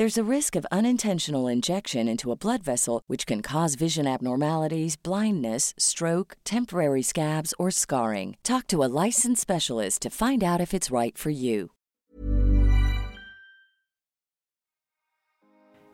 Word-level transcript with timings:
There's 0.00 0.16
a 0.16 0.34
risk 0.36 0.56
of 0.56 0.64
unintentional 0.72 1.46
injection 1.46 2.08
into 2.08 2.32
a 2.32 2.34
blood 2.34 2.62
vessel, 2.62 3.02
which 3.06 3.26
can 3.26 3.42
cause 3.42 3.74
vision 3.74 4.06
abnormalities, 4.06 4.96
blindness, 4.96 5.74
stroke, 5.76 6.38
temporary 6.42 7.02
scabs, 7.02 7.52
or 7.58 7.70
scarring. 7.70 8.38
Talk 8.42 8.66
to 8.68 8.82
a 8.82 8.88
licensed 8.88 9.42
specialist 9.42 10.00
to 10.00 10.08
find 10.08 10.42
out 10.42 10.58
if 10.58 10.72
it's 10.72 10.90
right 10.90 11.18
for 11.18 11.28
you. 11.28 11.72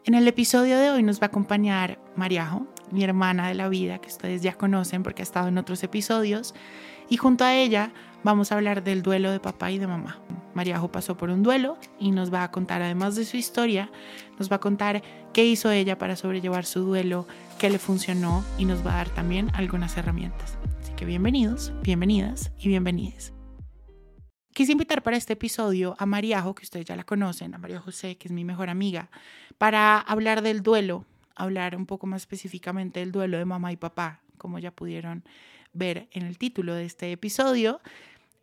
En 0.04 0.14
el 0.14 0.28
episodio 0.28 0.78
de 0.78 0.90
hoy 0.90 1.02
nos 1.02 1.18
va 1.18 1.26
a 1.26 1.30
acompañar 1.30 1.98
Mariajo, 2.14 2.64
mi 2.92 3.02
hermana 3.02 3.48
de 3.48 3.54
la 3.54 3.68
vida, 3.68 3.98
que 3.98 4.06
ustedes 4.06 4.40
ya 4.40 4.52
conocen 4.52 5.02
porque 5.02 5.22
ha 5.22 5.24
estado 5.24 5.48
en 5.48 5.58
otros 5.58 5.82
episodios, 5.82 6.54
y 7.08 7.16
junto 7.16 7.42
a 7.42 7.56
ella 7.56 7.92
vamos 8.26 8.50
a 8.50 8.56
hablar 8.56 8.82
del 8.82 9.04
duelo 9.04 9.30
de 9.30 9.38
papá 9.38 9.70
y 9.70 9.78
de 9.78 9.86
mamá. 9.86 10.18
Mariajo 10.52 10.90
pasó 10.90 11.16
por 11.16 11.30
un 11.30 11.44
duelo 11.44 11.78
y 12.00 12.10
nos 12.10 12.34
va 12.34 12.42
a 12.42 12.50
contar, 12.50 12.82
además 12.82 13.14
de 13.14 13.24
su 13.24 13.36
historia, 13.36 13.88
nos 14.36 14.50
va 14.50 14.56
a 14.56 14.60
contar 14.60 15.00
qué 15.32 15.46
hizo 15.46 15.70
ella 15.70 15.96
para 15.96 16.16
sobrellevar 16.16 16.64
su 16.64 16.80
duelo, 16.80 17.28
qué 17.60 17.70
le 17.70 17.78
funcionó 17.78 18.44
y 18.58 18.64
nos 18.64 18.84
va 18.84 18.94
a 18.94 18.96
dar 18.96 19.10
también 19.10 19.52
algunas 19.54 19.96
herramientas. 19.96 20.58
Así 20.82 20.92
que 20.94 21.04
bienvenidos, 21.04 21.72
bienvenidas 21.82 22.50
y 22.58 22.66
bienvenides. 22.66 23.32
Quise 24.52 24.72
invitar 24.72 25.04
para 25.04 25.16
este 25.16 25.34
episodio 25.34 25.94
a 25.96 26.04
Mariajo, 26.04 26.56
que 26.56 26.64
ustedes 26.64 26.84
ya 26.84 26.96
la 26.96 27.04
conocen, 27.04 27.54
a 27.54 27.58
María 27.58 27.78
José, 27.78 28.16
que 28.16 28.26
es 28.26 28.32
mi 28.32 28.42
mejor 28.42 28.70
amiga, 28.70 29.08
para 29.56 30.00
hablar 30.00 30.42
del 30.42 30.64
duelo, 30.64 31.04
hablar 31.36 31.76
un 31.76 31.86
poco 31.86 32.08
más 32.08 32.22
específicamente 32.22 32.98
del 32.98 33.12
duelo 33.12 33.38
de 33.38 33.44
mamá 33.44 33.70
y 33.70 33.76
papá, 33.76 34.20
como 34.36 34.58
ya 34.58 34.72
pudieron 34.72 35.22
ver 35.72 36.08
en 36.10 36.24
el 36.24 36.38
título 36.38 36.74
de 36.74 36.86
este 36.86 37.12
episodio. 37.12 37.80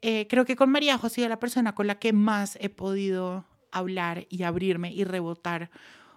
Eh, 0.05 0.27
creo 0.27 0.43
que 0.43 0.57
con 0.57 0.69
Mariajo 0.69 1.07
ha 1.07 1.09
sido 1.09 1.29
la 1.29 1.39
persona 1.39 1.73
con 1.73 1.87
la 1.87 1.95
que 1.95 2.11
más 2.11 2.57
he 2.59 2.67
podido 2.67 3.45
hablar 3.71 4.27
y 4.29 4.43
abrirme 4.43 4.91
y 4.91 5.05
rebotar 5.05 5.71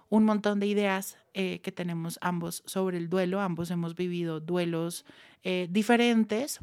un 0.09 0.25
montón 0.25 0.59
de 0.59 0.67
ideas 0.67 1.17
eh, 1.33 1.61
que 1.61 1.71
tenemos 1.71 2.19
ambos 2.21 2.63
sobre 2.65 2.97
el 2.97 3.09
duelo. 3.09 3.39
Ambos 3.39 3.71
hemos 3.71 3.95
vivido 3.95 4.41
duelos 4.41 5.05
eh, 5.41 5.69
diferentes. 5.71 6.59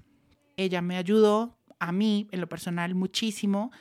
Ella 0.58 0.82
me 0.82 0.98
ayudó 0.98 1.56
a 1.78 1.92
mí, 1.92 2.28
en 2.30 2.42
lo 2.42 2.46
personal, 2.46 2.94
muchísimo 2.94 3.72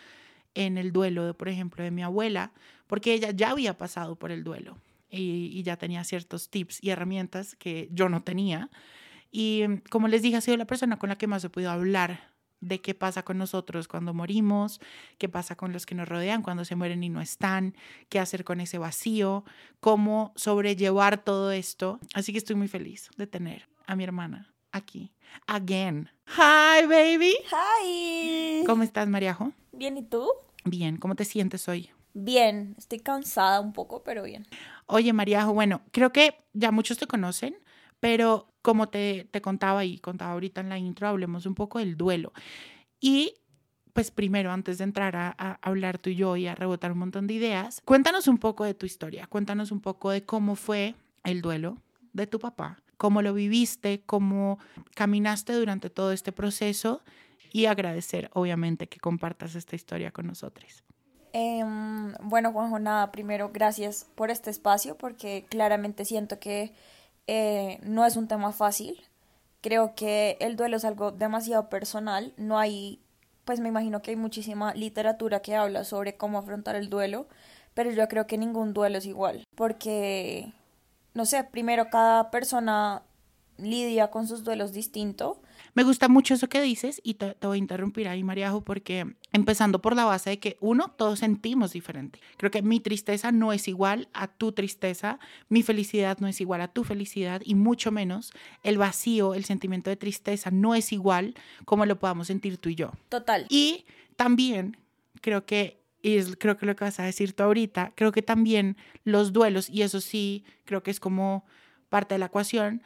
en 0.53 0.77
el 0.77 0.93
duelo, 0.93 1.25
de, 1.25 1.33
por 1.33 1.49
ejemplo, 1.49 1.83
de 1.83 1.91
mi 1.91 2.01
abuela, 2.01 2.53
porque 2.87 3.13
ella 3.13 3.31
ya 3.31 3.49
había 3.49 3.77
pasado 3.77 4.15
por 4.15 4.31
el 4.31 4.45
duelo 4.45 4.77
y, 5.09 5.51
y 5.53 5.63
ya 5.63 5.75
tenía 5.75 6.05
ciertos 6.05 6.49
tips 6.49 6.81
y 6.81 6.91
herramientas 6.91 7.57
que 7.57 7.89
yo 7.91 8.07
no 8.07 8.23
tenía. 8.23 8.69
Y 9.33 9.63
como 9.89 10.07
les 10.07 10.21
dije, 10.21 10.37
ha 10.37 10.41
sido 10.41 10.55
la 10.55 10.65
persona 10.65 10.97
con 10.97 11.09
la 11.09 11.17
que 11.17 11.27
más 11.27 11.43
he 11.43 11.49
podido 11.49 11.71
hablar 11.71 12.32
de 12.63 12.81
qué 12.81 12.93
pasa 12.93 13.23
con 13.23 13.37
nosotros 13.37 13.87
cuando 13.87 14.13
morimos, 14.13 14.79
qué 15.17 15.29
pasa 15.29 15.55
con 15.55 15.73
los 15.73 15.85
que 15.85 15.95
nos 15.95 16.07
rodean 16.07 16.41
cuando 16.41 16.65
se 16.65 16.75
mueren 16.75 17.03
y 17.03 17.09
no 17.09 17.21
están, 17.21 17.75
qué 18.09 18.19
hacer 18.19 18.43
con 18.43 18.61
ese 18.61 18.77
vacío, 18.77 19.43
cómo 19.79 20.33
sobrellevar 20.35 21.23
todo 21.23 21.51
esto. 21.51 21.99
Así 22.13 22.31
que 22.31 22.37
estoy 22.37 22.55
muy 22.55 22.67
feliz 22.67 23.09
de 23.17 23.27
tener 23.27 23.67
a 23.85 23.95
mi 23.95 24.03
hermana 24.03 24.53
aquí. 24.71 25.13
Again. 25.47 26.09
Hi, 26.37 26.85
baby. 26.87 27.33
Hi. 27.51 28.63
¿Cómo 28.65 28.83
estás, 28.83 29.07
Mariajo? 29.07 29.51
Bien, 29.71 29.97
¿y 29.97 30.03
tú? 30.03 30.29
Bien, 30.63 30.97
¿cómo 30.97 31.15
te 31.15 31.25
sientes 31.25 31.67
hoy? 31.67 31.89
Bien, 32.13 32.75
estoy 32.77 32.99
cansada 32.99 33.59
un 33.59 33.73
poco, 33.73 34.03
pero 34.03 34.23
bien. 34.23 34.47
Oye, 34.85 35.11
Mariajo, 35.11 35.53
bueno, 35.53 35.81
creo 35.91 36.13
que 36.13 36.45
ya 36.53 36.71
muchos 36.71 36.97
te 36.97 37.07
conocen, 37.07 37.55
pero 37.99 38.52
como 38.63 38.89
te, 38.89 39.27
te 39.29 39.41
contaba 39.41 39.85
y 39.85 39.99
contaba 39.99 40.31
ahorita 40.31 40.61
en 40.61 40.69
la 40.69 40.79
intro, 40.79 41.07
hablemos 41.07 41.45
un 41.45 41.53
poco 41.53 41.77
del 41.77 41.95
duelo. 41.95 42.33
Y 42.99 43.35
pues 43.93 44.09
primero, 44.09 44.51
antes 44.51 44.79
de 44.79 44.85
entrar 44.85 45.15
a, 45.15 45.59
hablar 45.61 45.99
tú 45.99 46.09
y 46.09 46.15
yo 46.15 46.35
y 46.35 46.47
a 46.47 46.55
rebotar 46.55 46.91
un 46.91 46.97
montón 46.97 47.27
de 47.27 47.35
ideas, 47.35 47.81
cuéntanos 47.85 48.27
un 48.27 48.39
poco 48.39 48.63
de 48.63 48.73
tu 48.73 48.85
historia, 48.85 49.27
cuéntanos 49.27 49.71
un 49.71 49.81
poco 49.81 50.09
de 50.09 50.25
cómo 50.25 50.55
fue 50.55 50.95
el 51.23 51.41
duelo 51.41 51.77
de 52.11 52.25
tu 52.25 52.39
papá, 52.39 52.81
cómo 52.97 53.21
lo 53.21 53.33
viviste, 53.33 54.01
cómo 54.05 54.57
caminaste 54.95 55.53
durante 55.53 55.91
todo 55.91 56.11
este 56.11 56.31
proceso 56.31 57.03
y 57.51 57.67
agradecer, 57.67 58.31
obviamente, 58.33 58.89
que 58.89 58.99
compartas 58.99 59.53
esta 59.55 59.75
historia 59.75 60.11
con 60.11 60.25
nosotros. 60.25 60.83
Eh, 61.33 61.63
bueno, 62.21 62.51
Juanjo, 62.51 62.79
nada, 62.79 63.11
primero 63.11 63.51
gracias 63.53 64.07
por 64.15 64.31
este 64.31 64.49
espacio 64.49 64.97
porque 64.97 65.45
claramente 65.49 66.05
siento 66.05 66.39
que 66.39 66.73
eh, 67.27 67.79
no 67.83 68.05
es 68.05 68.15
un 68.15 68.27
tema 68.27 68.51
fácil. 68.51 69.01
Creo 69.61 69.95
que 69.95 70.37
el 70.39 70.55
duelo 70.55 70.77
es 70.77 70.85
algo 70.85 71.11
demasiado 71.11 71.69
personal. 71.69 72.33
No 72.37 72.59
hay, 72.59 72.99
pues 73.45 73.59
me 73.59 73.69
imagino 73.69 74.01
que 74.01 74.11
hay 74.11 74.17
muchísima 74.17 74.73
literatura 74.73 75.41
que 75.41 75.55
habla 75.55 75.83
sobre 75.83 76.17
cómo 76.17 76.37
afrontar 76.37 76.75
el 76.75 76.89
duelo, 76.89 77.27
pero 77.73 77.91
yo 77.91 78.07
creo 78.07 78.27
que 78.27 78.37
ningún 78.37 78.73
duelo 78.73 78.97
es 78.97 79.05
igual, 79.05 79.45
porque, 79.55 80.53
no 81.13 81.25
sé, 81.25 81.43
primero 81.43 81.89
cada 81.89 82.29
persona 82.29 83.03
lidia 83.57 84.11
con 84.11 84.27
sus 84.27 84.43
duelos 84.43 84.73
distinto. 84.73 85.41
Me 85.73 85.83
gusta 85.83 86.07
mucho 86.07 86.33
eso 86.35 86.49
que 86.49 86.61
dices 86.61 87.01
y 87.03 87.15
te, 87.15 87.33
te, 87.33 87.47
voy 87.47 87.57
a 87.57 87.59
interrumpir 87.59 88.07
ahí, 88.07 88.23
Mariajo, 88.23 88.61
porque 88.61 89.15
empezando 89.31 89.81
por 89.81 89.95
la 89.95 90.05
base 90.05 90.31
de 90.31 90.39
que 90.39 90.57
uno, 90.59 90.93
todos 90.97 91.19
sentimos 91.19 91.73
diferente. 91.73 92.19
Creo 92.37 92.51
que 92.51 92.61
mi 92.61 92.79
tristeza 92.79 93.31
no 93.31 93.53
es 93.53 93.67
igual 93.67 94.07
a 94.13 94.27
tu 94.27 94.51
tristeza, 94.51 95.19
mi 95.49 95.63
felicidad 95.63 96.19
no 96.19 96.27
es 96.27 96.39
igual 96.41 96.61
a 96.61 96.67
tu 96.67 96.83
felicidad 96.83 97.41
y 97.43 97.55
mucho 97.55 97.91
menos 97.91 98.31
el 98.63 98.77
vacío, 98.77 99.33
el 99.33 99.45
sentimiento 99.45 99.89
de 99.89 99.95
tristeza 99.95 100.51
no 100.51 100.75
es 100.75 100.91
igual 100.91 101.33
como 101.65 101.85
lo 101.85 101.99
podamos 101.99 102.27
sentir 102.27 102.57
tú 102.57 102.69
y 102.69 102.75
yo. 102.75 102.91
Total. 103.09 103.47
Y 103.49 103.85
también 104.15 104.77
creo 105.21 105.45
que 105.45 105.83
y 106.03 106.17
es, 106.17 106.35
creo 106.37 106.57
que 106.57 106.65
lo 106.65 106.75
que 106.75 106.83
vas 106.83 106.99
a 106.99 107.03
decir 107.03 107.33
tú 107.33 107.43
ahorita, 107.43 107.93
creo 107.95 108.11
que 108.11 108.21
también 108.21 108.75
los 109.05 109.31
duelos, 109.31 109.69
y 109.69 109.81
eso 109.81 110.01
sí, 110.01 110.43
creo 110.65 110.83
que 110.83 110.91
es 110.91 110.99
como 110.99 111.45
parte 111.87 112.15
de 112.15 112.19
la 112.19 112.25
ecuación, 112.25 112.83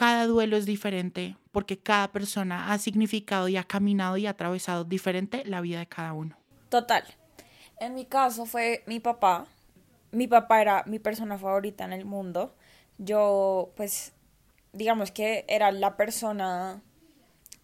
cada 0.00 0.26
duelo 0.26 0.56
es 0.56 0.64
diferente 0.64 1.36
porque 1.52 1.78
cada 1.78 2.10
persona 2.10 2.72
ha 2.72 2.78
significado 2.78 3.48
y 3.48 3.58
ha 3.58 3.64
caminado 3.64 4.16
y 4.16 4.26
ha 4.26 4.30
atravesado 4.30 4.84
diferente 4.84 5.44
la 5.44 5.60
vida 5.60 5.78
de 5.78 5.88
cada 5.88 6.14
uno. 6.14 6.38
Total. 6.70 7.04
En 7.78 7.92
mi 7.92 8.06
caso 8.06 8.46
fue 8.46 8.82
mi 8.86 8.98
papá. 8.98 9.46
Mi 10.10 10.26
papá 10.26 10.62
era 10.62 10.84
mi 10.86 11.00
persona 11.00 11.36
favorita 11.36 11.84
en 11.84 11.92
el 11.92 12.06
mundo. 12.06 12.54
Yo, 12.96 13.72
pues, 13.76 14.14
digamos 14.72 15.10
que 15.10 15.44
era 15.48 15.70
la 15.70 15.98
persona 15.98 16.80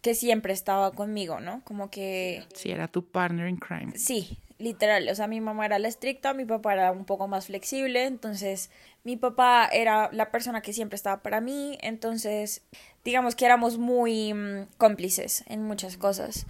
que 0.01 0.13
siempre 0.13 0.53
estaba 0.53 0.91
conmigo, 0.91 1.39
¿no? 1.39 1.63
Como 1.63 1.89
que... 1.89 2.45
Sí, 2.53 2.69
era 2.69 2.87
tu 2.87 3.03
partner 3.03 3.49
in 3.49 3.57
crime. 3.57 3.97
Sí, 3.97 4.37
literal, 4.59 5.07
o 5.09 5.15
sea, 5.15 5.27
mi 5.27 5.41
mamá 5.41 5.65
era 5.65 5.79
la 5.79 5.87
estricta, 5.87 6.33
mi 6.33 6.45
papá 6.45 6.73
era 6.73 6.91
un 6.91 7.05
poco 7.05 7.27
más 7.27 7.47
flexible, 7.47 8.05
entonces 8.05 8.71
mi 9.03 9.17
papá 9.17 9.69
era 9.71 10.09
la 10.11 10.31
persona 10.31 10.61
que 10.61 10.73
siempre 10.73 10.95
estaba 10.95 11.21
para 11.21 11.41
mí, 11.41 11.77
entonces 11.81 12.63
digamos 13.03 13.35
que 13.35 13.45
éramos 13.45 13.77
muy 13.77 14.33
mmm, 14.33 14.65
cómplices 14.77 15.43
en 15.47 15.63
muchas 15.63 15.97
cosas. 15.97 16.45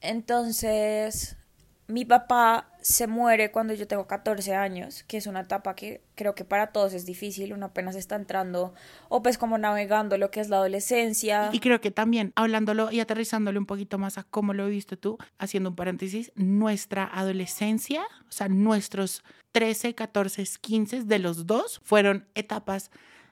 Entonces, 0.00 1.36
mi 1.88 2.04
papá 2.04 2.68
se 2.82 3.06
muere 3.06 3.50
cuando 3.50 3.72
yo 3.72 3.88
tengo 3.88 4.06
14 4.06 4.54
años, 4.54 5.04
que 5.04 5.16
es 5.16 5.26
una 5.26 5.40
etapa 5.40 5.74
que 5.74 6.02
creo 6.14 6.34
que 6.34 6.44
para 6.44 6.68
todos 6.68 6.92
es 6.92 7.06
difícil, 7.06 7.54
uno 7.54 7.66
apenas 7.66 7.96
está 7.96 8.14
entrando 8.14 8.74
o 9.08 9.22
pues 9.22 9.38
como 9.38 9.56
navegando 9.56 10.18
lo 10.18 10.30
que 10.30 10.40
es 10.40 10.50
la 10.50 10.58
adolescencia. 10.58 11.48
Y 11.50 11.60
creo 11.60 11.80
que 11.80 11.90
también 11.90 12.32
hablándolo 12.36 12.92
y 12.92 13.00
aterrizándolo 13.00 13.58
un 13.58 13.66
poquito 13.66 13.96
más 13.96 14.18
a 14.18 14.24
cómo 14.24 14.52
lo 14.52 14.66
viste 14.66 14.98
tú, 14.98 15.16
haciendo 15.38 15.70
un 15.70 15.76
paréntesis, 15.76 16.30
nuestra 16.34 17.04
adolescencia, 17.04 18.02
o 18.28 18.32
sea, 18.32 18.48
nuestros 18.48 19.24
13, 19.52 19.94
14, 19.94 20.44
15 20.60 21.04
de 21.04 21.18
los 21.18 21.46
dos 21.46 21.80
fueron 21.82 22.26
etapas 22.34 22.90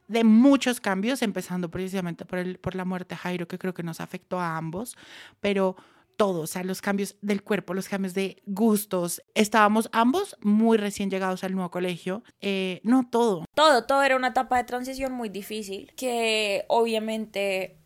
de 0.08 0.24
muchos 0.24 0.80
cambios, 0.80 1.20
empezando 1.20 1.70
precisamente 1.70 2.24
por, 2.24 2.38
el, 2.38 2.58
por 2.58 2.74
la 2.74 2.86
muerte 2.86 3.14
de 3.14 3.18
Jairo, 3.18 3.48
que 3.48 3.58
creo 3.58 3.74
que 3.74 3.82
nos 3.82 4.00
afectó 4.00 4.40
a 4.40 4.56
ambos, 4.56 4.96
pero 5.40 5.76
todo, 6.16 6.42
o 6.42 6.46
sea, 6.46 6.64
los 6.64 6.80
cambios 6.80 7.16
del 7.20 7.42
cuerpo, 7.42 7.74
los 7.74 7.88
cambios 7.88 8.14
de 8.14 8.42
gustos. 8.46 9.22
Estábamos 9.34 9.88
ambos 9.92 10.36
muy 10.40 10.78
recién 10.78 11.10
llegados 11.10 11.44
al 11.44 11.54
nuevo 11.54 11.70
colegio. 11.70 12.22
Eh, 12.40 12.80
no, 12.82 13.08
todo. 13.10 13.44
Todo, 13.54 13.84
todo 13.84 14.02
era 14.02 14.16
una 14.16 14.28
etapa 14.28 14.56
de 14.56 14.64
transición 14.64 15.12
muy 15.12 15.28
difícil, 15.28 15.92
que 15.96 16.64
obviamente 16.68 17.78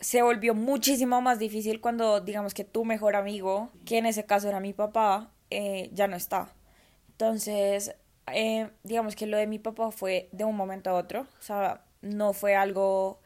se 0.00 0.22
volvió 0.22 0.54
muchísimo 0.54 1.20
más 1.20 1.38
difícil 1.38 1.80
cuando, 1.80 2.20
digamos 2.20 2.54
que 2.54 2.64
tu 2.64 2.84
mejor 2.84 3.16
amigo, 3.16 3.70
que 3.84 3.98
en 3.98 4.06
ese 4.06 4.26
caso 4.26 4.48
era 4.48 4.60
mi 4.60 4.72
papá, 4.72 5.32
eh, 5.50 5.90
ya 5.92 6.06
no 6.06 6.16
está. 6.16 6.54
Entonces, 7.12 7.94
eh, 8.32 8.70
digamos 8.82 9.16
que 9.16 9.26
lo 9.26 9.36
de 9.36 9.46
mi 9.46 9.58
papá 9.58 9.90
fue 9.90 10.28
de 10.32 10.44
un 10.44 10.56
momento 10.56 10.90
a 10.90 10.94
otro, 10.94 11.22
o 11.22 11.42
sea, 11.42 11.84
no 12.02 12.32
fue 12.32 12.54
algo 12.54 13.20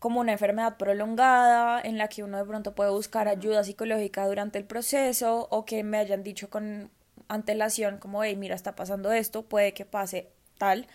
como 0.00 0.18
una 0.20 0.32
enfermedad 0.32 0.78
prolongada 0.78 1.80
en 1.80 1.98
la 1.98 2.08
que 2.08 2.24
uno 2.24 2.38
de 2.38 2.44
pronto 2.44 2.74
puede 2.74 2.90
buscar 2.90 3.28
ayuda 3.28 3.62
psicológica 3.62 4.26
durante 4.26 4.58
el 4.58 4.64
proceso 4.64 5.46
o 5.50 5.66
que 5.66 5.84
me 5.84 5.98
hayan 5.98 6.24
dicho 6.24 6.48
con 6.48 6.90
antelación 7.28 7.98
como, 7.98 8.24
hey, 8.24 8.34
mira, 8.34 8.54
está 8.54 8.74
pasando 8.74 9.12
esto, 9.12 9.42
puede 9.42 9.74
que 9.74 9.84
pase 9.84 10.32
tal, 10.56 10.86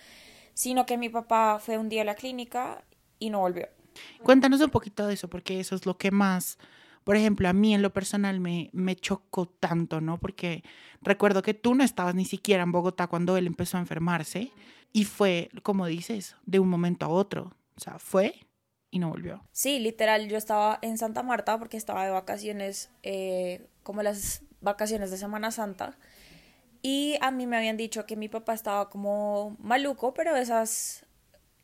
sino 0.55 0.87
que 0.87 0.97
mi 0.97 1.09
papá 1.09 1.59
fue 1.59 1.77
un 1.77 1.87
día 1.87 2.01
a 2.01 2.05
la 2.05 2.15
clínica 2.15 2.83
y 3.19 3.29
no 3.29 3.39
volvió. 3.39 3.67
Cuéntanos 4.23 4.59
un 4.59 4.71
poquito 4.71 5.05
de 5.05 5.13
eso, 5.13 5.29
porque 5.29 5.59
eso 5.59 5.75
es 5.75 5.85
lo 5.85 5.97
que 5.97 6.09
más, 6.09 6.57
por 7.03 7.15
ejemplo, 7.15 7.47
a 7.47 7.53
mí 7.53 7.75
en 7.75 7.83
lo 7.83 7.93
personal 7.93 8.39
me, 8.39 8.71
me 8.73 8.95
chocó 8.95 9.45
tanto, 9.45 10.01
¿no? 10.01 10.19
Porque 10.19 10.63
recuerdo 11.01 11.43
que 11.43 11.53
tú 11.53 11.75
no 11.75 11.83
estabas 11.83 12.15
ni 12.15 12.25
siquiera 12.25 12.63
en 12.63 12.71
Bogotá 12.71 13.05
cuando 13.05 13.37
él 13.37 13.45
empezó 13.45 13.77
a 13.77 13.81
enfermarse 13.81 14.51
y 14.91 15.05
fue, 15.05 15.49
como 15.61 15.85
dices, 15.85 16.35
de 16.47 16.57
un 16.57 16.69
momento 16.69 17.05
a 17.05 17.09
otro. 17.09 17.53
O 17.77 17.79
sea, 17.79 17.99
fue 17.99 18.44
y 18.95 18.99
no 18.99 19.09
volvió. 19.09 19.41
Sí, 19.51 19.79
literal, 19.79 20.29
yo 20.29 20.37
estaba 20.37 20.79
en 20.81 20.97
Santa 20.97 21.21
Marta 21.21 21.59
porque 21.59 21.75
estaba 21.75 22.05
de 22.05 22.11
vacaciones, 22.11 22.91
eh, 23.03 23.67
como 23.83 24.03
las 24.03 24.43
vacaciones 24.61 25.11
de 25.11 25.17
Semana 25.17 25.51
Santa. 25.51 25.97
Y 26.81 27.17
a 27.19 27.29
mí 27.29 27.45
me 27.45 27.57
habían 27.57 27.75
dicho 27.75 28.05
que 28.05 28.15
mi 28.15 28.29
papá 28.29 28.53
estaba 28.53 28.89
como 28.89 29.57
maluco, 29.59 30.13
pero 30.13 30.37
esas, 30.37 31.05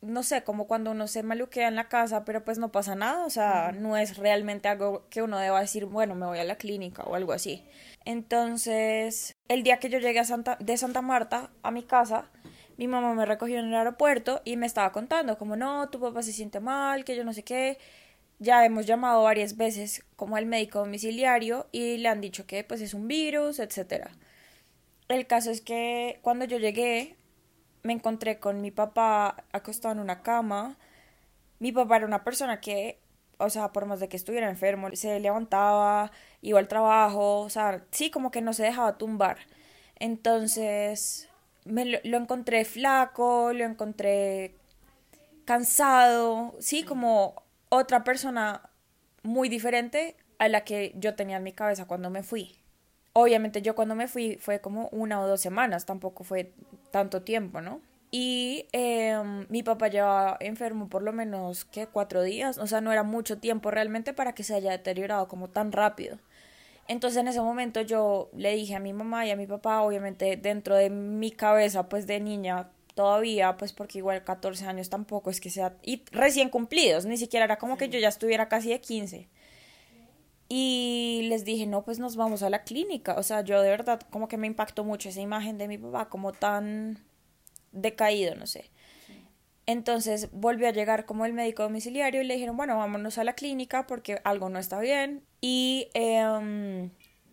no 0.02 0.22
sé, 0.22 0.44
como 0.44 0.66
cuando 0.66 0.90
uno 0.90 1.06
se 1.06 1.22
maluquea 1.22 1.68
en 1.68 1.76
la 1.76 1.88
casa, 1.88 2.26
pero 2.26 2.44
pues 2.44 2.58
no 2.58 2.70
pasa 2.70 2.96
nada, 2.96 3.24
o 3.24 3.30
sea, 3.30 3.72
no 3.72 3.96
es 3.96 4.18
realmente 4.18 4.68
algo 4.68 5.08
que 5.08 5.22
uno 5.22 5.38
deba 5.38 5.58
decir, 5.58 5.86
bueno, 5.86 6.14
me 6.14 6.26
voy 6.26 6.38
a 6.38 6.44
la 6.44 6.56
clínica 6.56 7.02
o 7.04 7.14
algo 7.14 7.32
así. 7.32 7.64
Entonces, 8.04 9.34
el 9.48 9.62
día 9.62 9.78
que 9.78 9.88
yo 9.88 10.00
llegué 10.00 10.18
a 10.18 10.24
Santa, 10.24 10.58
de 10.60 10.76
Santa 10.76 11.00
Marta 11.00 11.50
a 11.62 11.70
mi 11.70 11.82
casa, 11.82 12.30
mi 12.82 12.88
mamá 12.88 13.14
me 13.14 13.24
recogió 13.26 13.60
en 13.60 13.66
el 13.66 13.74
aeropuerto 13.74 14.42
y 14.44 14.56
me 14.56 14.66
estaba 14.66 14.90
contando 14.90 15.38
como 15.38 15.54
no, 15.54 15.88
tu 15.90 16.00
papá 16.00 16.22
se 16.22 16.32
siente 16.32 16.58
mal, 16.58 17.04
que 17.04 17.14
yo 17.14 17.24
no 17.24 17.32
sé 17.32 17.44
qué. 17.44 17.78
Ya 18.40 18.64
hemos 18.64 18.86
llamado 18.86 19.22
varias 19.22 19.56
veces 19.56 20.04
como 20.16 20.34
al 20.36 20.46
médico 20.46 20.80
domiciliario 20.80 21.68
y 21.70 21.98
le 21.98 22.08
han 22.08 22.20
dicho 22.20 22.44
que 22.44 22.64
pues 22.64 22.80
es 22.80 22.92
un 22.92 23.06
virus, 23.06 23.60
etcétera. 23.60 24.10
El 25.06 25.28
caso 25.28 25.52
es 25.52 25.60
que 25.60 26.18
cuando 26.22 26.44
yo 26.44 26.58
llegué 26.58 27.16
me 27.84 27.92
encontré 27.92 28.40
con 28.40 28.60
mi 28.60 28.72
papá 28.72 29.44
acostado 29.52 29.92
en 29.94 30.00
una 30.00 30.22
cama. 30.22 30.76
Mi 31.60 31.72
papá 31.72 31.98
era 31.98 32.06
una 32.06 32.24
persona 32.24 32.60
que, 32.60 32.98
o 33.38 33.50
sea, 33.50 33.72
por 33.72 33.86
más 33.86 34.00
de 34.00 34.08
que 34.08 34.16
estuviera 34.16 34.50
enfermo, 34.50 34.88
se 34.94 35.20
levantaba, 35.20 36.10
iba 36.40 36.58
al 36.58 36.68
trabajo, 36.68 37.40
o 37.40 37.50
sea, 37.50 37.84
sí, 37.92 38.10
como 38.10 38.30
que 38.32 38.40
no 38.40 38.52
se 38.52 38.64
dejaba 38.64 38.98
tumbar. 38.98 39.38
Entonces, 39.96 41.28
me 41.64 41.84
lo, 41.84 42.16
encontré 42.16 42.64
flaco, 42.64 43.52
lo 43.52 43.64
encontré 43.64 44.54
cansado, 45.44 46.54
sí, 46.60 46.84
como 46.84 47.42
otra 47.68 48.04
persona 48.04 48.70
muy 49.22 49.48
diferente 49.48 50.16
a 50.38 50.48
la 50.48 50.64
que 50.64 50.92
yo 50.96 51.14
tenía 51.14 51.36
en 51.36 51.42
mi 51.42 51.52
cabeza 51.52 51.86
cuando 51.86 52.10
me 52.10 52.22
fui. 52.22 52.56
Obviamente 53.12 53.62
yo 53.62 53.74
cuando 53.74 53.94
me 53.94 54.08
fui 54.08 54.36
fue 54.40 54.60
como 54.60 54.88
una 54.88 55.20
o 55.20 55.28
dos 55.28 55.40
semanas, 55.40 55.86
tampoco 55.86 56.24
fue 56.24 56.52
tanto 56.90 57.22
tiempo, 57.22 57.60
¿no? 57.60 57.80
Y 58.10 58.66
em, 58.72 59.46
mi 59.48 59.62
papá 59.62 59.88
llevaba 59.88 60.36
enfermo 60.40 60.88
por 60.88 61.02
lo 61.02 61.12
menos 61.12 61.64
que 61.64 61.86
cuatro 61.86 62.22
días, 62.22 62.58
o 62.58 62.66
sea, 62.66 62.80
no 62.80 62.92
era 62.92 63.02
mucho 63.02 63.38
tiempo 63.38 63.70
realmente 63.70 64.12
para 64.12 64.34
que 64.34 64.44
se 64.44 64.54
haya 64.54 64.70
deteriorado 64.72 65.28
como 65.28 65.48
tan 65.48 65.72
rápido. 65.72 66.18
Entonces 66.88 67.20
en 67.20 67.28
ese 67.28 67.40
momento 67.40 67.80
yo 67.80 68.30
le 68.36 68.54
dije 68.54 68.74
a 68.74 68.80
mi 68.80 68.92
mamá 68.92 69.24
y 69.26 69.30
a 69.30 69.36
mi 69.36 69.46
papá, 69.46 69.82
obviamente 69.82 70.36
dentro 70.36 70.76
de 70.76 70.90
mi 70.90 71.30
cabeza 71.30 71.88
pues 71.88 72.06
de 72.06 72.20
niña 72.20 72.70
todavía, 72.94 73.56
pues 73.56 73.72
porque 73.72 73.98
igual 73.98 74.24
14 74.24 74.66
años 74.66 74.90
tampoco 74.90 75.30
es 75.30 75.40
que 75.40 75.50
sea, 75.50 75.76
y 75.82 76.02
recién 76.10 76.50
cumplidos, 76.50 77.06
ni 77.06 77.16
siquiera 77.16 77.44
era 77.44 77.58
como 77.58 77.76
que 77.76 77.88
yo 77.88 77.98
ya 77.98 78.08
estuviera 78.08 78.48
casi 78.48 78.70
de 78.70 78.80
15. 78.80 79.28
Y 80.54 81.22
les 81.30 81.46
dije, 81.46 81.66
no, 81.66 81.82
pues 81.82 81.98
nos 81.98 82.14
vamos 82.16 82.42
a 82.42 82.50
la 82.50 82.62
clínica. 82.62 83.14
O 83.14 83.22
sea, 83.22 83.40
yo 83.40 83.62
de 83.62 83.70
verdad 83.70 84.02
como 84.10 84.28
que 84.28 84.36
me 84.36 84.46
impactó 84.46 84.84
mucho 84.84 85.08
esa 85.08 85.22
imagen 85.22 85.56
de 85.56 85.66
mi 85.66 85.78
papá 85.78 86.10
como 86.10 86.32
tan 86.32 86.98
decaído, 87.72 88.34
no 88.34 88.46
sé. 88.46 88.70
Entonces 89.72 90.30
volvió 90.32 90.68
a 90.68 90.72
llegar 90.72 91.06
como 91.06 91.24
el 91.24 91.32
médico 91.32 91.62
domiciliario 91.62 92.20
y 92.20 92.26
le 92.26 92.34
dijeron, 92.34 92.58
bueno, 92.58 92.76
vámonos 92.76 93.16
a 93.16 93.24
la 93.24 93.32
clínica 93.32 93.86
porque 93.86 94.20
algo 94.22 94.50
no 94.50 94.58
está 94.58 94.78
bien. 94.80 95.24
Y 95.40 95.88
em, 95.94 96.90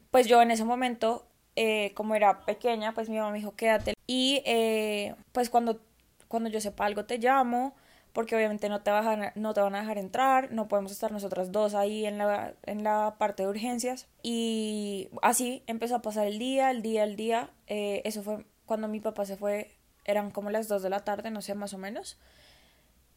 pues 0.10 0.26
yo 0.26 0.42
en 0.42 0.52
ese 0.52 0.64
momento, 0.64 1.28
eh, 1.58 1.92
como 1.96 2.16
era 2.16 2.46
pequeña, 2.46 2.94
pues 2.94 3.10
mi 3.10 3.18
mamá 3.18 3.32
me 3.32 3.40
dijo, 3.40 3.56
quédate. 3.58 3.94
Y 4.08 4.42
eh, 4.46 5.16
pues 5.34 5.50
cuando, 5.50 5.82
cuando 6.30 6.50
yo 6.50 6.62
sepa 6.62 6.86
algo 6.86 7.04
te 7.04 7.18
llamo, 7.18 7.76
porque 8.14 8.38
obviamente 8.38 8.70
no 8.70 8.82
te, 8.84 8.92
van 8.92 9.34
no 9.36 9.54
te 9.54 9.60
van 9.60 9.76
a 9.76 9.82
dejar 9.82 9.98
entrar, 9.98 10.52
no 10.54 10.70
podemos 10.70 10.94
estar 10.94 11.12
nosotras 11.12 11.52
dos 11.52 11.76
ahí 11.76 12.06
en 12.06 12.18
la, 12.18 12.54
en 12.64 12.86
la 12.86 13.16
parte 13.20 13.44
de 13.44 13.50
urgencias. 13.50 14.08
Y 14.24 15.10
así 15.22 15.64
empezó 15.68 15.96
a 15.96 16.02
pasar 16.02 16.26
el 16.26 16.40
día, 16.40 16.72
el 16.72 16.82
día, 16.82 17.04
el 17.04 17.18
día. 17.18 17.50
Eh, 17.68 18.02
eso 18.06 18.24
fue 18.24 18.46
cuando 18.66 18.88
mi 18.88 19.02
papá 19.02 19.26
se 19.26 19.36
fue 19.36 19.79
eran 20.10 20.32
como 20.32 20.50
las 20.50 20.68
2 20.68 20.82
de 20.82 20.90
la 20.90 21.02
tarde, 21.02 21.32
no 21.32 21.42
sé, 21.42 21.56
más 21.56 21.74
o 21.74 21.78
menos. 21.78 22.18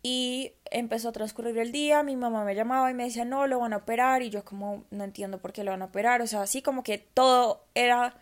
Y 0.02 0.52
empezó 0.70 1.10
a 1.10 1.12
transcurrir 1.12 1.56
el 1.58 1.70
día, 1.70 2.02
mi 2.02 2.16
mamá 2.16 2.44
me 2.44 2.54
llamaba 2.54 2.90
y 2.90 2.94
me 2.94 3.04
decía, 3.04 3.24
no, 3.24 3.46
lo 3.46 3.60
van 3.60 3.72
a 3.72 3.78
operar, 3.78 4.22
y 4.22 4.30
yo 4.30 4.44
como, 4.44 4.84
no 4.90 5.04
entiendo 5.04 5.38
por 5.38 5.52
qué 5.52 5.62
lo 5.62 5.70
van 5.70 5.82
a 5.82 5.86
operar, 5.86 6.22
o 6.22 6.26
sea, 6.26 6.42
así 6.42 6.60
como 6.60 6.82
que 6.82 6.98
todo 6.98 7.64
era 7.74 8.16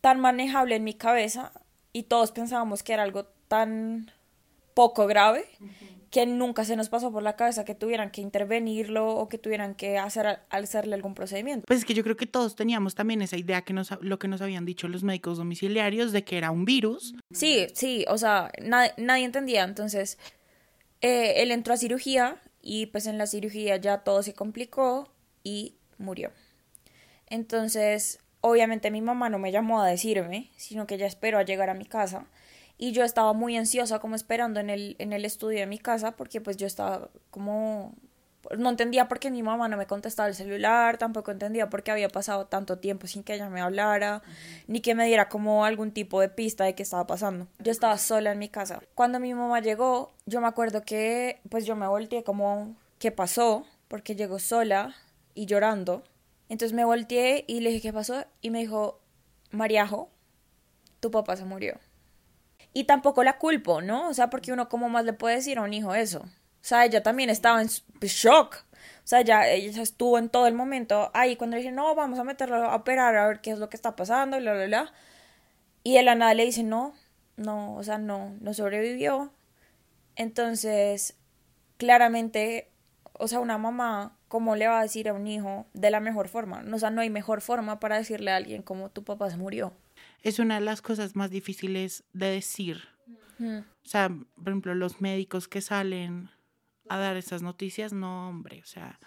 tan 0.00 0.20
manejable 0.20 0.76
en 0.76 0.84
mi 0.84 0.94
cabeza 0.94 1.52
y 1.92 2.04
todos 2.04 2.30
pensábamos 2.30 2.82
que 2.82 2.92
era 2.92 3.02
algo 3.02 3.24
tan 3.48 4.12
poco 4.74 5.08
grave 5.08 5.44
que 6.10 6.24
nunca 6.26 6.64
se 6.64 6.76
nos 6.76 6.88
pasó 6.88 7.12
por 7.12 7.22
la 7.22 7.36
cabeza 7.36 7.64
que 7.64 7.74
tuvieran 7.74 8.10
que 8.10 8.20
intervenirlo 8.20 9.08
o 9.08 9.28
que 9.28 9.38
tuvieran 9.38 9.74
que 9.74 9.98
hacer, 9.98 10.40
hacerle 10.48 10.94
algún 10.94 11.14
procedimiento. 11.14 11.66
Pues 11.66 11.80
es 11.80 11.84
que 11.84 11.94
yo 11.94 12.02
creo 12.02 12.16
que 12.16 12.26
todos 12.26 12.56
teníamos 12.56 12.94
también 12.94 13.20
esa 13.20 13.36
idea 13.36 13.62
que 13.62 13.72
nos, 13.72 13.90
lo 14.00 14.18
que 14.18 14.28
nos 14.28 14.40
habían 14.40 14.64
dicho 14.64 14.88
los 14.88 15.02
médicos 15.02 15.38
domiciliarios 15.38 16.12
de 16.12 16.24
que 16.24 16.38
era 16.38 16.50
un 16.50 16.64
virus. 16.64 17.14
Sí, 17.30 17.66
sí, 17.74 18.04
o 18.08 18.16
sea, 18.16 18.50
nadie 18.60 19.24
entendía. 19.24 19.64
Entonces, 19.64 20.18
eh, 21.02 21.42
él 21.42 21.50
entró 21.50 21.74
a 21.74 21.76
cirugía 21.76 22.40
y 22.62 22.86
pues 22.86 23.06
en 23.06 23.18
la 23.18 23.26
cirugía 23.26 23.76
ya 23.76 23.98
todo 23.98 24.22
se 24.22 24.32
complicó 24.32 25.12
y 25.44 25.74
murió. 25.98 26.30
Entonces, 27.26 28.20
obviamente 28.40 28.90
mi 28.90 29.02
mamá 29.02 29.28
no 29.28 29.38
me 29.38 29.52
llamó 29.52 29.82
a 29.82 29.88
decirme, 29.88 30.50
sino 30.56 30.86
que 30.86 30.94
ella 30.94 31.06
esperó 31.06 31.38
a 31.38 31.42
llegar 31.42 31.68
a 31.68 31.74
mi 31.74 31.84
casa 31.84 32.26
y 32.78 32.92
yo 32.92 33.04
estaba 33.04 33.32
muy 33.32 33.56
ansiosa 33.56 33.98
como 33.98 34.14
esperando 34.14 34.60
en 34.60 34.70
el, 34.70 34.96
en 34.98 35.12
el 35.12 35.24
estudio 35.24 35.58
de 35.58 35.66
mi 35.66 35.78
casa 35.78 36.12
porque 36.12 36.40
pues 36.40 36.56
yo 36.56 36.66
estaba 36.66 37.10
como 37.30 37.94
no 38.56 38.70
entendía 38.70 39.08
por 39.08 39.18
qué 39.18 39.30
mi 39.30 39.42
mamá 39.42 39.68
no 39.68 39.76
me 39.76 39.86
contestaba 39.86 40.28
el 40.28 40.34
celular, 40.34 40.96
tampoco 40.96 41.30
entendía 41.30 41.68
por 41.68 41.82
qué 41.82 41.90
había 41.90 42.08
pasado 42.08 42.46
tanto 42.46 42.78
tiempo 42.78 43.06
sin 43.06 43.22
que 43.22 43.34
ella 43.34 43.50
me 43.50 43.60
hablara, 43.60 44.22
ni 44.66 44.80
que 44.80 44.94
me 44.94 45.06
diera 45.06 45.28
como 45.28 45.64
algún 45.64 45.92
tipo 45.92 46.20
de 46.20 46.28
pista 46.28 46.64
de 46.64 46.74
qué 46.74 46.82
estaba 46.82 47.06
pasando. 47.06 47.48
Yo 47.58 47.72
estaba 47.72 47.98
sola 47.98 48.32
en 48.32 48.38
mi 48.38 48.48
casa. 48.48 48.80
Cuando 48.94 49.20
mi 49.20 49.34
mamá 49.34 49.60
llegó, 49.60 50.14
yo 50.26 50.40
me 50.40 50.46
acuerdo 50.46 50.82
que 50.82 51.40
pues 51.50 51.66
yo 51.66 51.76
me 51.76 51.86
volteé 51.86 52.22
como 52.24 52.76
¿qué 52.98 53.10
pasó? 53.10 53.66
Porque 53.88 54.16
llegó 54.16 54.38
sola 54.38 54.94
y 55.34 55.46
llorando. 55.46 56.04
Entonces 56.48 56.74
me 56.74 56.84
volteé 56.84 57.44
y 57.46 57.60
le 57.60 57.70
dije 57.70 57.88
¿qué 57.88 57.92
pasó? 57.92 58.24
Y 58.40 58.50
me 58.50 58.60
dijo, 58.60 59.00
Mariajo, 59.50 60.10
tu 61.00 61.10
papá 61.10 61.36
se 61.36 61.44
murió. 61.44 61.78
Y 62.78 62.84
tampoco 62.84 63.24
la 63.24 63.38
culpo, 63.38 63.82
¿no? 63.82 64.08
O 64.08 64.14
sea, 64.14 64.30
porque 64.30 64.52
uno 64.52 64.68
cómo 64.68 64.88
más 64.88 65.04
le 65.04 65.12
puede 65.12 65.34
decir 65.34 65.58
a 65.58 65.62
un 65.62 65.74
hijo 65.74 65.96
eso. 65.96 66.20
O 66.20 66.28
sea, 66.60 66.84
ella 66.84 67.02
también 67.02 67.28
estaba 67.28 67.60
en 67.60 67.68
pues, 67.98 68.12
shock. 68.12 68.54
O 68.54 69.02
sea, 69.02 69.20
ya 69.22 69.48
ella 69.48 69.82
estuvo 69.82 70.16
en 70.16 70.28
todo 70.28 70.46
el 70.46 70.54
momento 70.54 71.10
ahí 71.12 71.34
cuando 71.34 71.56
le 71.56 71.72
no, 71.72 71.96
vamos 71.96 72.20
a 72.20 72.24
meterlo 72.24 72.54
a 72.54 72.76
operar 72.76 73.16
a 73.16 73.26
ver 73.26 73.40
qué 73.40 73.50
es 73.50 73.58
lo 73.58 73.68
que 73.68 73.76
está 73.76 73.96
pasando, 73.96 74.38
bla, 74.38 74.52
bla, 74.52 74.66
bla. 74.66 74.92
Y 75.82 75.96
de 75.96 76.04
la 76.04 76.14
nada 76.14 76.34
le 76.34 76.44
dice, 76.44 76.62
no, 76.62 76.94
no, 77.36 77.74
o 77.74 77.82
sea, 77.82 77.98
no, 77.98 78.36
no 78.40 78.54
sobrevivió. 78.54 79.32
Entonces, 80.14 81.16
claramente, 81.78 82.70
o 83.14 83.26
sea, 83.26 83.40
una 83.40 83.58
mamá, 83.58 84.16
¿cómo 84.28 84.54
le 84.54 84.68
va 84.68 84.78
a 84.78 84.82
decir 84.82 85.08
a 85.08 85.14
un 85.14 85.26
hijo 85.26 85.66
de 85.74 85.90
la 85.90 85.98
mejor 85.98 86.28
forma? 86.28 86.64
O 86.72 86.78
sea, 86.78 86.90
no 86.90 87.00
hay 87.00 87.10
mejor 87.10 87.40
forma 87.40 87.80
para 87.80 87.96
decirle 87.96 88.30
a 88.30 88.36
alguien 88.36 88.62
como 88.62 88.88
tu 88.88 89.02
papá 89.02 89.30
se 89.30 89.36
murió 89.36 89.72
es 90.22 90.38
una 90.38 90.56
de 90.56 90.60
las 90.60 90.82
cosas 90.82 91.16
más 91.16 91.30
difíciles 91.30 92.04
de 92.12 92.26
decir. 92.26 92.88
O 93.40 93.88
sea, 93.88 94.08
por 94.08 94.48
ejemplo, 94.48 94.74
los 94.74 95.00
médicos 95.00 95.46
que 95.46 95.60
salen 95.60 96.28
a 96.88 96.98
dar 96.98 97.16
esas 97.16 97.40
noticias, 97.40 97.92
no, 97.92 98.28
hombre, 98.28 98.60
o 98.62 98.66
sea, 98.66 98.98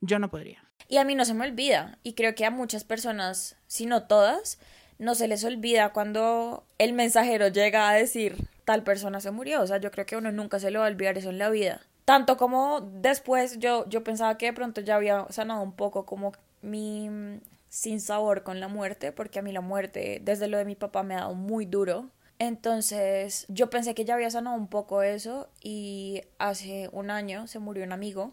Yo 0.00 0.18
no 0.18 0.28
podría. 0.30 0.64
Y 0.88 0.98
a 0.98 1.04
mí 1.04 1.14
no 1.14 1.24
se 1.24 1.34
me 1.34 1.46
olvida, 1.46 1.98
y 2.02 2.14
creo 2.14 2.34
que 2.34 2.44
a 2.44 2.50
muchas 2.50 2.84
personas, 2.84 3.56
si 3.66 3.86
no 3.86 4.04
todas, 4.04 4.58
no 4.98 5.14
se 5.14 5.28
les 5.28 5.44
olvida 5.44 5.92
cuando 5.92 6.64
el 6.78 6.92
mensajero 6.92 7.48
llega 7.48 7.88
a 7.88 7.94
decir 7.94 8.36
tal 8.64 8.82
persona 8.82 9.20
se 9.20 9.30
murió. 9.30 9.62
O 9.62 9.66
sea, 9.66 9.78
yo 9.78 9.90
creo 9.90 10.06
que 10.06 10.16
uno 10.16 10.32
nunca 10.32 10.58
se 10.58 10.70
le 10.70 10.78
va 10.78 10.86
a 10.86 10.90
olvidar 10.90 11.16
eso 11.16 11.30
en 11.30 11.38
la 11.38 11.50
vida. 11.50 11.80
Tanto 12.04 12.36
como 12.36 12.80
después 12.80 13.58
yo, 13.58 13.88
yo 13.88 14.04
pensaba 14.04 14.38
que 14.38 14.46
de 14.46 14.52
pronto 14.52 14.80
ya 14.80 14.96
había 14.96 15.26
sanado 15.30 15.62
un 15.62 15.72
poco 15.72 16.06
como 16.06 16.32
mi 16.62 17.40
sin 17.76 18.00
sabor 18.00 18.42
con 18.42 18.58
la 18.58 18.68
muerte, 18.68 19.12
porque 19.12 19.38
a 19.38 19.42
mí 19.42 19.52
la 19.52 19.60
muerte, 19.60 20.20
desde 20.22 20.48
lo 20.48 20.56
de 20.56 20.64
mi 20.64 20.76
papá, 20.76 21.02
me 21.02 21.14
ha 21.14 21.18
dado 21.20 21.34
muy 21.34 21.66
duro. 21.66 22.08
Entonces 22.38 23.44
yo 23.50 23.68
pensé 23.68 23.94
que 23.94 24.06
ya 24.06 24.14
había 24.14 24.30
sanado 24.30 24.56
un 24.56 24.68
poco 24.68 25.02
eso 25.02 25.50
y 25.62 26.22
hace 26.38 26.88
un 26.92 27.10
año 27.10 27.46
se 27.46 27.58
murió 27.58 27.84
un 27.84 27.92
amigo 27.92 28.32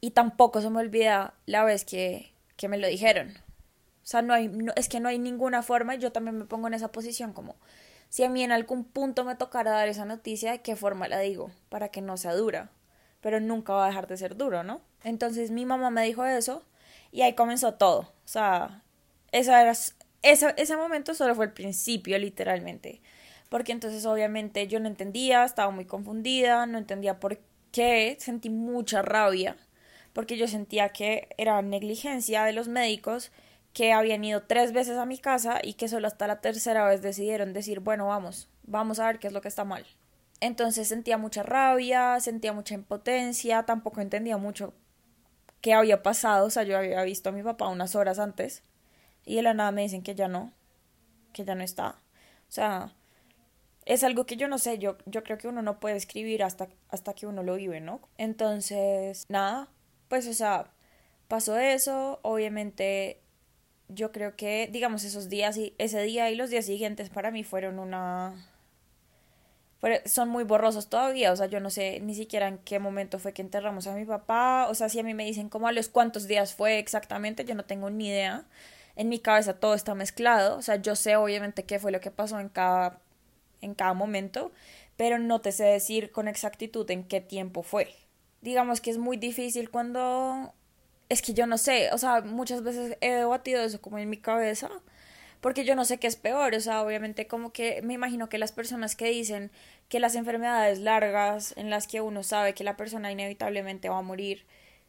y 0.00 0.12
tampoco 0.12 0.60
se 0.60 0.70
me 0.70 0.78
olvida 0.78 1.34
la 1.46 1.64
vez 1.64 1.84
que, 1.84 2.32
que 2.56 2.68
me 2.68 2.78
lo 2.78 2.86
dijeron. 2.86 3.30
O 3.30 4.06
sea, 4.06 4.22
no 4.22 4.32
hay, 4.32 4.48
es 4.76 4.88
que 4.88 5.00
no 5.00 5.08
hay 5.08 5.18
ninguna 5.18 5.62
forma 5.64 5.96
y 5.96 5.98
yo 5.98 6.12
también 6.12 6.38
me 6.38 6.44
pongo 6.44 6.68
en 6.68 6.74
esa 6.74 6.92
posición 6.92 7.32
como 7.32 7.56
si 8.10 8.22
a 8.22 8.28
mí 8.28 8.44
en 8.44 8.52
algún 8.52 8.84
punto 8.84 9.24
me 9.24 9.34
tocara 9.34 9.72
dar 9.72 9.88
esa 9.88 10.04
noticia, 10.04 10.52
¿de 10.52 10.62
qué 10.62 10.76
forma 10.76 11.08
la 11.08 11.18
digo? 11.18 11.50
Para 11.68 11.88
que 11.88 12.00
no 12.00 12.16
sea 12.16 12.34
dura, 12.34 12.70
pero 13.20 13.40
nunca 13.40 13.72
va 13.72 13.86
a 13.86 13.88
dejar 13.88 14.06
de 14.06 14.16
ser 14.16 14.36
duro, 14.36 14.62
¿no? 14.62 14.80
Entonces 15.02 15.50
mi 15.50 15.66
mamá 15.66 15.90
me 15.90 16.04
dijo 16.04 16.24
eso 16.24 16.62
y 17.16 17.22
ahí 17.22 17.32
comenzó 17.32 17.72
todo. 17.72 18.00
O 18.00 18.28
sea, 18.28 18.82
era, 19.32 19.72
ese 20.22 20.76
momento 20.76 21.14
solo 21.14 21.34
fue 21.34 21.46
el 21.46 21.52
principio, 21.54 22.18
literalmente. 22.18 23.00
Porque 23.48 23.72
entonces 23.72 24.04
obviamente 24.04 24.66
yo 24.66 24.80
no 24.80 24.88
entendía, 24.88 25.42
estaba 25.46 25.70
muy 25.70 25.86
confundida, 25.86 26.66
no 26.66 26.76
entendía 26.76 27.18
por 27.18 27.38
qué, 27.72 28.18
sentí 28.20 28.50
mucha 28.50 29.00
rabia, 29.00 29.56
porque 30.12 30.36
yo 30.36 30.46
sentía 30.46 30.90
que 30.90 31.30
era 31.38 31.62
negligencia 31.62 32.44
de 32.44 32.52
los 32.52 32.68
médicos 32.68 33.32
que 33.72 33.94
habían 33.94 34.22
ido 34.22 34.42
tres 34.42 34.74
veces 34.74 34.98
a 34.98 35.06
mi 35.06 35.16
casa 35.16 35.60
y 35.62 35.72
que 35.72 35.88
solo 35.88 36.08
hasta 36.08 36.26
la 36.26 36.42
tercera 36.42 36.86
vez 36.86 37.00
decidieron 37.00 37.54
decir, 37.54 37.80
bueno, 37.80 38.08
vamos, 38.08 38.50
vamos 38.64 38.98
a 38.98 39.06
ver 39.06 39.20
qué 39.20 39.28
es 39.28 39.32
lo 39.32 39.40
que 39.40 39.48
está 39.48 39.64
mal. 39.64 39.86
Entonces 40.40 40.86
sentía 40.86 41.16
mucha 41.16 41.42
rabia, 41.42 42.20
sentía 42.20 42.52
mucha 42.52 42.74
impotencia, 42.74 43.62
tampoco 43.62 44.02
entendía 44.02 44.36
mucho 44.36 44.74
qué 45.60 45.74
había 45.74 46.02
pasado, 46.02 46.46
o 46.46 46.50
sea, 46.50 46.62
yo 46.62 46.78
había 46.78 47.02
visto 47.02 47.30
a 47.30 47.32
mi 47.32 47.42
papá 47.42 47.68
unas 47.68 47.94
horas 47.94 48.18
antes 48.18 48.62
y 49.24 49.36
de 49.36 49.42
la 49.42 49.54
nada 49.54 49.72
me 49.72 49.82
dicen 49.82 50.02
que 50.02 50.14
ya 50.14 50.28
no, 50.28 50.52
que 51.32 51.44
ya 51.44 51.54
no 51.54 51.64
está. 51.64 52.00
O 52.48 52.52
sea, 52.52 52.94
es 53.84 54.04
algo 54.04 54.26
que 54.26 54.36
yo 54.36 54.48
no 54.48 54.58
sé, 54.58 54.78
yo, 54.78 54.96
yo 55.06 55.22
creo 55.24 55.38
que 55.38 55.48
uno 55.48 55.62
no 55.62 55.80
puede 55.80 55.96
escribir 55.96 56.42
hasta, 56.42 56.68
hasta 56.88 57.14
que 57.14 57.26
uno 57.26 57.42
lo 57.42 57.56
vive, 57.56 57.80
¿no? 57.80 58.00
Entonces, 58.18 59.26
nada, 59.28 59.68
pues 60.08 60.26
o 60.26 60.34
sea, 60.34 60.70
pasó 61.28 61.58
eso, 61.58 62.20
obviamente 62.22 63.20
yo 63.88 64.12
creo 64.12 64.36
que, 64.36 64.68
digamos, 64.72 65.04
esos 65.04 65.28
días 65.28 65.56
y 65.56 65.74
ese 65.78 66.02
día 66.02 66.30
y 66.30 66.36
los 66.36 66.50
días 66.50 66.66
siguientes 66.66 67.10
para 67.10 67.30
mí 67.30 67.44
fueron 67.44 67.78
una 67.78 68.34
son 70.06 70.28
muy 70.28 70.44
borrosos 70.44 70.88
todavía, 70.88 71.32
o 71.32 71.36
sea, 71.36 71.46
yo 71.46 71.60
no 71.60 71.70
sé 71.70 72.00
ni 72.00 72.14
siquiera 72.14 72.48
en 72.48 72.58
qué 72.58 72.78
momento 72.78 73.18
fue 73.18 73.32
que 73.32 73.42
enterramos 73.42 73.86
a 73.86 73.94
mi 73.94 74.04
papá, 74.04 74.66
o 74.68 74.74
sea, 74.74 74.88
si 74.88 74.98
a 74.98 75.02
mí 75.02 75.14
me 75.14 75.24
dicen 75.24 75.48
como 75.48 75.68
a 75.68 75.72
los 75.72 75.88
cuántos 75.88 76.26
días 76.26 76.54
fue 76.54 76.78
exactamente, 76.78 77.44
yo 77.44 77.54
no 77.54 77.64
tengo 77.64 77.90
ni 77.90 78.08
idea. 78.08 78.44
En 78.96 79.08
mi 79.08 79.18
cabeza 79.18 79.54
todo 79.60 79.74
está 79.74 79.94
mezclado, 79.94 80.56
o 80.56 80.62
sea, 80.62 80.76
yo 80.76 80.96
sé 80.96 81.16
obviamente 81.16 81.64
qué 81.64 81.78
fue 81.78 81.92
lo 81.92 82.00
que 82.00 82.10
pasó 82.10 82.40
en 82.40 82.48
cada 82.48 83.00
en 83.60 83.74
cada 83.74 83.94
momento, 83.94 84.52
pero 84.96 85.18
no 85.18 85.40
te 85.40 85.52
sé 85.52 85.64
decir 85.64 86.10
con 86.12 86.28
exactitud 86.28 86.90
en 86.90 87.04
qué 87.04 87.20
tiempo 87.20 87.62
fue. 87.62 87.94
Digamos 88.42 88.80
que 88.80 88.90
es 88.90 88.98
muy 88.98 89.16
difícil 89.16 89.70
cuando 89.70 90.54
es 91.08 91.22
que 91.22 91.34
yo 91.34 91.46
no 91.46 91.58
sé, 91.58 91.90
o 91.92 91.98
sea, 91.98 92.22
muchas 92.22 92.62
veces 92.62 92.96
he 93.00 93.12
debatido 93.12 93.62
eso 93.62 93.80
como 93.80 93.98
en 93.98 94.10
mi 94.10 94.18
cabeza, 94.18 94.70
porque 95.46 95.64
yo 95.64 95.76
no 95.76 95.84
sé 95.84 95.98
qué 95.98 96.08
es 96.08 96.16
peor, 96.16 96.56
o 96.56 96.60
sea, 96.60 96.82
obviamente 96.82 97.28
como 97.28 97.52
que 97.52 97.80
me 97.82 97.94
imagino 97.94 98.28
que 98.28 98.36
las 98.36 98.50
personas 98.50 98.96
que 98.96 99.10
dicen 99.10 99.52
que 99.88 100.00
las 100.00 100.16
enfermedades 100.16 100.80
largas 100.80 101.54
en 101.56 101.70
las 101.70 101.86
que 101.86 102.00
uno 102.00 102.24
sabe 102.24 102.52
que 102.52 102.64
la 102.64 102.76
persona 102.76 103.12
inevitablemente 103.12 103.88
va 103.88 103.98
a 103.98 104.02
morir 104.02 104.44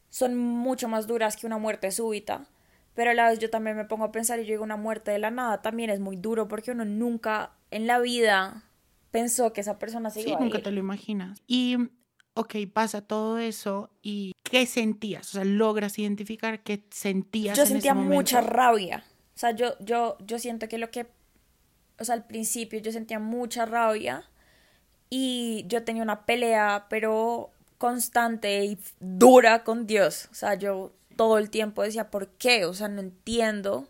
son 0.09 0.35
mucho 0.35 0.87
más 0.87 1.05
duras 1.05 1.37
que 1.37 1.45
una 1.45 1.59
muerte 1.59 1.91
súbita, 1.91 2.47
pero 2.95 3.11
a 3.11 3.13
la 3.13 3.29
vez 3.29 3.37
yo 3.37 3.51
también 3.51 3.77
me 3.77 3.85
pongo 3.85 4.05
a 4.05 4.11
pensar 4.11 4.39
y 4.39 4.45
yo 4.45 4.53
digo 4.53 4.63
una 4.63 4.77
muerte 4.77 5.11
de 5.11 5.19
la 5.19 5.29
nada 5.29 5.61
también 5.61 5.91
es 5.91 5.99
muy 5.99 6.15
duro 6.15 6.47
porque 6.47 6.71
uno 6.71 6.85
nunca 6.85 7.51
en 7.69 7.85
la 7.85 7.99
vida 7.99 8.63
pensó 9.11 9.53
que 9.53 9.61
esa 9.61 9.77
persona 9.77 10.09
se 10.09 10.21
iba 10.21 10.39
sí, 10.39 10.43
nunca 10.43 10.63
te 10.63 10.71
lo 10.71 10.79
imaginas. 10.79 11.39
Y 11.45 11.77
ok, 12.33 12.55
pasa 12.73 13.01
todo 13.01 13.37
eso 13.37 13.91
y 14.01 14.33
¿qué 14.41 14.65
sentías? 14.65 15.29
O 15.29 15.31
sea, 15.33 15.45
logras 15.45 15.99
identificar 15.99 16.63
qué 16.63 16.83
sentías. 16.89 17.55
Yo 17.55 17.67
sentía 17.67 17.93
mucha 17.93 18.41
rabia. 18.41 19.03
O 19.38 19.39
sea, 19.39 19.51
yo, 19.51 19.77
yo, 19.79 20.17
yo 20.25 20.39
siento 20.39 20.67
que 20.67 20.79
lo 20.79 20.89
que, 20.89 21.06
o 22.00 22.03
sea, 22.03 22.15
al 22.15 22.25
principio 22.25 22.79
yo 22.79 22.91
sentía 22.91 23.20
mucha 23.20 23.67
rabia 23.67 24.27
y 25.12 25.63
yo 25.67 25.84
tenía 25.84 26.01
una 26.01 26.25
pelea, 26.25 26.88
pero 26.89 27.51
constante 27.77 28.65
y 28.65 28.79
dura 29.00 29.63
con 29.63 29.86
Dios. 29.86 30.27
O 30.32 30.34
sea, 30.34 30.56
yo 30.56 30.91
todo 31.15 31.38
el 31.38 31.51
tiempo 31.51 31.84
decía, 31.84 32.10
¿por 32.10 32.29
qué? 32.29 32.65
O 32.65 32.74
sea, 32.74 32.88
no 32.88 33.00
entiendo 33.00 33.88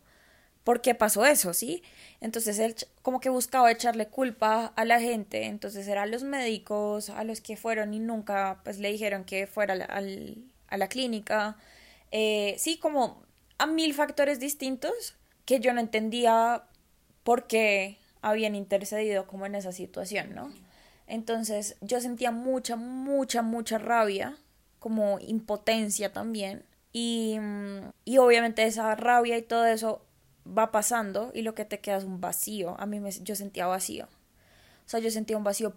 por 0.66 0.82
qué 0.82 0.96
pasó 0.96 1.26
eso, 1.26 1.54
¿sí? 1.54 1.82
Entonces 2.20 2.60
él 2.60 2.76
como 3.02 3.22
que 3.22 3.30
buscaba 3.30 3.72
echarle 3.72 4.08
culpa 4.08 4.74
a 4.76 4.84
la 4.84 5.00
gente, 5.00 5.46
entonces 5.46 5.88
eran 5.88 6.12
los 6.12 6.24
médicos, 6.24 7.10
a 7.10 7.24
los 7.24 7.40
que 7.40 7.56
fueron 7.56 7.94
y 7.94 8.00
nunca 8.00 8.60
pues 8.66 8.80
le 8.80 8.92
dijeron 8.92 9.24
que 9.24 9.48
fuera 9.48 9.76
al, 9.76 10.44
a 10.68 10.76
la 10.78 10.90
clínica, 10.90 11.56
eh, 12.12 12.56
sí, 12.60 12.78
como 12.80 13.24
a 13.58 13.66
mil 13.66 13.94
factores 13.94 14.42
distintos 14.42 15.16
que 15.48 15.62
yo 15.62 15.74
no 15.74 15.80
entendía 15.80 16.66
por 17.24 17.48
qué 17.48 17.98
habían 18.22 18.54
intercedido 18.54 19.28
como 19.28 19.46
en 19.46 19.56
esa 19.56 19.72
situación, 19.72 20.36
¿no? 20.36 20.52
Entonces 21.08 21.78
yo 21.80 22.02
sentía 22.02 22.32
mucha, 22.32 22.76
mucha, 22.76 23.42
mucha 23.42 23.78
rabia, 23.78 24.38
como 24.80 25.20
impotencia 25.20 26.12
también. 26.12 26.66
Y, 26.92 27.40
y 28.04 28.18
obviamente 28.18 28.66
esa 28.66 28.94
rabia 28.96 29.38
y 29.38 29.42
todo 29.42 29.66
eso 29.66 30.06
va 30.46 30.72
pasando 30.74 31.32
y 31.34 31.44
lo 31.44 31.56
que 31.56 31.64
te 31.64 31.80
queda 31.80 31.96
es 31.96 32.04
un 32.04 32.20
vacío. 32.20 32.76
A 32.78 32.86
mí 32.86 33.00
me, 33.00 33.12
yo 33.12 33.34
sentía 33.38 33.68
vacío. 33.68 34.06
O 34.86 34.90
sea, 34.90 35.00
yo 35.00 35.10
sentía 35.12 35.38
un 35.38 35.46
vacío 35.46 35.74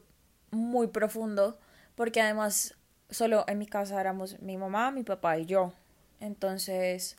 muy 0.51 0.89
profundo 0.89 1.61
porque 1.95 2.21
además 2.21 2.75
solo 3.09 3.45
en 3.47 3.59
mi 3.59 3.67
casa 3.67 4.01
éramos 4.01 4.41
mi 4.41 4.57
mamá, 4.57 4.91
mi 4.91 5.05
papá 5.05 5.39
y 5.39 5.47
yo. 5.47 5.73
Entonces 6.19 7.17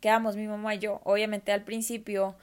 quedamos 0.00 0.36
mi 0.36 0.46
mamá 0.46 0.74
y 0.74 0.78
yo. 0.78 1.00
Obviamente 1.04 1.52
al 1.52 1.64
principio 1.64 2.36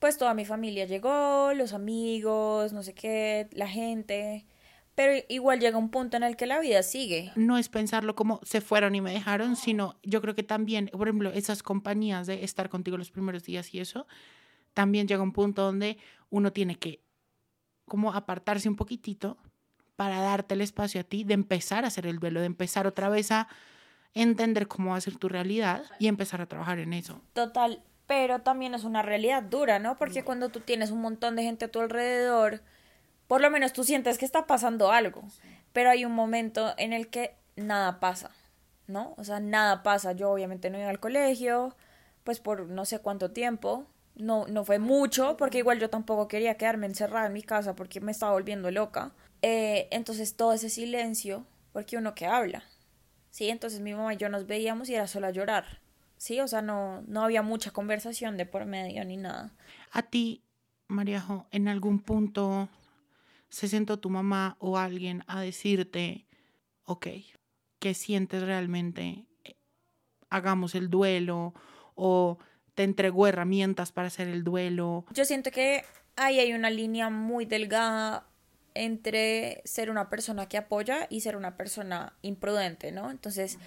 pues 0.00 0.16
toda 0.16 0.34
mi 0.34 0.46
familia 0.46 0.86
llegó, 0.86 1.52
los 1.54 1.74
amigos, 1.74 2.72
no 2.72 2.82
sé 2.82 2.94
qué, 2.94 3.48
la 3.52 3.68
gente. 3.68 4.46
Pero 4.94 5.22
igual 5.28 5.60
llega 5.60 5.76
un 5.76 5.90
punto 5.90 6.16
en 6.16 6.22
el 6.24 6.36
que 6.36 6.46
la 6.46 6.58
vida 6.58 6.82
sigue. 6.82 7.30
No 7.36 7.58
es 7.58 7.68
pensarlo 7.68 8.16
como 8.16 8.40
se 8.42 8.62
fueron 8.62 8.94
y 8.94 9.02
me 9.02 9.12
dejaron, 9.12 9.56
sino 9.56 9.96
yo 10.02 10.20
creo 10.22 10.34
que 10.34 10.42
también, 10.42 10.90
por 10.92 11.06
ejemplo, 11.06 11.30
esas 11.30 11.62
compañías 11.62 12.26
de 12.26 12.44
estar 12.44 12.70
contigo 12.70 12.96
los 12.96 13.10
primeros 13.10 13.44
días 13.44 13.72
y 13.74 13.80
eso, 13.80 14.06
también 14.72 15.06
llega 15.06 15.22
un 15.22 15.32
punto 15.32 15.62
donde 15.62 15.98
uno 16.30 16.52
tiene 16.52 16.76
que 16.76 17.02
como 17.84 18.12
apartarse 18.12 18.68
un 18.68 18.76
poquitito 18.76 19.36
para 19.96 20.20
darte 20.22 20.54
el 20.54 20.62
espacio 20.62 21.02
a 21.02 21.04
ti 21.04 21.24
de 21.24 21.34
empezar 21.34 21.84
a 21.84 21.88
hacer 21.88 22.06
el 22.06 22.18
duelo, 22.18 22.40
de 22.40 22.46
empezar 22.46 22.86
otra 22.86 23.10
vez 23.10 23.32
a 23.32 23.48
entender 24.14 24.68
cómo 24.68 24.90
va 24.90 24.96
a 24.96 25.00
ser 25.00 25.16
tu 25.16 25.28
realidad 25.28 25.84
y 25.98 26.08
empezar 26.08 26.40
a 26.40 26.46
trabajar 26.46 26.78
en 26.78 26.92
eso. 26.92 27.20
Total, 27.32 27.82
pero 28.06 28.40
también 28.40 28.74
es 28.74 28.84
una 28.84 29.02
realidad 29.02 29.42
dura, 29.42 29.78
¿no? 29.78 29.96
Porque 29.96 30.24
cuando 30.24 30.48
tú 30.48 30.60
tienes 30.60 30.90
un 30.90 31.00
montón 31.00 31.36
de 31.36 31.44
gente 31.44 31.66
a 31.66 31.70
tu 31.70 31.80
alrededor, 31.80 32.60
por 33.26 33.40
lo 33.40 33.50
menos 33.50 33.72
tú 33.72 33.84
sientes 33.84 34.18
que 34.18 34.24
está 34.24 34.46
pasando 34.46 34.90
algo, 34.90 35.22
pero 35.72 35.90
hay 35.90 36.04
un 36.04 36.12
momento 36.12 36.74
en 36.76 36.92
el 36.92 37.08
que 37.08 37.36
nada 37.54 38.00
pasa, 38.00 38.32
¿no? 38.88 39.14
O 39.16 39.24
sea, 39.24 39.38
nada 39.38 39.82
pasa. 39.84 40.12
Yo 40.12 40.30
obviamente 40.30 40.70
no 40.70 40.78
iba 40.78 40.90
al 40.90 40.98
colegio, 40.98 41.76
pues 42.24 42.40
por 42.40 42.68
no 42.68 42.84
sé 42.84 42.98
cuánto 42.98 43.30
tiempo, 43.30 43.86
no, 44.16 44.46
no 44.48 44.64
fue 44.64 44.78
mucho, 44.78 45.36
porque 45.36 45.58
igual 45.58 45.78
yo 45.78 45.88
tampoco 45.88 46.28
quería 46.28 46.56
quedarme 46.56 46.86
encerrada 46.86 47.26
en 47.26 47.32
mi 47.32 47.42
casa 47.42 47.76
porque 47.76 48.00
me 48.00 48.12
estaba 48.12 48.32
volviendo 48.32 48.70
loca. 48.70 49.12
Eh, 49.42 49.88
entonces 49.90 50.34
todo 50.36 50.52
ese 50.52 50.68
silencio, 50.68 51.46
porque 51.72 51.96
uno 51.96 52.14
que 52.14 52.26
habla, 52.26 52.64
¿sí? 53.30 53.48
Entonces 53.48 53.80
mi 53.80 53.94
mamá 53.94 54.14
y 54.14 54.16
yo 54.16 54.28
nos 54.28 54.46
veíamos 54.46 54.88
y 54.88 54.94
era 54.94 55.06
solo 55.06 55.26
a 55.26 55.30
llorar, 55.30 55.80
¿sí? 56.16 56.40
O 56.40 56.48
sea, 56.48 56.62
no, 56.62 57.02
no 57.06 57.22
había 57.22 57.42
mucha 57.42 57.70
conversación 57.70 58.36
de 58.36 58.46
por 58.46 58.66
medio 58.66 59.04
ni 59.04 59.16
nada. 59.16 59.52
A 59.92 60.02
ti, 60.02 60.42
Mariajo, 60.88 61.46
en 61.50 61.68
algún 61.68 62.00
punto 62.00 62.68
se 63.48 63.68
sentó 63.68 63.98
tu 63.98 64.10
mamá 64.10 64.56
o 64.58 64.78
alguien 64.78 65.24
a 65.26 65.40
decirte, 65.40 66.26
ok, 66.84 67.06
¿qué 67.78 67.94
sientes 67.94 68.42
realmente? 68.42 69.26
Hagamos 70.28 70.74
el 70.74 70.90
duelo 70.90 71.54
o 71.94 72.38
te 72.74 72.84
entregó 72.84 73.26
herramientas 73.26 73.92
para 73.92 74.08
hacer 74.08 74.28
el 74.28 74.44
duelo. 74.44 75.04
Yo 75.12 75.24
siento 75.24 75.50
que 75.50 75.84
ahí 76.16 76.38
hay 76.38 76.52
una 76.52 76.70
línea 76.70 77.10
muy 77.10 77.44
delgada 77.44 78.29
entre 78.74 79.62
ser 79.64 79.90
una 79.90 80.08
persona 80.08 80.48
que 80.48 80.58
apoya 80.58 81.06
y 81.10 81.20
ser 81.20 81.36
una 81.36 81.56
persona 81.56 82.14
imprudente, 82.22 82.92
¿no? 82.92 83.10
Entonces, 83.10 83.58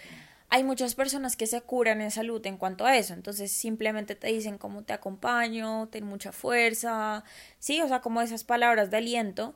hay 0.49 0.63
muchas 0.63 0.93
personas 0.93 1.35
que 1.35 1.47
se 1.47 1.61
curan 1.61 1.99
en 1.99 2.11
salud 2.11 2.45
en 2.45 2.57
cuanto 2.57 2.85
a 2.85 2.95
eso, 2.95 3.15
entonces 3.15 3.51
simplemente 3.51 4.13
te 4.13 4.27
dicen 4.27 4.59
como 4.59 4.83
te 4.83 4.93
acompaño, 4.93 5.87
ten 5.87 6.05
mucha 6.05 6.31
fuerza, 6.31 7.23
sí, 7.57 7.81
o 7.81 7.87
sea, 7.87 8.01
como 8.01 8.21
esas 8.21 8.43
palabras 8.43 8.91
de 8.91 8.97
aliento, 8.97 9.55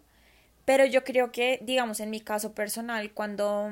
pero 0.65 0.85
yo 0.85 1.03
creo 1.03 1.31
que, 1.31 1.59
digamos, 1.61 1.99
en 1.99 2.09
mi 2.09 2.19
caso 2.19 2.53
personal, 2.53 3.13
cuando, 3.13 3.69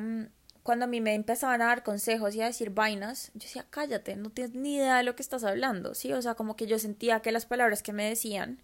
cuando 0.62 0.86
a 0.86 0.88
mí 0.88 1.02
me 1.02 1.16
empezaban 1.16 1.64
a 1.64 1.66
dar 1.66 1.82
consejos 1.82 2.36
y 2.36 2.42
a 2.42 2.46
decir 2.46 2.70
vainas, 2.70 3.32
yo 3.34 3.42
decía, 3.42 3.66
cállate, 3.72 4.16
no 4.18 4.30
tienes 4.30 4.54
ni 4.54 4.76
idea 4.76 4.98
de 4.98 5.04
lo 5.04 5.16
que 5.16 5.24
estás 5.24 5.44
hablando, 5.44 5.96
sí, 5.96 6.14
o 6.14 6.22
sea, 6.22 6.36
como 6.36 6.56
que 6.56 6.68
yo 6.68 6.78
sentía 6.78 7.22
que 7.22 7.32
las 7.32 7.48
palabras 7.48 7.82
que 7.82 7.92
me 7.92 8.08
decían, 8.08 8.62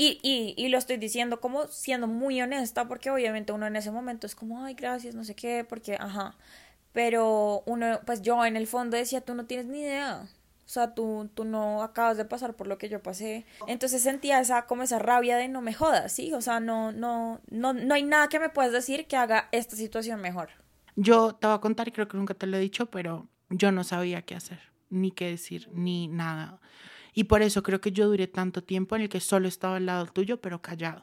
y, 0.00 0.20
y, 0.22 0.54
y, 0.56 0.68
lo 0.68 0.78
estoy 0.78 0.96
diciendo 0.96 1.40
como 1.40 1.66
siendo 1.66 2.06
muy 2.06 2.40
honesta, 2.40 2.86
porque 2.86 3.10
obviamente 3.10 3.52
uno 3.52 3.66
en 3.66 3.74
ese 3.74 3.90
momento 3.90 4.28
es 4.28 4.36
como, 4.36 4.64
ay, 4.64 4.74
gracias, 4.74 5.16
no 5.16 5.24
sé 5.24 5.34
qué, 5.34 5.66
porque, 5.68 5.96
ajá. 5.96 6.36
Pero 6.92 7.64
uno, 7.66 7.98
pues 8.06 8.22
yo 8.22 8.44
en 8.44 8.56
el 8.56 8.68
fondo 8.68 8.96
decía, 8.96 9.20
tú 9.22 9.34
no 9.34 9.46
tienes 9.46 9.66
ni 9.66 9.80
idea. 9.80 10.28
O 10.64 10.68
sea, 10.70 10.94
tú, 10.94 11.28
tú 11.34 11.44
no 11.44 11.82
acabas 11.82 12.16
de 12.16 12.24
pasar 12.24 12.54
por 12.54 12.68
lo 12.68 12.78
que 12.78 12.88
yo 12.88 13.02
pasé. 13.02 13.44
Entonces 13.66 14.00
sentía 14.00 14.38
esa, 14.38 14.66
como 14.66 14.84
esa 14.84 15.00
rabia 15.00 15.36
de 15.36 15.48
no 15.48 15.62
me 15.62 15.74
jodas, 15.74 16.12
¿sí? 16.12 16.32
O 16.32 16.42
sea, 16.42 16.60
no, 16.60 16.92
no, 16.92 17.40
no, 17.50 17.72
no 17.72 17.94
hay 17.94 18.04
nada 18.04 18.28
que 18.28 18.38
me 18.38 18.50
puedas 18.50 18.70
decir 18.70 19.06
que 19.08 19.16
haga 19.16 19.48
esta 19.50 19.74
situación 19.74 20.20
mejor. 20.20 20.50
Yo 20.94 21.34
te 21.34 21.48
voy 21.48 21.56
a 21.56 21.60
contar, 21.60 21.92
creo 21.92 22.06
que 22.06 22.16
nunca 22.16 22.34
te 22.34 22.46
lo 22.46 22.56
he 22.56 22.60
dicho, 22.60 22.86
pero 22.86 23.28
yo 23.50 23.72
no 23.72 23.82
sabía 23.82 24.22
qué 24.22 24.36
hacer, 24.36 24.60
ni 24.90 25.10
qué 25.10 25.30
decir, 25.30 25.68
ni 25.72 26.06
nada. 26.06 26.60
Y 27.18 27.24
por 27.24 27.42
eso 27.42 27.64
creo 27.64 27.80
que 27.80 27.90
yo 27.90 28.06
duré 28.06 28.28
tanto 28.28 28.62
tiempo 28.62 28.94
en 28.94 29.02
el 29.02 29.08
que 29.08 29.18
solo 29.18 29.48
estaba 29.48 29.74
al 29.74 29.86
lado 29.86 30.06
tuyo, 30.06 30.40
pero 30.40 30.62
callado. 30.62 31.02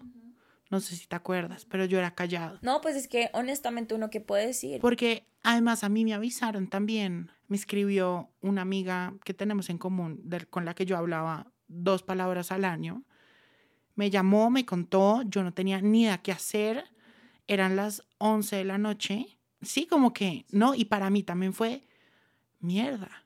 No 0.69 0.79
sé 0.79 0.95
si 0.95 1.07
te 1.07 1.15
acuerdas, 1.17 1.65
pero 1.65 1.83
yo 1.83 1.97
era 1.97 2.15
callado. 2.15 2.57
No, 2.61 2.79
pues 2.79 2.95
es 2.95 3.09
que 3.09 3.29
honestamente 3.33 3.93
uno 3.93 4.09
que 4.09 4.21
puede 4.21 4.47
decir. 4.47 4.79
Porque 4.79 5.27
además 5.43 5.83
a 5.83 5.89
mí 5.89 6.05
me 6.05 6.13
avisaron 6.13 6.69
también, 6.69 7.31
me 7.49 7.57
escribió 7.57 8.29
una 8.39 8.61
amiga 8.61 9.13
que 9.25 9.33
tenemos 9.33 9.69
en 9.69 9.77
común, 9.77 10.23
con 10.49 10.63
la 10.63 10.73
que 10.73 10.85
yo 10.85 10.95
hablaba 10.95 11.51
dos 11.67 12.01
palabras 12.01 12.53
al 12.53 12.63
año. 12.63 13.03
Me 13.95 14.09
llamó, 14.09 14.49
me 14.49 14.65
contó, 14.65 15.21
yo 15.23 15.43
no 15.43 15.53
tenía 15.53 15.81
ni 15.81 16.03
idea 16.03 16.19
qué 16.19 16.31
hacer. 16.31 16.85
Eran 17.45 17.75
las 17.75 18.03
11 18.19 18.55
de 18.55 18.63
la 18.63 18.77
noche. 18.77 19.37
Sí, 19.61 19.85
como 19.85 20.13
que, 20.13 20.45
¿no? 20.49 20.75
Y 20.75 20.85
para 20.85 21.09
mí 21.09 21.23
también 21.23 21.51
fue 21.51 21.85
mierda 22.61 23.24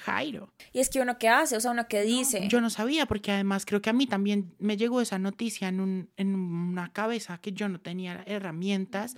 Jairo. 0.00 0.52
Y 0.72 0.80
es 0.80 0.90
que 0.90 1.00
uno 1.00 1.18
que 1.18 1.28
hace, 1.28 1.56
o 1.56 1.60
sea, 1.60 1.70
uno 1.70 1.88
que 1.88 2.02
dice. 2.02 2.48
yo 2.48 2.60
no 2.60 2.70
sabía, 2.70 3.06
porque 3.06 3.32
además 3.32 3.64
creo 3.66 3.80
que 3.82 3.90
a 3.90 3.92
mí 3.92 4.06
también 4.06 4.54
me 4.58 4.76
llegó 4.76 5.00
esa 5.00 5.18
noticia 5.18 5.68
en, 5.68 5.80
un, 5.80 6.10
en 6.16 6.34
una 6.34 6.92
cabeza 6.92 7.38
que 7.38 7.52
yo 7.52 7.68
no 7.68 7.80
tenía 7.80 8.22
herramientas, 8.26 9.16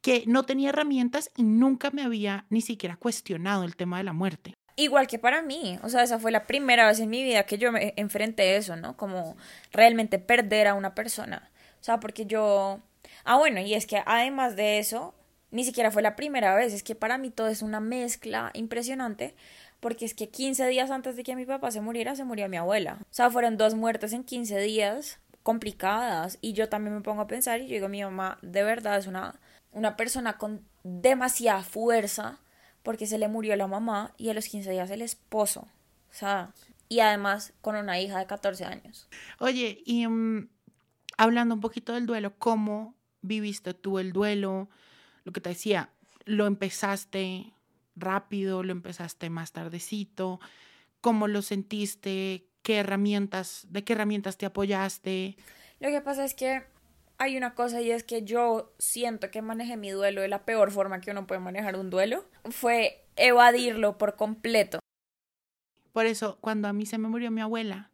que 0.00 0.24
no 0.26 0.44
tenía 0.44 0.70
herramientas 0.70 1.30
y 1.36 1.44
nunca 1.44 1.90
me 1.90 2.02
había 2.02 2.46
ni 2.50 2.60
siquiera 2.60 2.96
cuestionado 2.96 3.64
el 3.64 3.76
tema 3.76 3.98
de 3.98 4.04
la 4.04 4.12
muerte. 4.12 4.54
Igual 4.76 5.06
que 5.06 5.18
para 5.18 5.42
mí, 5.42 5.78
o 5.82 5.88
sea, 5.88 6.02
esa 6.02 6.18
fue 6.18 6.32
la 6.32 6.46
primera 6.46 6.86
vez 6.86 6.98
en 6.98 7.10
mi 7.10 7.22
vida 7.22 7.44
que 7.44 7.58
yo 7.58 7.70
me 7.72 7.92
enfrenté 7.96 8.42
a 8.42 8.56
eso, 8.56 8.76
¿no? 8.76 8.96
Como 8.96 9.36
realmente 9.70 10.18
perder 10.18 10.66
a 10.66 10.74
una 10.74 10.94
persona. 10.94 11.50
O 11.80 11.84
sea, 11.84 12.00
porque 12.00 12.26
yo... 12.26 12.80
Ah, 13.24 13.36
bueno, 13.36 13.60
y 13.60 13.74
es 13.74 13.86
que 13.86 14.02
además 14.06 14.56
de 14.56 14.78
eso, 14.78 15.14
ni 15.50 15.64
siquiera 15.64 15.90
fue 15.90 16.02
la 16.02 16.16
primera 16.16 16.54
vez, 16.54 16.72
es 16.72 16.82
que 16.82 16.94
para 16.94 17.18
mí 17.18 17.30
todo 17.30 17.48
es 17.48 17.60
una 17.60 17.80
mezcla 17.80 18.50
impresionante, 18.54 19.34
porque 19.82 20.04
es 20.04 20.14
que 20.14 20.28
15 20.28 20.68
días 20.68 20.92
antes 20.92 21.16
de 21.16 21.24
que 21.24 21.34
mi 21.34 21.44
papá 21.44 21.72
se 21.72 21.80
muriera, 21.80 22.14
se 22.14 22.22
murió 22.22 22.48
mi 22.48 22.56
abuela. 22.56 22.98
O 23.00 23.06
sea, 23.10 23.28
fueron 23.32 23.56
dos 23.56 23.74
muertes 23.74 24.12
en 24.12 24.22
15 24.22 24.60
días 24.60 25.18
complicadas 25.42 26.38
y 26.40 26.52
yo 26.52 26.68
también 26.68 26.94
me 26.94 27.00
pongo 27.00 27.22
a 27.22 27.26
pensar 27.26 27.60
y 27.60 27.66
yo 27.66 27.74
digo, 27.74 27.88
mi 27.88 28.00
mamá 28.00 28.38
de 28.42 28.62
verdad 28.62 28.96
es 28.96 29.08
una, 29.08 29.40
una 29.72 29.96
persona 29.96 30.38
con 30.38 30.64
demasiada 30.84 31.64
fuerza 31.64 32.38
porque 32.84 33.08
se 33.08 33.18
le 33.18 33.26
murió 33.26 33.56
la 33.56 33.66
mamá 33.66 34.14
y 34.16 34.28
a 34.28 34.34
los 34.34 34.46
15 34.46 34.70
días 34.70 34.88
el 34.92 35.02
esposo. 35.02 35.62
O 35.62 36.14
sea, 36.14 36.52
y 36.88 37.00
además 37.00 37.52
con 37.60 37.74
una 37.74 38.00
hija 38.00 38.20
de 38.20 38.26
14 38.26 38.64
años. 38.64 39.08
Oye, 39.40 39.82
y 39.84 40.06
um, 40.06 40.46
hablando 41.16 41.56
un 41.56 41.60
poquito 41.60 41.94
del 41.94 42.06
duelo, 42.06 42.38
¿cómo 42.38 42.94
viviste 43.20 43.74
tú 43.74 43.98
el 43.98 44.12
duelo? 44.12 44.68
Lo 45.24 45.32
que 45.32 45.40
te 45.40 45.48
decía, 45.48 45.90
lo 46.24 46.46
empezaste 46.46 47.52
rápido, 47.94 48.62
lo 48.62 48.72
empezaste 48.72 49.30
más 49.30 49.52
tardecito, 49.52 50.40
cómo 51.00 51.28
lo 51.28 51.42
sentiste, 51.42 52.46
qué 52.62 52.78
herramientas, 52.78 53.66
de 53.68 53.84
qué 53.84 53.92
herramientas 53.92 54.36
te 54.38 54.46
apoyaste. 54.46 55.36
Lo 55.80 55.88
que 55.88 56.00
pasa 56.00 56.24
es 56.24 56.34
que 56.34 56.62
hay 57.18 57.36
una 57.36 57.54
cosa 57.54 57.80
y 57.80 57.90
es 57.90 58.04
que 58.04 58.22
yo 58.22 58.72
siento 58.78 59.30
que 59.30 59.42
manejé 59.42 59.76
mi 59.76 59.90
duelo 59.90 60.22
de 60.22 60.28
la 60.28 60.44
peor 60.44 60.70
forma 60.70 61.00
que 61.00 61.10
uno 61.10 61.26
puede 61.26 61.40
manejar 61.40 61.76
un 61.76 61.90
duelo, 61.90 62.24
fue 62.50 63.04
evadirlo 63.16 63.98
por 63.98 64.16
completo. 64.16 64.78
Por 65.92 66.06
eso, 66.06 66.38
cuando 66.40 66.68
a 66.68 66.72
mí 66.72 66.86
se 66.86 66.98
me 66.98 67.08
murió 67.08 67.30
mi 67.30 67.40
abuela, 67.40 67.90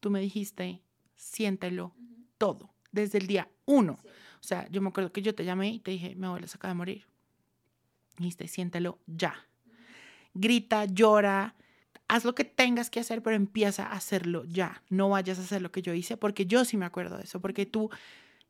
tú 0.00 0.10
me 0.10 0.20
dijiste, 0.20 0.82
siéntelo 1.16 1.94
todo, 2.38 2.70
desde 2.92 3.18
el 3.18 3.26
día 3.26 3.48
uno. 3.64 3.98
O 4.40 4.42
sea, 4.42 4.68
yo 4.70 4.80
me 4.82 4.88
acuerdo 4.88 5.12
que 5.12 5.22
yo 5.22 5.34
te 5.34 5.44
llamé 5.44 5.70
y 5.70 5.80
te 5.80 5.90
dije, 5.90 6.14
mi 6.14 6.26
abuela 6.26 6.46
se 6.46 6.56
acaba 6.56 6.72
de 6.72 6.78
morir. 6.78 7.09
Dijiste, 8.20 8.48
siéntelo 8.48 8.98
ya. 9.06 9.34
Grita, 10.34 10.84
llora, 10.84 11.54
haz 12.06 12.26
lo 12.26 12.34
que 12.34 12.44
tengas 12.44 12.90
que 12.90 13.00
hacer, 13.00 13.22
pero 13.22 13.34
empieza 13.34 13.86
a 13.86 13.92
hacerlo 13.92 14.44
ya. 14.44 14.82
No 14.90 15.08
vayas 15.08 15.38
a 15.38 15.42
hacer 15.42 15.62
lo 15.62 15.72
que 15.72 15.80
yo 15.80 15.94
hice, 15.94 16.18
porque 16.18 16.44
yo 16.44 16.66
sí 16.66 16.76
me 16.76 16.84
acuerdo 16.84 17.16
de 17.16 17.24
eso, 17.24 17.40
porque 17.40 17.64
tú, 17.64 17.88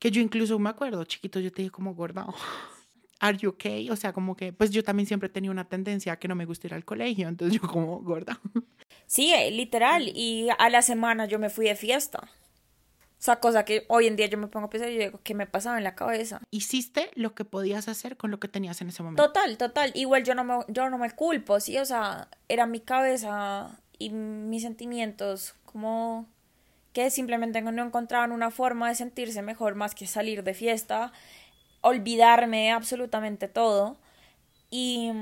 que 0.01 0.11
yo 0.11 0.21
incluso 0.21 0.59
me 0.59 0.71
acuerdo, 0.71 1.05
chiquito, 1.05 1.39
yo 1.39 1.53
te 1.53 1.63
dije 1.63 1.71
como 1.71 1.95
gorda, 1.95 2.27
¿are 3.21 3.39
you 3.39 3.51
okay? 3.51 3.89
O 3.91 3.97
sea, 3.97 4.13
como 4.13 4.35
que, 4.35 4.53
pues 4.53 4.73
yo 4.73 4.83
también 4.83 5.07
siempre 5.07 5.29
tenía 5.29 5.53
una 5.53 5.69
tendencia 5.69 6.15
a 6.15 6.19
que 6.19 6.27
no 6.27 6.35
me 6.35 6.47
gusta 6.47 6.67
ir 6.67 6.75
al 6.75 6.85
colegio, 6.85 7.29
entonces 7.29 7.61
yo 7.61 7.69
como 7.69 8.01
gorda. 8.01 8.41
Sí, 9.07 9.33
eh, 9.33 9.53
literal, 9.53 10.09
y 10.09 10.49
a 10.59 10.69
la 10.69 10.83
semana 10.83 11.27
yo 11.27 11.39
me 11.39 11.49
fui 11.49 11.67
de 11.67 11.77
fiesta. 11.77 12.29
O 13.21 13.23
sea, 13.23 13.37
cosa 13.37 13.67
que 13.67 13.85
hoy 13.89 14.07
en 14.07 14.17
día 14.17 14.29
yo 14.29 14.39
me 14.39 14.47
pongo 14.47 14.69
a 14.69 14.71
pensar 14.71 14.89
y 14.89 14.97
digo, 14.97 15.21
¿qué 15.23 15.35
me 15.35 15.47
pasaba 15.47 15.77
en 15.77 15.85
la 15.85 15.95
cabeza? 15.95 16.41
Hiciste 16.51 17.11
lo 17.17 17.35
que 17.35 17.45
podías 17.45 17.87
hacer 17.87 18.17
con 18.17 18.31
lo 18.31 18.41
que 18.41 18.49
tenías 18.49 18.81
en 18.81 18.89
ese 18.89 19.03
momento. 19.03 19.23
Total, 19.23 19.59
total. 19.59 19.93
Igual 19.95 20.25
yo 20.25 20.35
no 20.35 20.43
me, 20.43 20.61
yo 20.69 20.89
no 20.89 20.97
me 20.97 21.11
culpo, 21.11 21.61
¿sí? 21.61 21.77
O 21.77 21.85
sea, 21.85 22.29
era 22.49 22.65
mi 22.65 22.81
cabeza 22.81 23.79
y 23.99 24.09
mis 24.09 24.63
sentimientos 24.63 25.55
como 25.67 26.27
que 26.95 27.11
simplemente 27.11 27.61
no 27.61 27.85
encontraban 27.85 28.33
una 28.33 28.51
forma 28.51 28.89
de 28.89 28.95
sentirse 28.95 29.43
mejor 29.43 29.75
más 29.75 29.95
que 29.95 30.07
salir 30.07 30.43
de 30.43 30.55
fiesta, 30.55 31.13
olvidarme 31.83 32.63
de 32.65 32.71
absolutamente 32.71 33.49
todo 33.49 33.99
y, 34.71 35.13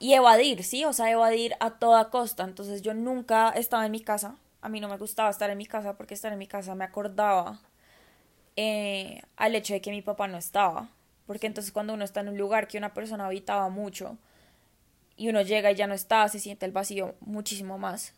y 0.00 0.14
evadir, 0.14 0.64
¿sí? 0.64 0.84
O 0.84 0.92
sea, 0.92 1.08
evadir 1.08 1.54
a 1.60 1.70
toda 1.78 2.10
costa. 2.10 2.42
Entonces 2.42 2.82
yo 2.82 2.94
nunca 2.94 3.50
estaba 3.50 3.86
en 3.86 3.92
mi 3.92 4.00
casa 4.00 4.34
a 4.66 4.68
mí 4.68 4.80
no 4.80 4.88
me 4.88 4.96
gustaba 4.96 5.30
estar 5.30 5.48
en 5.48 5.58
mi 5.58 5.66
casa 5.66 5.96
porque 5.96 6.14
estar 6.14 6.32
en 6.32 6.40
mi 6.40 6.48
casa 6.48 6.74
me 6.74 6.84
acordaba 6.84 7.60
eh, 8.56 9.22
al 9.36 9.54
hecho 9.54 9.74
de 9.74 9.80
que 9.80 9.92
mi 9.92 10.02
papá 10.02 10.26
no 10.26 10.36
estaba. 10.36 10.90
Porque 11.24 11.46
entonces 11.46 11.70
cuando 11.70 11.94
uno 11.94 12.04
está 12.04 12.20
en 12.20 12.30
un 12.30 12.36
lugar 12.36 12.66
que 12.66 12.76
una 12.76 12.92
persona 12.92 13.26
habitaba 13.26 13.68
mucho 13.68 14.18
y 15.16 15.28
uno 15.28 15.40
llega 15.42 15.70
y 15.70 15.76
ya 15.76 15.86
no 15.86 15.94
está, 15.94 16.28
se 16.28 16.40
siente 16.40 16.66
el 16.66 16.72
vacío 16.72 17.14
muchísimo 17.20 17.78
más. 17.78 18.12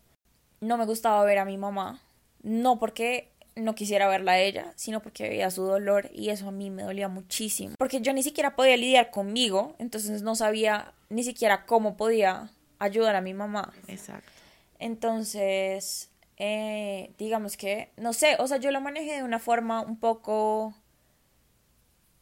No 0.59 0.75
me 0.77 0.87
gustaba 0.87 1.23
ver 1.23 1.37
a 1.37 1.45
mi 1.45 1.57
mamá, 1.59 2.01
no 2.41 2.79
porque 2.79 3.31
no 3.55 3.75
quisiera 3.75 4.07
verla 4.07 4.31
a 4.31 4.39
ella, 4.39 4.73
sino 4.75 5.01
porque 5.01 5.29
veía 5.29 5.51
su 5.51 5.61
dolor 5.61 6.09
y 6.15 6.29
eso 6.29 6.47
a 6.47 6.51
mí 6.51 6.71
me 6.71 6.81
dolía 6.81 7.09
muchísimo. 7.09 7.75
Porque 7.77 8.01
yo 8.01 8.11
ni 8.11 8.23
siquiera 8.23 8.55
podía 8.55 8.75
lidiar 8.75 9.11
conmigo, 9.11 9.75
entonces 9.77 10.23
no 10.23 10.33
sabía 10.33 10.93
ni 11.09 11.23
siquiera 11.23 11.67
cómo 11.67 11.95
podía 11.95 12.49
ayudar 12.79 13.15
a 13.15 13.21
mi 13.21 13.35
mamá. 13.35 13.71
Exacto. 13.87 14.31
Entonces, 14.79 16.09
eh, 16.39 17.13
digamos 17.17 17.57
que, 17.57 17.91
no 17.97 18.13
sé, 18.13 18.37
o 18.39 18.47
sea, 18.47 18.57
yo 18.57 18.71
lo 18.71 18.81
manejé 18.81 19.17
de 19.17 19.23
una 19.23 19.39
forma 19.39 19.81
un 19.81 19.99
poco 19.99 20.73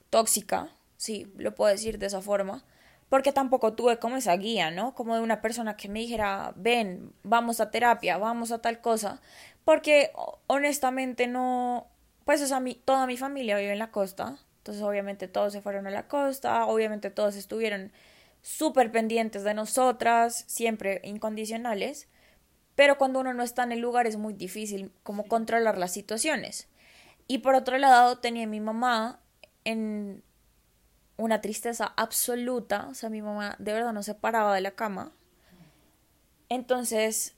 tóxica, 0.09 0.69
sí, 0.97 1.31
lo 1.37 1.53
puedo 1.55 1.71
decir 1.71 1.99
de 1.99 2.07
esa 2.07 2.21
forma, 2.21 2.65
porque 3.09 3.31
tampoco 3.31 3.73
tuve 3.73 3.99
como 3.99 4.17
esa 4.17 4.35
guía, 4.35 4.71
¿no? 4.71 4.93
Como 4.95 5.15
de 5.15 5.21
una 5.21 5.41
persona 5.41 5.77
que 5.77 5.87
me 5.87 5.99
dijera, 5.99 6.53
ven, 6.55 7.13
vamos 7.23 7.61
a 7.61 7.71
terapia, 7.71 8.17
vamos 8.17 8.51
a 8.51 8.59
tal 8.61 8.81
cosa, 8.81 9.21
porque 9.63 10.11
honestamente 10.47 11.27
no, 11.27 11.87
pues, 12.25 12.41
o 12.41 12.47
sea, 12.47 12.59
mi, 12.59 12.75
toda 12.75 13.05
mi 13.07 13.17
familia 13.17 13.57
vive 13.57 13.73
en 13.73 13.79
la 13.79 13.91
costa, 13.91 14.37
entonces 14.57 14.83
obviamente 14.83 15.27
todos 15.27 15.53
se 15.53 15.61
fueron 15.61 15.87
a 15.87 15.91
la 15.91 16.07
costa, 16.07 16.65
obviamente 16.65 17.11
todos 17.11 17.35
estuvieron 17.35 17.91
súper 18.41 18.91
pendientes 18.91 19.43
de 19.43 19.53
nosotras, 19.53 20.43
siempre 20.47 21.01
incondicionales, 21.03 22.07
pero 22.77 22.99
cuando 22.99 23.19
uno 23.21 23.33
no 23.33 23.41
está 23.41 23.63
en 23.63 23.71
el 23.71 23.79
lugar 23.79 24.05
es 24.05 24.17
muy 24.17 24.35
difícil 24.35 24.91
como 25.01 25.27
controlar 25.27 25.79
las 25.79 25.91
situaciones. 25.91 26.67
Y 27.27 27.39
por 27.39 27.55
otro 27.55 27.79
lado 27.79 28.19
tenía 28.19 28.43
a 28.43 28.47
mi 28.47 28.59
mamá 28.59 29.19
en 29.63 30.21
una 31.17 31.41
tristeza 31.41 31.91
absoluta, 31.97 32.87
o 32.91 32.93
sea, 32.93 33.09
mi 33.09 33.23
mamá 33.23 33.55
de 33.57 33.73
verdad 33.73 33.93
no 33.93 34.03
se 34.03 34.13
paraba 34.13 34.53
de 34.53 34.61
la 34.61 34.75
cama. 34.75 35.11
Entonces, 36.49 37.35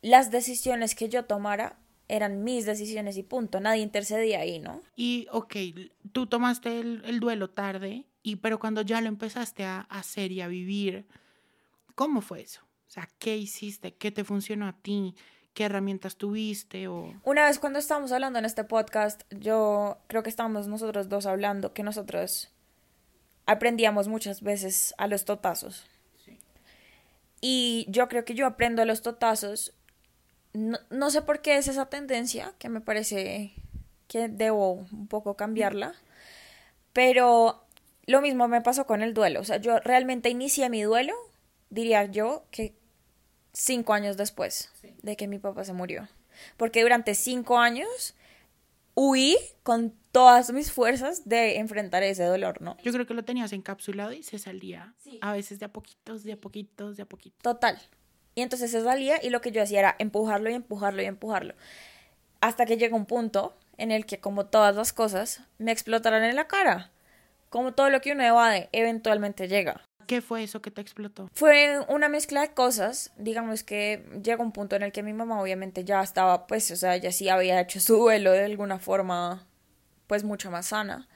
las 0.00 0.30
decisiones 0.30 0.94
que 0.94 1.10
yo 1.10 1.26
tomara 1.26 1.76
eran 2.08 2.42
mis 2.42 2.64
decisiones 2.64 3.18
y 3.18 3.22
punto, 3.22 3.60
nadie 3.60 3.82
intercedía 3.82 4.40
ahí, 4.40 4.58
¿no? 4.58 4.80
Y, 4.96 5.26
ok, 5.32 5.54
tú 6.12 6.26
tomaste 6.26 6.80
el, 6.80 7.02
el 7.04 7.20
duelo 7.20 7.50
tarde 7.50 8.06
Y 8.22 8.36
pero 8.36 8.58
cuando 8.58 8.80
ya 8.80 9.02
lo 9.02 9.08
empezaste 9.08 9.64
a 9.64 9.82
hacer 9.82 10.32
y 10.32 10.40
a 10.40 10.48
vivir, 10.48 11.06
¿cómo 11.94 12.22
fue 12.22 12.40
eso? 12.40 12.62
O 12.90 12.92
sea, 12.92 13.08
¿qué 13.20 13.36
hiciste? 13.36 13.94
¿Qué 13.94 14.10
te 14.10 14.24
funcionó 14.24 14.66
a 14.66 14.72
ti? 14.72 15.14
¿Qué 15.54 15.62
herramientas 15.62 16.16
tuviste? 16.16 16.88
O... 16.88 17.14
Una 17.22 17.44
vez 17.44 17.60
cuando 17.60 17.78
estábamos 17.78 18.10
hablando 18.10 18.40
en 18.40 18.44
este 18.44 18.64
podcast, 18.64 19.22
yo 19.30 19.98
creo 20.08 20.24
que 20.24 20.28
estábamos 20.28 20.66
nosotros 20.66 21.08
dos 21.08 21.24
hablando 21.26 21.72
que 21.72 21.84
nosotros 21.84 22.50
aprendíamos 23.46 24.08
muchas 24.08 24.42
veces 24.42 24.92
a 24.98 25.06
los 25.06 25.24
totazos. 25.24 25.86
Y 27.40 27.86
yo 27.88 28.08
creo 28.08 28.24
que 28.24 28.34
yo 28.34 28.44
aprendo 28.44 28.82
a 28.82 28.86
los 28.86 29.02
totazos. 29.02 29.72
No, 30.52 30.76
no, 30.90 31.10
sé 31.10 31.22
por 31.22 31.42
qué 31.42 31.58
es 31.58 31.68
esa 31.68 31.86
tendencia, 31.86 32.54
que 32.58 32.68
me 32.68 32.80
parece 32.80 33.52
que 34.08 34.26
debo 34.26 34.72
un 34.72 35.06
poco 35.06 35.36
cambiarla. 35.36 35.94
Pero 36.92 37.62
lo 38.06 38.20
mismo 38.20 38.48
me 38.48 38.62
pasó 38.62 38.84
con 38.84 39.00
el 39.00 39.14
duelo. 39.14 39.38
O 39.38 39.44
sea, 39.44 39.58
yo 39.58 39.78
realmente 39.78 40.28
inicié 40.28 40.68
mi 40.70 40.82
duelo, 40.82 41.14
diría 41.68 42.06
yo, 42.06 42.42
que 42.50 42.79
cinco 43.52 43.92
años 43.92 44.16
después 44.16 44.70
de 45.02 45.16
que 45.16 45.28
mi 45.28 45.38
papá 45.38 45.64
se 45.64 45.72
murió. 45.72 46.08
Porque 46.56 46.82
durante 46.82 47.14
cinco 47.14 47.58
años 47.58 48.14
huí 48.94 49.36
con 49.62 49.94
todas 50.12 50.52
mis 50.52 50.72
fuerzas 50.72 51.28
de 51.28 51.56
enfrentar 51.58 52.02
ese 52.02 52.24
dolor, 52.24 52.60
¿no? 52.60 52.76
Yo 52.82 52.92
creo 52.92 53.06
que 53.06 53.14
lo 53.14 53.24
tenías 53.24 53.52
encapsulado 53.52 54.12
y 54.12 54.22
se 54.22 54.38
salía 54.38 54.94
a 55.20 55.32
veces 55.32 55.58
de 55.58 55.66
a 55.66 55.72
poquitos, 55.72 56.24
de 56.24 56.32
a 56.32 56.36
poquitos, 56.36 56.96
de 56.96 57.02
a 57.04 57.06
poquitos. 57.06 57.42
Total. 57.42 57.80
Y 58.34 58.42
entonces 58.42 58.70
se 58.70 58.82
salía 58.82 59.22
y 59.22 59.30
lo 59.30 59.40
que 59.40 59.52
yo 59.52 59.62
hacía 59.62 59.80
era 59.80 59.96
empujarlo 59.98 60.50
y 60.50 60.54
empujarlo 60.54 61.02
y 61.02 61.06
empujarlo. 61.06 61.54
Hasta 62.40 62.66
que 62.66 62.76
llega 62.76 62.96
un 62.96 63.06
punto 63.06 63.56
en 63.76 63.90
el 63.90 64.06
que, 64.06 64.20
como 64.20 64.46
todas 64.46 64.76
las 64.76 64.92
cosas, 64.92 65.42
me 65.58 65.72
explotarán 65.72 66.24
en 66.24 66.36
la 66.36 66.46
cara. 66.46 66.90
Como 67.48 67.72
todo 67.72 67.90
lo 67.90 68.00
que 68.00 68.12
uno 68.12 68.22
evade, 68.22 68.68
eventualmente 68.72 69.48
llega. 69.48 69.82
¿Qué 70.10 70.20
fue 70.20 70.42
eso 70.42 70.60
que 70.60 70.72
te 70.72 70.80
explotó? 70.80 71.30
Fue 71.32 71.78
una 71.86 72.08
mezcla 72.08 72.40
de 72.40 72.52
cosas. 72.52 73.12
Digamos 73.16 73.62
que 73.62 74.04
llegó 74.24 74.42
un 74.42 74.50
punto 74.50 74.74
en 74.74 74.82
el 74.82 74.90
que 74.90 75.04
mi 75.04 75.12
mamá 75.12 75.40
obviamente 75.40 75.84
ya 75.84 76.02
estaba, 76.02 76.48
pues, 76.48 76.68
o 76.72 76.74
sea, 76.74 76.96
ya 76.96 77.12
sí 77.12 77.28
había 77.28 77.60
hecho 77.60 77.78
su 77.78 77.96
duelo 77.96 78.32
de 78.32 78.44
alguna 78.44 78.80
forma, 78.80 79.46
pues, 80.08 80.24
mucho 80.24 80.50
más 80.50 80.66
sana. 80.66 81.06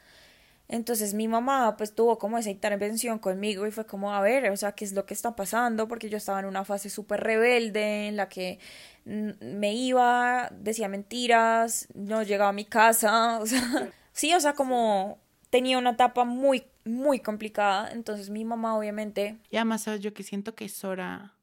Entonces 0.69 1.13
mi 1.13 1.27
mamá 1.27 1.77
pues 1.77 1.97
tuvo 1.97 2.19
como 2.19 2.39
esa 2.39 2.51
intervención 2.51 3.19
conmigo 3.19 3.67
y 3.67 3.73
fue 3.73 3.85
como 3.85 4.15
a 4.15 4.21
ver, 4.21 4.49
o 4.51 4.57
sea, 4.57 4.73
qué 4.73 4.85
es 4.85 4.93
lo 4.93 5.07
que 5.07 5.15
está 5.15 5.35
pasando, 5.35 5.89
porque 5.89 6.09
yo 6.09 6.17
estaba 6.17 6.39
en 6.39 6.47
una 6.47 6.65
fase 6.65 6.89
súper 6.89 7.21
rebelde 7.21 8.07
en 8.07 8.17
la 8.17 8.29
que 8.29 8.61
me 9.05 9.75
iba, 9.75 10.51
decía 10.53 10.89
mentiras, 10.89 11.89
no 11.95 12.23
llegaba 12.23 12.51
a 12.51 12.53
mi 12.53 12.65
casa, 12.65 13.39
o 13.43 13.47
sea, 13.47 13.91
sí, 14.13 14.33
o 14.35 14.41
sea, 14.41 14.53
como 14.55 15.19
tenía 15.55 15.79
una 15.79 15.91
etapa 15.91 16.25
muy, 16.25 16.65
muy 16.85 17.21
complicada. 17.21 17.93
Entonces 17.93 18.29
mi 18.29 18.45
mamá 18.45 18.77
obviamente... 18.77 19.39
Y 19.51 19.57
además, 19.57 19.83
¿sabes? 19.83 20.01
Yo 20.01 20.13
que 20.13 20.25
siento 20.25 20.57
que 20.57 20.69
Sora, 20.69 21.37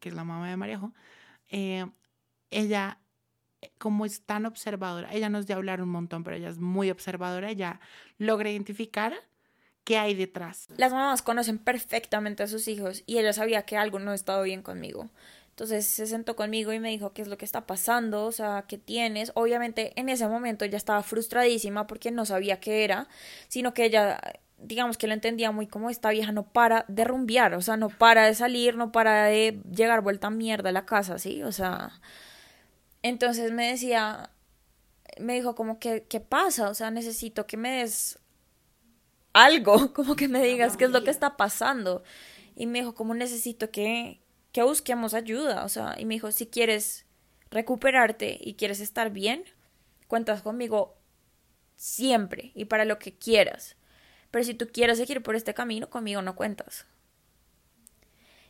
que 0.00 0.08
es 0.08 0.14
la 0.14 0.24
mamá 0.24 0.48
de 0.48 0.56
Maríajo, 0.56 0.94
eh, 1.50 1.84
ella, 2.50 2.96
como 3.76 4.06
es 4.06 4.22
tan 4.22 4.46
observadora, 4.46 5.12
ella 5.12 5.28
nos 5.28 5.46
de 5.46 5.52
hablar 5.52 5.82
un 5.82 5.90
montón, 5.90 6.24
pero 6.24 6.36
ella 6.36 6.48
es 6.48 6.56
muy 6.56 6.90
observadora, 6.90 7.50
ella 7.50 7.78
logra 8.16 8.50
identificar 8.50 9.12
qué 9.84 9.98
hay 9.98 10.14
detrás. 10.14 10.68
Las 10.78 10.92
mamás 10.92 11.20
conocen 11.20 11.58
perfectamente 11.58 12.42
a 12.42 12.46
sus 12.46 12.68
hijos 12.68 13.02
y 13.04 13.18
ella 13.18 13.34
sabía 13.34 13.66
que 13.66 13.76
algo 13.76 13.98
no 13.98 14.14
estaba 14.14 14.42
bien 14.44 14.62
conmigo. 14.62 15.10
Entonces 15.58 15.88
se 15.88 16.06
sentó 16.06 16.36
conmigo 16.36 16.72
y 16.72 16.78
me 16.78 16.90
dijo 16.90 17.12
qué 17.12 17.20
es 17.20 17.26
lo 17.26 17.36
que 17.36 17.44
está 17.44 17.66
pasando, 17.66 18.26
o 18.26 18.30
sea, 18.30 18.66
qué 18.68 18.78
tienes. 18.78 19.32
Obviamente 19.34 19.92
en 19.96 20.08
ese 20.08 20.28
momento 20.28 20.64
ella 20.64 20.76
estaba 20.76 21.02
frustradísima 21.02 21.88
porque 21.88 22.12
no 22.12 22.24
sabía 22.24 22.60
qué 22.60 22.84
era, 22.84 23.08
sino 23.48 23.74
que 23.74 23.84
ella, 23.84 24.20
digamos 24.58 24.96
que 24.96 25.08
lo 25.08 25.14
entendía 25.14 25.50
muy 25.50 25.66
como 25.66 25.90
esta 25.90 26.10
vieja 26.10 26.30
no 26.30 26.44
para 26.44 26.84
de 26.86 27.02
rumbear, 27.02 27.54
o 27.54 27.60
sea, 27.60 27.76
no 27.76 27.88
para 27.88 28.26
de 28.26 28.36
salir, 28.36 28.76
no 28.76 28.92
para 28.92 29.24
de 29.24 29.60
llegar 29.68 30.00
vuelta 30.00 30.28
a 30.28 30.30
mierda 30.30 30.68
a 30.68 30.72
la 30.72 30.86
casa, 30.86 31.18
¿sí? 31.18 31.42
O 31.42 31.50
sea, 31.50 31.90
entonces 33.02 33.50
me 33.50 33.68
decía, 33.68 34.30
me 35.18 35.34
dijo 35.34 35.56
como 35.56 35.80
que, 35.80 36.04
¿qué 36.08 36.20
pasa? 36.20 36.70
O 36.70 36.74
sea, 36.74 36.92
necesito 36.92 37.48
que 37.48 37.56
me 37.56 37.80
des 37.80 38.20
algo, 39.32 39.92
como 39.92 40.14
que 40.14 40.28
me 40.28 40.40
digas 40.40 40.76
qué 40.76 40.84
es 40.84 40.92
lo 40.92 41.02
que 41.02 41.10
está 41.10 41.36
pasando. 41.36 42.04
Y 42.54 42.66
me 42.66 42.78
dijo, 42.78 42.94
como 42.94 43.12
necesito 43.14 43.72
que, 43.72 44.20
que 44.52 44.62
busquemos 44.62 45.14
ayuda, 45.14 45.64
o 45.64 45.68
sea, 45.68 45.96
y 45.98 46.04
me 46.04 46.14
dijo, 46.14 46.32
si 46.32 46.46
quieres 46.46 47.06
recuperarte 47.50 48.38
y 48.40 48.54
quieres 48.54 48.80
estar 48.80 49.10
bien, 49.10 49.44
cuentas 50.06 50.42
conmigo 50.42 50.96
siempre 51.76 52.52
y 52.54 52.64
para 52.66 52.84
lo 52.84 52.98
que 52.98 53.14
quieras. 53.14 53.76
Pero 54.30 54.44
si 54.44 54.54
tú 54.54 54.68
quieres 54.72 54.98
seguir 54.98 55.22
por 55.22 55.36
este 55.36 55.54
camino, 55.54 55.88
conmigo 55.88 56.22
no 56.22 56.36
cuentas. 56.36 56.86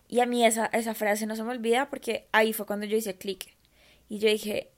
Y 0.09 0.21
a 0.21 0.27
mí 0.27 0.45
esa, 0.45 0.67
esa 0.67 0.95
frase 0.95 1.27
no 1.27 1.37
se 1.37 1.43
me 1.43 1.51
olvida 1.51 1.91
porque 1.91 2.29
ahí 2.33 2.53
fue 2.53 2.67
cuando 2.67 2.87
yo 2.87 2.97
hice 2.97 3.19
clic. 3.19 3.55
Y 4.09 4.19
yo 4.19 4.29
dije, 4.29 4.73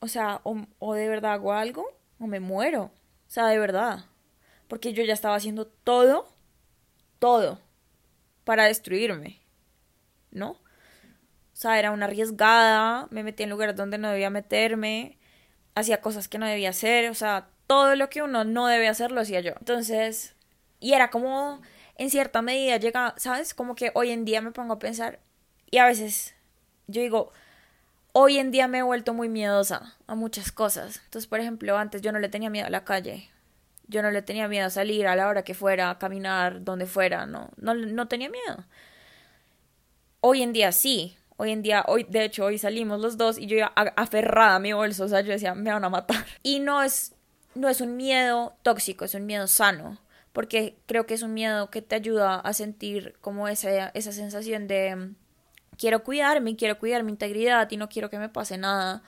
o 0.00 0.08
sea, 0.08 0.40
o, 0.42 0.66
o 0.80 0.94
de 0.94 1.08
verdad 1.08 1.34
hago 1.34 1.52
algo 1.52 1.86
o 2.18 2.26
me 2.26 2.40
muero. 2.40 2.84
O 2.84 3.30
sea, 3.30 3.46
de 3.46 3.58
verdad. 3.58 4.06
Porque 4.66 4.92
yo 4.92 5.04
ya 5.04 5.14
estaba 5.14 5.36
haciendo 5.36 5.66
todo, 5.66 6.28
todo, 7.18 7.60
para 8.44 8.64
destruirme. 8.64 9.41
¿No? 10.32 10.50
O 10.52 10.58
sea, 11.54 11.78
era 11.78 11.90
una 11.92 12.06
arriesgada, 12.06 13.06
me 13.10 13.22
metí 13.22 13.42
en 13.42 13.50
lugares 13.50 13.76
donde 13.76 13.98
no 13.98 14.10
debía 14.10 14.30
meterme, 14.30 15.18
hacía 15.74 16.00
cosas 16.00 16.28
que 16.28 16.38
no 16.38 16.46
debía 16.46 16.70
hacer, 16.70 17.10
o 17.10 17.14
sea, 17.14 17.48
todo 17.66 17.94
lo 17.96 18.08
que 18.10 18.22
uno 18.22 18.44
no 18.44 18.66
debe 18.66 18.88
hacer 18.88 19.12
lo 19.12 19.20
hacía 19.20 19.40
yo. 19.40 19.52
Entonces, 19.58 20.34
y 20.80 20.94
era 20.94 21.10
como, 21.10 21.60
en 21.96 22.10
cierta 22.10 22.42
medida 22.42 22.76
llega, 22.78 23.14
¿sabes? 23.16 23.54
Como 23.54 23.74
que 23.74 23.92
hoy 23.94 24.10
en 24.10 24.24
día 24.24 24.40
me 24.40 24.50
pongo 24.52 24.74
a 24.74 24.78
pensar 24.78 25.20
y 25.70 25.78
a 25.78 25.86
veces 25.86 26.34
yo 26.86 27.00
digo, 27.00 27.32
hoy 28.12 28.38
en 28.38 28.50
día 28.50 28.68
me 28.68 28.78
he 28.78 28.82
vuelto 28.82 29.14
muy 29.14 29.28
miedosa 29.28 29.96
a 30.06 30.14
muchas 30.14 30.52
cosas. 30.52 31.00
Entonces, 31.04 31.26
por 31.26 31.40
ejemplo, 31.40 31.78
antes 31.78 32.02
yo 32.02 32.12
no 32.12 32.18
le 32.18 32.28
tenía 32.28 32.50
miedo 32.50 32.66
a 32.66 32.70
la 32.70 32.84
calle. 32.84 33.30
Yo 33.88 34.02
no 34.02 34.10
le 34.10 34.22
tenía 34.22 34.48
miedo 34.48 34.66
a 34.66 34.70
salir 34.70 35.06
a 35.06 35.16
la 35.16 35.28
hora 35.28 35.44
que 35.44 35.54
fuera, 35.54 35.90
a 35.90 35.98
caminar 35.98 36.64
donde 36.64 36.86
fuera, 36.86 37.26
no, 37.26 37.50
no, 37.56 37.74
no 37.74 38.08
tenía 38.08 38.28
miedo. 38.30 38.64
Hoy 40.24 40.42
en 40.42 40.52
día 40.52 40.70
sí. 40.70 41.16
Hoy 41.36 41.50
en 41.50 41.62
día, 41.62 41.84
hoy, 41.88 42.06
de 42.08 42.24
hecho, 42.24 42.44
hoy 42.44 42.56
salimos 42.56 43.00
los 43.00 43.16
dos 43.16 43.36
y 43.36 43.46
yo 43.46 43.56
iba 43.56 43.72
aferrada 43.74 44.54
a 44.54 44.58
mi 44.60 44.72
bolso, 44.72 45.04
o 45.04 45.08
sea, 45.08 45.22
yo 45.22 45.32
decía, 45.32 45.56
me 45.56 45.72
van 45.72 45.84
a 45.84 45.88
matar. 45.88 46.24
Y 46.44 46.60
no 46.60 46.80
es, 46.80 47.16
no 47.56 47.68
es 47.68 47.80
un 47.80 47.96
miedo 47.96 48.54
tóxico, 48.62 49.04
es 49.04 49.14
un 49.14 49.26
miedo 49.26 49.48
sano, 49.48 49.98
porque 50.32 50.76
creo 50.86 51.06
que 51.06 51.14
es 51.14 51.22
un 51.22 51.34
miedo 51.34 51.70
que 51.70 51.82
te 51.82 51.96
ayuda 51.96 52.36
a 52.36 52.52
sentir 52.52 53.16
como 53.20 53.48
esa, 53.48 53.88
esa 53.88 54.12
sensación 54.12 54.68
de 54.68 55.14
quiero 55.76 56.04
cuidarme, 56.04 56.54
quiero 56.54 56.78
cuidar 56.78 57.02
mi 57.02 57.10
integridad 57.10 57.68
y 57.72 57.76
no 57.76 57.88
quiero 57.88 58.08
que 58.08 58.18
me 58.18 58.28
pase 58.28 58.56
nada. 58.56 59.02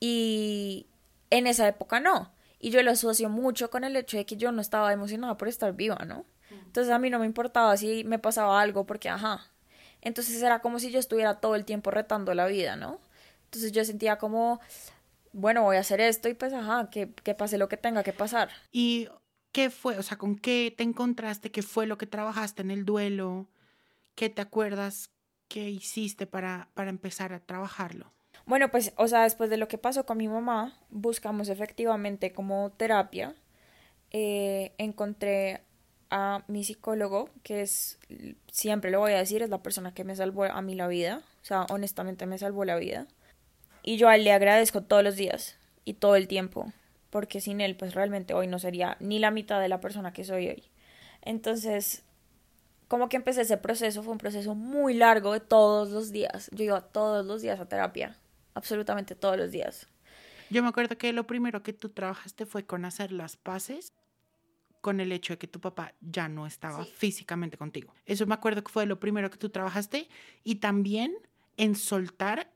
Y 0.00 0.88
en 1.30 1.46
esa 1.46 1.68
época 1.68 2.00
no. 2.00 2.32
Y 2.58 2.70
yo 2.70 2.82
lo 2.82 2.90
asocio 2.90 3.28
mucho 3.28 3.70
con 3.70 3.84
el 3.84 3.94
hecho 3.94 4.16
de 4.16 4.26
que 4.26 4.36
yo 4.36 4.50
no 4.50 4.60
estaba 4.60 4.92
emocionada 4.92 5.36
por 5.36 5.46
estar 5.46 5.72
viva, 5.74 6.04
¿no? 6.04 6.24
Entonces 6.50 6.92
a 6.92 6.98
mí 6.98 7.10
no 7.10 7.20
me 7.20 7.26
importaba 7.26 7.76
si 7.76 8.02
me 8.02 8.18
pasaba 8.18 8.60
algo 8.60 8.86
porque, 8.86 9.08
ajá, 9.08 9.49
entonces 10.02 10.42
era 10.42 10.60
como 10.60 10.78
si 10.78 10.90
yo 10.90 10.98
estuviera 10.98 11.40
todo 11.40 11.54
el 11.54 11.64
tiempo 11.64 11.90
retando 11.90 12.34
la 12.34 12.46
vida, 12.46 12.76
¿no? 12.76 13.00
Entonces 13.44 13.72
yo 13.72 13.84
sentía 13.84 14.16
como, 14.16 14.60
bueno, 15.32 15.62
voy 15.62 15.76
a 15.76 15.80
hacer 15.80 16.00
esto 16.00 16.28
y 16.28 16.34
pues, 16.34 16.52
ajá, 16.52 16.88
que, 16.90 17.12
que 17.12 17.34
pase 17.34 17.58
lo 17.58 17.68
que 17.68 17.76
tenga 17.76 18.02
que 18.02 18.12
pasar. 18.12 18.48
¿Y 18.72 19.08
qué 19.52 19.70
fue? 19.70 19.98
O 19.98 20.02
sea, 20.02 20.16
¿con 20.18 20.36
qué 20.36 20.72
te 20.76 20.84
encontraste? 20.84 21.50
¿Qué 21.50 21.62
fue 21.62 21.86
lo 21.86 21.98
que 21.98 22.06
trabajaste 22.06 22.62
en 22.62 22.70
el 22.70 22.84
duelo? 22.84 23.48
¿Qué 24.14 24.30
te 24.30 24.42
acuerdas 24.42 25.10
que 25.48 25.68
hiciste 25.68 26.26
para, 26.26 26.68
para 26.74 26.90
empezar 26.90 27.32
a 27.32 27.40
trabajarlo? 27.40 28.12
Bueno, 28.46 28.70
pues, 28.70 28.92
o 28.96 29.08
sea, 29.08 29.22
después 29.22 29.50
de 29.50 29.56
lo 29.56 29.68
que 29.68 29.78
pasó 29.78 30.06
con 30.06 30.18
mi 30.18 30.28
mamá, 30.28 30.78
buscamos 30.90 31.48
efectivamente 31.48 32.32
como 32.32 32.70
terapia. 32.70 33.34
Eh, 34.12 34.74
encontré 34.78 35.62
a 36.10 36.42
mi 36.48 36.64
psicólogo, 36.64 37.30
que 37.42 37.62
es, 37.62 37.98
siempre 38.50 38.90
lo 38.90 38.98
voy 38.98 39.12
a 39.12 39.18
decir, 39.18 39.42
es 39.42 39.50
la 39.50 39.62
persona 39.62 39.94
que 39.94 40.04
me 40.04 40.16
salvó 40.16 40.44
a 40.44 40.60
mí 40.60 40.74
la 40.74 40.88
vida, 40.88 41.22
o 41.42 41.44
sea, 41.44 41.62
honestamente 41.70 42.26
me 42.26 42.38
salvó 42.38 42.64
la 42.64 42.76
vida. 42.76 43.06
Y 43.82 43.96
yo 43.96 44.08
a 44.08 44.16
le 44.16 44.32
agradezco 44.32 44.82
todos 44.82 45.02
los 45.02 45.16
días 45.16 45.56
y 45.84 45.94
todo 45.94 46.16
el 46.16 46.28
tiempo, 46.28 46.72
porque 47.10 47.40
sin 47.40 47.60
él, 47.60 47.76
pues 47.76 47.94
realmente 47.94 48.34
hoy 48.34 48.46
no 48.46 48.58
sería 48.58 48.96
ni 49.00 49.18
la 49.18 49.30
mitad 49.30 49.60
de 49.60 49.68
la 49.68 49.80
persona 49.80 50.12
que 50.12 50.24
soy 50.24 50.48
hoy. 50.48 50.64
Entonces, 51.22 52.02
como 52.88 53.08
que 53.08 53.16
empecé 53.16 53.42
ese 53.42 53.56
proceso, 53.56 54.02
fue 54.02 54.12
un 54.12 54.18
proceso 54.18 54.54
muy 54.54 54.94
largo 54.94 55.32
de 55.32 55.40
todos 55.40 55.90
los 55.90 56.10
días. 56.10 56.50
Yo 56.52 56.64
iba 56.64 56.80
todos 56.80 57.24
los 57.24 57.40
días 57.40 57.60
a 57.60 57.66
terapia, 57.66 58.16
absolutamente 58.54 59.14
todos 59.14 59.36
los 59.36 59.52
días. 59.52 59.86
Yo 60.50 60.62
me 60.64 60.68
acuerdo 60.68 60.98
que 60.98 61.12
lo 61.12 61.24
primero 61.24 61.62
que 61.62 61.72
tú 61.72 61.90
trabajaste 61.90 62.46
fue 62.46 62.64
con 62.64 62.84
hacer 62.84 63.12
las 63.12 63.36
paces 63.36 63.92
con 64.80 65.00
el 65.00 65.12
hecho 65.12 65.34
de 65.34 65.38
que 65.38 65.46
tu 65.46 65.60
papá 65.60 65.94
ya 66.00 66.28
no 66.28 66.46
estaba 66.46 66.84
físicamente 66.84 67.56
contigo. 67.56 67.94
Eso 68.06 68.26
me 68.26 68.34
acuerdo 68.34 68.64
que 68.64 68.72
fue 68.72 68.86
lo 68.86 68.98
primero 68.98 69.30
que 69.30 69.36
tú 69.38 69.50
trabajaste 69.50 70.08
y 70.42 70.56
también 70.56 71.14
en 71.56 71.74
soltar 71.74 72.50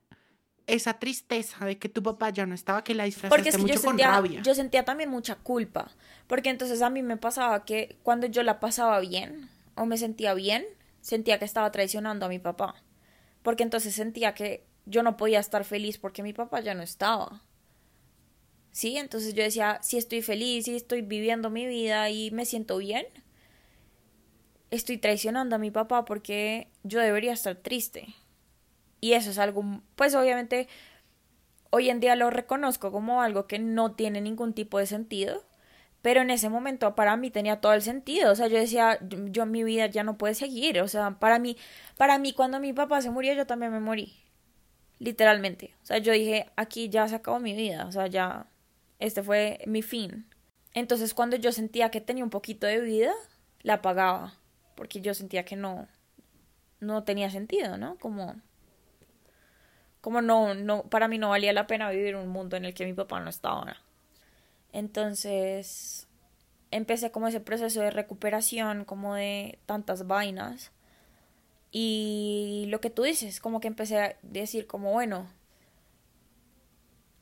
esa 0.66 0.94
tristeza 0.98 1.66
de 1.66 1.78
que 1.78 1.88
tu 1.88 2.02
papá 2.02 2.30
ya 2.30 2.46
no 2.46 2.54
estaba, 2.54 2.82
que 2.82 2.94
la 2.94 3.04
disfrazaste 3.04 3.37
Porque 3.37 3.50
es 3.50 3.56
que 3.56 3.62
mucho 3.62 3.74
yo 3.74 3.80
con 3.82 3.90
sentía, 3.90 4.10
rabia. 4.12 4.42
yo 4.42 4.54
sentía 4.54 4.84
también 4.84 5.10
mucha 5.10 5.37
culpa. 5.37 5.90
Porque 6.26 6.48
entonces 6.48 6.80
a 6.80 6.88
mí 6.88 7.02
me 7.02 7.18
pasaba 7.18 7.64
que 7.66 7.98
cuando 8.02 8.26
yo 8.26 8.42
la 8.42 8.60
pasaba 8.60 8.98
bien 9.00 9.50
o 9.74 9.84
me 9.84 9.98
sentía 9.98 10.32
bien, 10.32 10.64
sentía 11.02 11.38
que 11.38 11.44
estaba 11.44 11.70
traicionando 11.70 12.24
a 12.24 12.28
mi 12.30 12.38
papá. 12.38 12.82
Porque 13.42 13.62
entonces 13.62 13.94
sentía 13.94 14.32
que 14.34 14.64
yo 14.87 15.02
no 15.02 15.18
podía 15.18 15.38
estar 15.38 15.64
feliz 15.64 15.98
porque 15.98 16.22
mi 16.22 16.32
papá 16.32 16.60
ya 16.60 16.72
no 16.74 16.82
estaba. 16.82 17.42
Sí, 18.74 18.96
entonces 18.96 19.34
yo 19.34 19.44
decía, 19.44 19.78
si 19.82 19.98
estoy 19.98 20.20
feliz, 20.20 20.64
si 20.64 20.74
estoy 20.74 21.02
viviendo 21.02 21.48
mi 21.48 21.64
vida 21.64 22.10
y 22.10 22.32
me 22.32 22.44
siento 22.44 22.78
bien, 22.78 23.06
estoy 24.72 24.98
traicionando 24.98 25.54
a 25.54 25.60
mi 25.60 25.70
papá 25.70 26.04
porque 26.04 26.66
yo 26.82 26.98
debería 26.98 27.32
estar 27.32 27.54
triste. 27.54 28.08
Y 29.00 29.12
eso 29.12 29.30
es 29.30 29.38
algo, 29.38 29.64
pues 29.94 30.16
obviamente 30.16 30.68
hoy 31.70 31.88
en 31.90 32.00
día 32.00 32.16
lo 32.16 32.30
reconozco 32.30 32.90
como 32.90 33.22
algo 33.22 33.46
que 33.46 33.60
no 33.60 33.92
tiene 33.92 34.20
ningún 34.20 34.54
tipo 34.54 34.78
de 34.78 34.87
sentido, 34.87 35.44
pero 36.02 36.22
en 36.22 36.30
ese 36.30 36.48
momento 36.48 36.94
para 36.96 37.16
mí 37.16 37.30
tenía 37.30 37.60
todo 37.60 37.74
el 37.74 37.82
sentido, 37.82 38.32
o 38.32 38.34
sea, 38.37 38.48
yo 38.48 38.58
decía, 38.58 38.98
yo, 39.08 39.46
mi 39.46 39.64
vida 39.64 39.87
ya 39.87 40.04
no 40.04 40.18
puede 40.18 40.34
seguir, 40.34 40.80
o 40.80 40.88
sea, 40.88 41.12
para 41.20 41.38
mí, 41.38 41.56
para 41.96 42.18
mí 42.18 42.32
cuando 42.32 42.60
mi 42.60 42.72
papá 42.72 43.00
se 43.02 43.10
murió 43.10 43.34
yo 43.34 43.46
también 43.46 43.72
me 43.72 43.80
morí, 43.80 44.14
literalmente, 44.98 45.74
o 45.82 45.87
sea, 45.87 45.98
yo 45.98 46.12
dije, 46.12 46.50
aquí 46.56 46.88
ya 46.88 47.08
se 47.08 47.16
acabó 47.16 47.40
mi 47.40 47.54
vida, 47.54 47.87
o 47.87 47.92
sea, 47.92 48.06
ya, 48.08 48.46
este 48.98 49.22
fue 49.22 49.61
mi 49.66 49.83
fin. 49.83 50.26
Entonces 50.72 51.14
cuando 51.14 51.37
yo 51.37 51.52
sentía 51.52 51.90
que 51.90 52.00
tenía 52.00 52.24
un 52.24 52.30
poquito 52.30 52.66
de 52.66 52.80
vida, 52.80 53.12
la 53.62 53.74
apagaba, 53.74 54.35
porque 54.74 55.00
yo 55.00 55.14
sentía 55.14 55.44
que 55.44 55.57
no, 55.57 55.88
no 56.80 57.04
tenía 57.04 57.30
sentido, 57.30 57.76
¿no? 57.78 57.96
Como 57.98 58.37
como 60.00 60.20
no, 60.20 60.54
no, 60.54 60.83
para 60.83 61.09
mí 61.09 61.16
no 61.16 61.30
valía 61.30 61.54
la 61.54 61.66
pena 61.66 61.88
vivir 61.88 62.14
un 62.14 62.28
mundo 62.28 62.59
en 62.59 62.66
el 62.66 62.74
que 62.74 62.85
mi 62.85 62.92
papá 62.92 63.20
no 63.20 63.30
estaba. 63.30 63.78
Entonces 64.70 66.07
empecé 66.70 67.11
como 67.11 67.26
ese 67.28 67.40
proceso 67.40 67.80
de 67.80 67.90
recuperación, 67.90 68.85
como 68.85 69.14
de 69.14 69.59
tantas 69.64 70.07
vainas. 70.07 70.72
Y 71.70 72.66
lo 72.68 72.80
que 72.83 72.90
tú 72.90 73.04
dices, 73.04 73.40
como 73.40 73.61
que 73.61 73.68
empecé 73.68 73.98
a 73.98 74.16
decir 74.20 74.66
como, 74.66 74.92
bueno, 74.92 75.26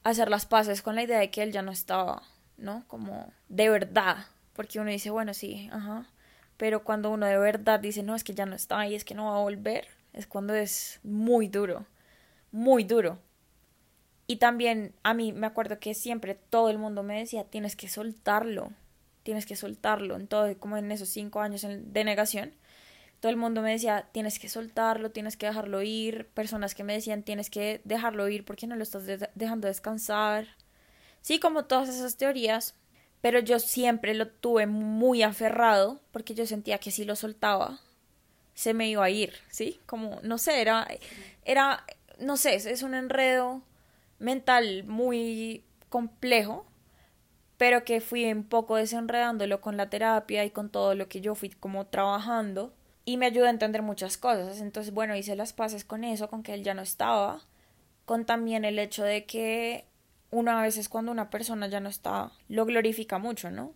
hacer 0.04 0.30
las 0.30 0.46
paces 0.46 0.82
con 0.82 0.94
la 0.94 1.02
idea 1.02 1.18
de 1.18 1.30
que 1.30 1.42
él 1.42 1.52
ya 1.52 1.62
no 1.62 1.72
estaba, 1.72 2.22
¿no? 2.56 2.84
Como 2.88 3.32
de 3.48 3.68
verdad, 3.68 4.26
porque 4.54 4.80
uno 4.80 4.90
dice, 4.90 5.10
bueno, 5.10 5.34
sí, 5.34 5.68
ajá. 5.72 6.06
Pero 6.56 6.84
cuando 6.84 7.10
uno 7.10 7.26
de 7.26 7.38
verdad 7.38 7.80
dice, 7.80 8.02
no, 8.02 8.14
es 8.14 8.24
que 8.24 8.34
ya 8.34 8.46
no 8.46 8.54
está 8.54 8.86
y 8.86 8.94
es 8.94 9.04
que 9.04 9.14
no 9.14 9.26
va 9.26 9.36
a 9.36 9.42
volver, 9.42 9.88
es 10.12 10.26
cuando 10.26 10.54
es 10.54 11.00
muy 11.02 11.48
duro 11.48 11.86
muy 12.52 12.84
duro. 12.84 13.18
Y 14.28 14.36
también 14.36 14.94
a 15.02 15.14
mí 15.14 15.32
me 15.32 15.46
acuerdo 15.46 15.80
que 15.80 15.94
siempre 15.94 16.34
todo 16.34 16.70
el 16.70 16.78
mundo 16.78 17.02
me 17.02 17.18
decía, 17.18 17.44
tienes 17.44 17.74
que 17.74 17.88
soltarlo, 17.88 18.70
tienes 19.24 19.46
que 19.46 19.56
soltarlo. 19.56 20.14
En 20.14 20.28
todo, 20.28 20.56
como 20.58 20.76
en 20.76 20.92
esos 20.92 21.08
cinco 21.08 21.40
años 21.40 21.66
de 21.66 22.04
negación, 22.04 22.54
todo 23.22 23.30
el 23.30 23.36
mundo 23.38 23.62
me 23.62 23.70
decía, 23.70 24.08
tienes 24.10 24.40
que 24.40 24.48
soltarlo, 24.48 25.12
tienes 25.12 25.36
que 25.36 25.46
dejarlo 25.46 25.80
ir. 25.80 26.26
Personas 26.34 26.74
que 26.74 26.82
me 26.82 26.94
decían, 26.94 27.22
tienes 27.22 27.50
que 27.50 27.80
dejarlo 27.84 28.28
ir 28.28 28.44
porque 28.44 28.66
no 28.66 28.74
lo 28.74 28.82
estás 28.82 29.06
de 29.06 29.30
dejando 29.36 29.68
descansar. 29.68 30.48
Sí, 31.20 31.38
como 31.38 31.66
todas 31.66 31.88
esas 31.88 32.16
teorías, 32.16 32.74
pero 33.20 33.38
yo 33.38 33.60
siempre 33.60 34.14
lo 34.14 34.26
tuve 34.26 34.66
muy 34.66 35.22
aferrado 35.22 36.00
porque 36.10 36.34
yo 36.34 36.46
sentía 36.46 36.78
que 36.78 36.90
si 36.90 37.04
lo 37.04 37.14
soltaba, 37.14 37.78
se 38.54 38.74
me 38.74 38.88
iba 38.88 39.04
a 39.04 39.10
ir, 39.10 39.34
¿sí? 39.48 39.78
Como, 39.86 40.18
no 40.24 40.36
sé, 40.36 40.60
era, 40.60 40.88
era 41.44 41.86
no 42.18 42.36
sé, 42.36 42.56
es 42.56 42.82
un 42.82 42.92
enredo 42.92 43.62
mental 44.18 44.82
muy 44.82 45.62
complejo, 45.90 46.66
pero 47.56 47.84
que 47.84 48.00
fui 48.00 48.24
un 48.32 48.42
poco 48.42 48.74
desenredándolo 48.74 49.60
con 49.60 49.76
la 49.76 49.88
terapia 49.90 50.44
y 50.44 50.50
con 50.50 50.70
todo 50.70 50.96
lo 50.96 51.06
que 51.06 51.20
yo 51.20 51.36
fui 51.36 51.50
como 51.50 51.86
trabajando 51.86 52.74
y 53.04 53.16
me 53.16 53.26
ayudó 53.26 53.46
a 53.46 53.50
entender 53.50 53.82
muchas 53.82 54.16
cosas. 54.16 54.60
Entonces, 54.60 54.92
bueno, 54.92 55.16
hice 55.16 55.36
las 55.36 55.52
paces 55.52 55.84
con 55.84 56.04
eso, 56.04 56.28
con 56.28 56.42
que 56.42 56.54
él 56.54 56.62
ya 56.62 56.74
no 56.74 56.82
estaba, 56.82 57.40
con 58.04 58.24
también 58.24 58.64
el 58.64 58.78
hecho 58.78 59.04
de 59.04 59.24
que 59.24 59.86
una 60.30 60.60
vez 60.62 60.78
es 60.78 60.88
cuando 60.88 61.12
una 61.12 61.30
persona 61.30 61.68
ya 61.68 61.80
no 61.80 61.88
está, 61.88 62.32
lo 62.48 62.64
glorifica 62.64 63.18
mucho, 63.18 63.50
¿no? 63.50 63.74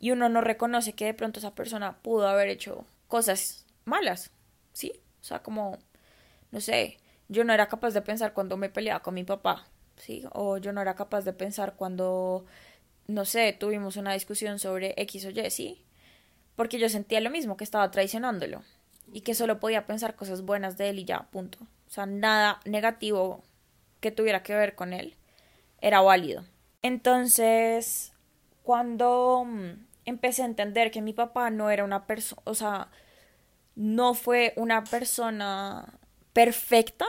Y 0.00 0.10
uno 0.10 0.28
no 0.28 0.40
reconoce 0.40 0.92
que 0.94 1.06
de 1.06 1.14
pronto 1.14 1.38
esa 1.38 1.54
persona 1.54 1.98
pudo 2.02 2.28
haber 2.28 2.48
hecho 2.48 2.84
cosas 3.08 3.64
malas, 3.84 4.30
¿sí? 4.72 4.92
O 5.20 5.24
sea, 5.24 5.42
como, 5.42 5.78
no 6.50 6.60
sé, 6.60 6.98
yo 7.28 7.44
no 7.44 7.52
era 7.52 7.68
capaz 7.68 7.92
de 7.92 8.02
pensar 8.02 8.32
cuando 8.34 8.56
me 8.56 8.68
peleaba 8.68 9.00
con 9.00 9.14
mi 9.14 9.24
papá, 9.24 9.66
¿sí? 9.96 10.24
O 10.32 10.58
yo 10.58 10.72
no 10.72 10.82
era 10.82 10.94
capaz 10.94 11.22
de 11.22 11.32
pensar 11.32 11.74
cuando, 11.76 12.44
no 13.06 13.24
sé, 13.24 13.52
tuvimos 13.52 13.96
una 13.96 14.12
discusión 14.12 14.58
sobre 14.58 14.94
X 14.96 15.26
o 15.26 15.30
Y, 15.30 15.50
¿sí? 15.50 15.84
Porque 16.56 16.78
yo 16.78 16.88
sentía 16.88 17.20
lo 17.20 17.30
mismo, 17.30 17.56
que 17.56 17.64
estaba 17.64 17.90
traicionándolo 17.90 18.62
y 19.12 19.20
que 19.22 19.34
solo 19.34 19.60
podía 19.60 19.86
pensar 19.86 20.16
cosas 20.16 20.42
buenas 20.42 20.76
de 20.76 20.90
él 20.90 20.98
y 20.98 21.04
ya, 21.04 21.28
punto. 21.30 21.58
O 21.86 21.90
sea, 21.90 22.06
nada 22.06 22.60
negativo 22.64 23.42
que 24.00 24.10
tuviera 24.10 24.42
que 24.42 24.54
ver 24.54 24.74
con 24.74 24.92
él 24.92 25.14
era 25.80 26.00
válido. 26.00 26.44
Entonces, 26.82 28.12
cuando 28.62 29.44
mm, 29.46 29.86
empecé 30.04 30.42
a 30.42 30.46
entender 30.46 30.90
que 30.90 31.02
mi 31.02 31.12
papá 31.12 31.50
no 31.50 31.70
era 31.70 31.84
una 31.84 32.06
persona, 32.06 32.42
o 32.44 32.54
sea, 32.54 32.88
no 33.74 34.14
fue 34.14 34.52
una 34.56 34.84
persona 34.84 35.98
perfecta, 36.32 37.06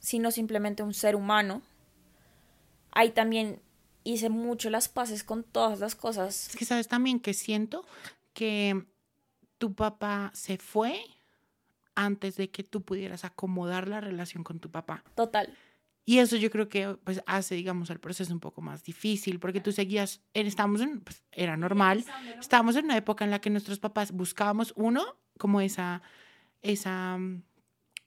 sino 0.00 0.30
simplemente 0.30 0.82
un 0.82 0.94
ser 0.94 1.16
humano. 1.16 1.62
Ahí 2.92 3.10
también 3.10 3.60
hice 4.04 4.28
mucho 4.28 4.70
las 4.70 4.88
paces 4.88 5.24
con 5.24 5.44
todas 5.44 5.80
las 5.80 5.94
cosas. 5.94 6.48
Es 6.48 6.56
que 6.56 6.64
sabes 6.64 6.88
también 6.88 7.20
que 7.20 7.34
siento 7.34 7.84
que 8.32 8.86
tu 9.58 9.74
papá 9.74 10.30
se 10.34 10.58
fue 10.58 11.00
antes 11.94 12.36
de 12.36 12.50
que 12.50 12.64
tú 12.64 12.82
pudieras 12.82 13.24
acomodar 13.24 13.88
la 13.88 14.00
relación 14.00 14.44
con 14.44 14.58
tu 14.58 14.70
papá. 14.70 15.04
Total. 15.14 15.54
Y 16.04 16.18
eso 16.18 16.36
yo 16.36 16.50
creo 16.50 16.68
que 16.68 16.96
pues 17.04 17.22
hace, 17.26 17.54
digamos, 17.54 17.90
el 17.90 18.00
proceso 18.00 18.32
un 18.32 18.40
poco 18.40 18.62
más 18.62 18.82
difícil, 18.82 19.38
porque 19.38 19.60
tú 19.60 19.70
seguías, 19.70 20.22
estábamos 20.34 20.80
en, 20.80 21.00
pues, 21.00 21.22
era 21.30 21.56
normal, 21.56 22.04
estábamos 22.40 22.74
en 22.76 22.86
una 22.86 22.96
época 22.96 23.24
en 23.24 23.30
la 23.30 23.40
que 23.40 23.50
nuestros 23.50 23.78
papás 23.78 24.10
buscábamos, 24.10 24.72
uno, 24.76 25.04
como 25.38 25.60
esa, 25.60 26.02
esa 26.62 27.18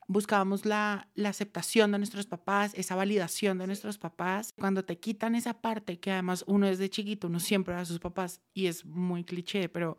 buscábamos 0.08 0.66
la, 0.66 1.08
la, 1.16 1.30
aceptación 1.30 1.92
de 1.92 1.98
nuestros 1.98 2.26
papás, 2.26 2.74
esa 2.76 2.96
validación 2.96 3.58
de 3.58 3.68
nuestros 3.68 3.98
papás. 3.98 4.54
Cuando 4.58 4.84
te 4.84 5.00
quitan 5.00 5.36
esa 5.36 5.62
parte, 5.62 6.00
que 6.00 6.12
además 6.12 6.44
uno 6.48 6.68
desde 6.68 6.90
chiquito, 6.90 7.28
uno 7.28 7.40
siempre 7.40 7.76
ve 7.76 7.82
a 7.82 7.86
sus 7.86 8.00
papás, 8.00 8.42
y 8.54 8.68
es 8.68 8.86
muy 8.86 9.24
cliché, 9.24 9.70
pero 9.70 9.98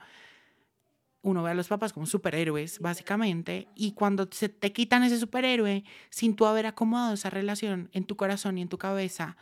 uno 1.22 1.42
ve 1.42 1.50
a 1.50 1.54
los 1.54 1.68
papás 1.68 1.92
como 1.92 2.06
superhéroes, 2.06 2.78
básicamente, 2.80 3.68
y 3.74 3.92
cuando 3.92 4.28
se 4.30 4.50
te 4.50 4.72
quitan 4.72 5.02
ese 5.02 5.18
superhéroe 5.18 5.84
sin 6.10 6.36
tú 6.36 6.46
haber 6.46 6.66
acomodado 6.66 7.14
esa 7.14 7.30
relación 7.30 7.88
en 7.92 8.04
tu 8.04 8.16
corazón 8.16 8.58
y 8.58 8.62
en 8.62 8.68
tu 8.68 8.78
cabeza, 8.78 9.36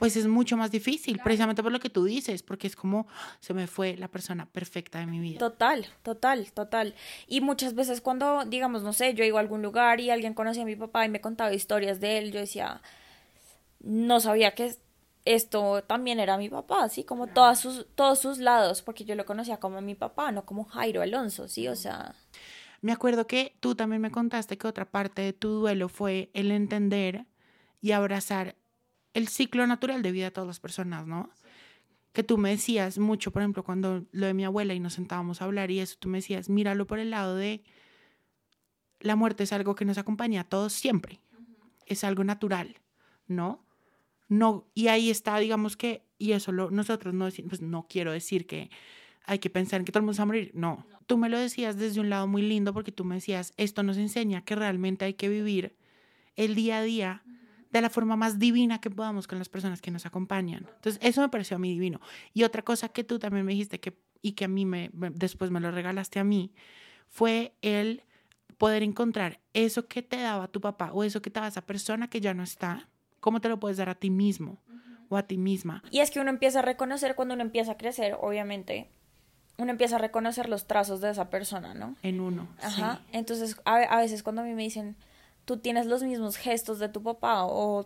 pues 0.00 0.16
es 0.16 0.26
mucho 0.26 0.56
más 0.56 0.70
difícil, 0.70 1.14
claro. 1.14 1.24
precisamente 1.24 1.62
por 1.62 1.70
lo 1.70 1.78
que 1.78 1.90
tú 1.90 2.04
dices, 2.04 2.42
porque 2.42 2.66
es 2.66 2.74
como 2.74 3.06
se 3.38 3.52
me 3.52 3.66
fue 3.66 3.96
la 3.98 4.08
persona 4.08 4.46
perfecta 4.46 4.98
de 4.98 5.04
mi 5.04 5.20
vida. 5.20 5.38
Total, 5.38 5.86
total, 6.02 6.50
total. 6.52 6.94
Y 7.28 7.42
muchas 7.42 7.74
veces 7.74 8.00
cuando, 8.00 8.46
digamos, 8.46 8.82
no 8.82 8.94
sé, 8.94 9.12
yo 9.12 9.24
iba 9.24 9.38
a 9.38 9.42
algún 9.42 9.60
lugar 9.60 10.00
y 10.00 10.08
alguien 10.08 10.32
conocía 10.32 10.62
a 10.62 10.66
mi 10.66 10.74
papá 10.74 11.04
y 11.04 11.10
me 11.10 11.20
contaba 11.20 11.52
historias 11.52 12.00
de 12.00 12.16
él, 12.16 12.32
yo 12.32 12.40
decía, 12.40 12.80
no 13.80 14.20
sabía 14.20 14.54
que 14.54 14.74
esto 15.26 15.82
también 15.82 16.18
era 16.18 16.38
mi 16.38 16.48
papá, 16.48 16.88
¿sí? 16.88 17.04
Como 17.04 17.24
claro. 17.24 17.34
todas 17.34 17.60
sus, 17.60 17.86
todos 17.94 18.18
sus 18.18 18.38
lados, 18.38 18.80
porque 18.80 19.04
yo 19.04 19.14
lo 19.16 19.26
conocía 19.26 19.58
como 19.58 19.82
mi 19.82 19.94
papá, 19.94 20.32
no 20.32 20.46
como 20.46 20.64
Jairo 20.64 21.02
Alonso, 21.02 21.46
¿sí? 21.46 21.68
O 21.68 21.76
sea... 21.76 22.14
Me 22.80 22.92
acuerdo 22.92 23.26
que 23.26 23.54
tú 23.60 23.74
también 23.74 24.00
me 24.00 24.10
contaste 24.10 24.56
que 24.56 24.66
otra 24.66 24.86
parte 24.86 25.20
de 25.20 25.34
tu 25.34 25.50
duelo 25.50 25.90
fue 25.90 26.30
el 26.32 26.50
entender 26.50 27.26
y 27.82 27.92
abrazar 27.92 28.56
el 29.14 29.28
ciclo 29.28 29.66
natural 29.66 30.02
de 30.02 30.12
vida 30.12 30.26
de 30.26 30.30
todas 30.30 30.46
las 30.46 30.60
personas, 30.60 31.06
¿no? 31.06 31.30
Que 32.12 32.22
tú 32.22 32.38
me 32.38 32.50
decías 32.50 32.98
mucho, 32.98 33.30
por 33.30 33.42
ejemplo, 33.42 33.62
cuando 33.62 34.04
lo 34.12 34.26
de 34.26 34.34
mi 34.34 34.44
abuela 34.44 34.74
y 34.74 34.80
nos 34.80 34.94
sentábamos 34.94 35.40
a 35.40 35.44
hablar 35.44 35.70
y 35.70 35.80
eso, 35.80 35.96
tú 35.98 36.08
me 36.08 36.18
decías, 36.18 36.48
míralo 36.48 36.86
por 36.86 36.98
el 36.98 37.10
lado 37.10 37.36
de 37.36 37.62
la 39.00 39.16
muerte 39.16 39.44
es 39.44 39.52
algo 39.52 39.74
que 39.74 39.84
nos 39.84 39.98
acompaña 39.98 40.42
a 40.42 40.44
todos 40.44 40.72
siempre, 40.72 41.20
es 41.86 42.04
algo 42.04 42.24
natural, 42.24 42.76
¿no? 43.26 43.64
No, 44.28 44.68
y 44.74 44.88
ahí 44.88 45.10
está, 45.10 45.38
digamos 45.38 45.76
que, 45.76 46.04
y 46.18 46.32
eso 46.32 46.52
lo, 46.52 46.70
nosotros 46.70 47.14
no 47.14 47.24
decimos, 47.24 47.50
pues 47.50 47.62
no 47.62 47.86
quiero 47.88 48.12
decir 48.12 48.46
que 48.46 48.70
hay 49.24 49.38
que 49.38 49.50
pensar 49.50 49.80
en 49.80 49.84
que 49.84 49.92
todo 49.92 50.00
el 50.00 50.04
mundo 50.04 50.14
se 50.14 50.20
va 50.20 50.24
a 50.24 50.26
morir, 50.26 50.50
no. 50.54 50.86
no. 50.90 50.98
Tú 51.06 51.16
me 51.16 51.28
lo 51.28 51.38
decías 51.38 51.76
desde 51.76 52.00
un 52.00 52.10
lado 52.10 52.26
muy 52.28 52.42
lindo 52.42 52.72
porque 52.72 52.92
tú 52.92 53.04
me 53.04 53.16
decías, 53.16 53.52
esto 53.56 53.82
nos 53.82 53.96
enseña 53.96 54.44
que 54.44 54.54
realmente 54.54 55.04
hay 55.04 55.14
que 55.14 55.28
vivir 55.28 55.76
el 56.36 56.54
día 56.54 56.78
a 56.78 56.82
día 56.82 57.22
de 57.70 57.80
la 57.80 57.90
forma 57.90 58.16
más 58.16 58.38
divina 58.38 58.80
que 58.80 58.90
podamos 58.90 59.26
con 59.26 59.38
las 59.38 59.48
personas 59.48 59.80
que 59.80 59.90
nos 59.90 60.06
acompañan. 60.06 60.66
Entonces, 60.74 60.98
eso 61.02 61.20
me 61.20 61.28
pareció 61.28 61.56
a 61.56 61.60
mí 61.60 61.70
divino. 61.70 62.00
Y 62.34 62.42
otra 62.42 62.62
cosa 62.62 62.88
que 62.88 63.04
tú 63.04 63.18
también 63.18 63.46
me 63.46 63.52
dijiste 63.52 63.80
que, 63.80 63.96
y 64.22 64.32
que 64.32 64.44
a 64.44 64.48
mí 64.48 64.66
me, 64.66 64.90
después 64.92 65.50
me 65.50 65.60
lo 65.60 65.70
regalaste 65.70 66.18
a 66.18 66.24
mí, 66.24 66.52
fue 67.08 67.54
el 67.62 68.02
poder 68.58 68.82
encontrar 68.82 69.40
eso 69.54 69.86
que 69.88 70.02
te 70.02 70.18
daba 70.18 70.48
tu 70.48 70.60
papá 70.60 70.90
o 70.92 71.04
eso 71.04 71.22
que 71.22 71.30
te 71.30 71.36
daba 71.36 71.48
esa 71.48 71.62
persona 71.62 72.10
que 72.10 72.20
ya 72.20 72.34
no 72.34 72.42
está, 72.42 72.88
¿cómo 73.20 73.40
te 73.40 73.48
lo 73.48 73.58
puedes 73.58 73.78
dar 73.78 73.88
a 73.88 73.94
ti 73.94 74.10
mismo 74.10 74.60
o 75.08 75.16
a 75.16 75.22
ti 75.22 75.38
misma? 75.38 75.82
Y 75.90 76.00
es 76.00 76.10
que 76.10 76.20
uno 76.20 76.30
empieza 76.30 76.58
a 76.58 76.62
reconocer 76.62 77.14
cuando 77.14 77.34
uno 77.34 77.42
empieza 77.42 77.72
a 77.72 77.76
crecer, 77.76 78.16
obviamente, 78.20 78.90
uno 79.56 79.70
empieza 79.70 79.96
a 79.96 79.98
reconocer 79.98 80.48
los 80.48 80.66
trazos 80.66 81.00
de 81.00 81.10
esa 81.10 81.30
persona, 81.30 81.74
¿no? 81.74 81.96
En 82.02 82.20
uno. 82.20 82.48
Ajá. 82.60 83.00
Entonces, 83.12 83.56
a, 83.64 83.76
a 83.76 84.00
veces 84.00 84.22
cuando 84.22 84.42
a 84.42 84.44
mí 84.44 84.54
me 84.54 84.62
dicen, 84.62 84.96
tú 85.50 85.56
tienes 85.56 85.86
los 85.86 86.04
mismos 86.04 86.36
gestos 86.36 86.78
de 86.78 86.88
tu 86.88 87.02
papá 87.02 87.44
o, 87.44 87.84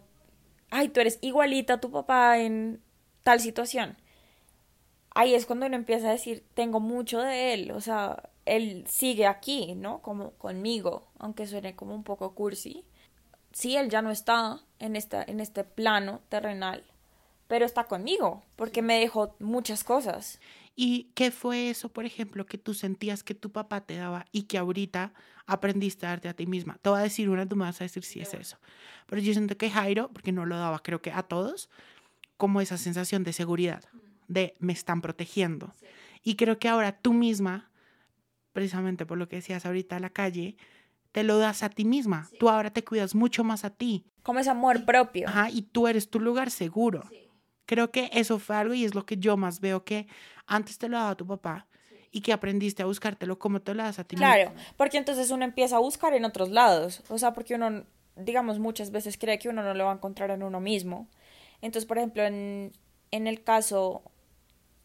ay, 0.68 0.90
tú 0.90 1.00
eres 1.00 1.18
igualita 1.22 1.72
a 1.72 1.80
tu 1.80 1.90
papá 1.90 2.38
en 2.38 2.82
tal 3.22 3.40
situación. 3.40 3.96
Ahí 5.14 5.34
es 5.34 5.46
cuando 5.46 5.64
uno 5.64 5.74
empieza 5.74 6.08
a 6.08 6.12
decir, 6.12 6.44
tengo 6.52 6.78
mucho 6.78 7.20
de 7.20 7.54
él, 7.54 7.70
o 7.70 7.80
sea, 7.80 8.28
él 8.44 8.84
sigue 8.86 9.26
aquí, 9.26 9.74
¿no? 9.76 10.02
Como 10.02 10.32
conmigo, 10.32 11.08
aunque 11.18 11.46
suene 11.46 11.74
como 11.74 11.94
un 11.94 12.04
poco 12.04 12.34
cursi. 12.34 12.84
Sí, 13.52 13.76
él 13.76 13.88
ya 13.88 14.02
no 14.02 14.10
está 14.10 14.60
en, 14.78 14.94
esta, 14.94 15.24
en 15.26 15.40
este 15.40 15.64
plano 15.64 16.20
terrenal, 16.28 16.84
pero 17.48 17.64
está 17.64 17.84
conmigo, 17.84 18.42
porque 18.56 18.82
me 18.82 19.00
dejó 19.00 19.36
muchas 19.38 19.84
cosas. 19.84 20.38
¿Y 20.76 21.12
qué 21.14 21.30
fue 21.30 21.70
eso, 21.70 21.88
por 21.88 22.04
ejemplo, 22.04 22.46
que 22.46 22.58
tú 22.58 22.74
sentías 22.74 23.22
que 23.22 23.34
tu 23.34 23.52
papá 23.52 23.82
te 23.82 23.96
daba 23.96 24.26
y 24.32 24.42
que 24.42 24.58
ahorita 24.58 25.12
aprendiste 25.46 26.06
a 26.06 26.10
darte 26.10 26.28
a 26.28 26.34
ti 26.34 26.46
misma? 26.46 26.78
Te 26.82 26.90
voy 26.90 26.98
a 26.98 27.02
decir 27.02 27.30
una, 27.30 27.46
tú 27.46 27.54
me 27.54 27.64
vas 27.64 27.80
a 27.80 27.84
decir 27.84 28.02
si 28.02 28.20
es 28.20 28.34
eso. 28.34 28.58
Pero 29.06 29.22
yo 29.22 29.32
siento 29.32 29.56
que 29.56 29.70
Jairo, 29.70 30.10
porque 30.12 30.32
no 30.32 30.46
lo 30.46 30.56
daba, 30.56 30.80
creo 30.80 31.00
que 31.00 31.12
a 31.12 31.22
todos, 31.22 31.70
como 32.36 32.60
esa 32.60 32.76
sensación 32.76 33.22
de 33.22 33.32
seguridad, 33.32 33.84
de 34.26 34.54
me 34.58 34.72
están 34.72 35.00
protegiendo. 35.00 35.74
Y 36.22 36.34
creo 36.34 36.58
que 36.58 36.68
ahora 36.68 36.92
tú 36.92 37.12
misma, 37.12 37.70
precisamente 38.52 39.06
por 39.06 39.18
lo 39.18 39.28
que 39.28 39.36
decías 39.36 39.66
ahorita 39.66 39.96
a 39.96 40.00
la 40.00 40.10
calle, 40.10 40.56
te 41.12 41.22
lo 41.22 41.38
das 41.38 41.62
a 41.62 41.68
ti 41.68 41.84
misma. 41.84 42.28
Tú 42.40 42.48
ahora 42.48 42.72
te 42.72 42.82
cuidas 42.82 43.14
mucho 43.14 43.44
más 43.44 43.64
a 43.64 43.70
ti. 43.70 44.04
Como 44.24 44.40
ese 44.40 44.50
amor 44.50 44.84
propio. 44.84 45.28
Ajá, 45.28 45.50
y 45.50 45.62
tú 45.62 45.86
eres 45.86 46.10
tu 46.10 46.18
lugar 46.18 46.50
seguro. 46.50 47.04
Creo 47.66 47.90
que 47.90 48.10
eso 48.12 48.38
fue 48.38 48.56
algo 48.56 48.74
y 48.74 48.84
es 48.84 48.94
lo 48.94 49.06
que 49.06 49.16
yo 49.16 49.36
más 49.36 49.60
veo 49.60 49.84
que 49.84 50.06
antes 50.46 50.78
te 50.78 50.88
lo 50.88 50.98
daba 50.98 51.14
tu 51.14 51.26
papá 51.26 51.66
y 52.10 52.20
que 52.20 52.32
aprendiste 52.32 52.82
a 52.82 52.86
buscártelo 52.86 53.38
como 53.38 53.60
te 53.60 53.74
lo 53.74 53.82
das 53.82 53.98
a 53.98 54.04
ti 54.04 54.16
Claro, 54.16 54.52
porque 54.76 54.98
entonces 54.98 55.30
uno 55.30 55.44
empieza 55.44 55.76
a 55.76 55.80
buscar 55.80 56.14
en 56.14 56.24
otros 56.24 56.50
lados. 56.50 57.02
O 57.08 57.18
sea, 57.18 57.34
porque 57.34 57.54
uno, 57.54 57.84
digamos, 58.14 58.58
muchas 58.58 58.90
veces 58.90 59.18
cree 59.18 59.38
que 59.38 59.48
uno 59.48 59.62
no 59.62 59.74
lo 59.74 59.86
va 59.86 59.92
a 59.92 59.94
encontrar 59.94 60.30
en 60.30 60.42
uno 60.42 60.60
mismo. 60.60 61.08
Entonces, 61.60 61.86
por 61.86 61.98
ejemplo, 61.98 62.22
en, 62.22 62.72
en 63.10 63.26
el 63.26 63.42
caso 63.42 64.02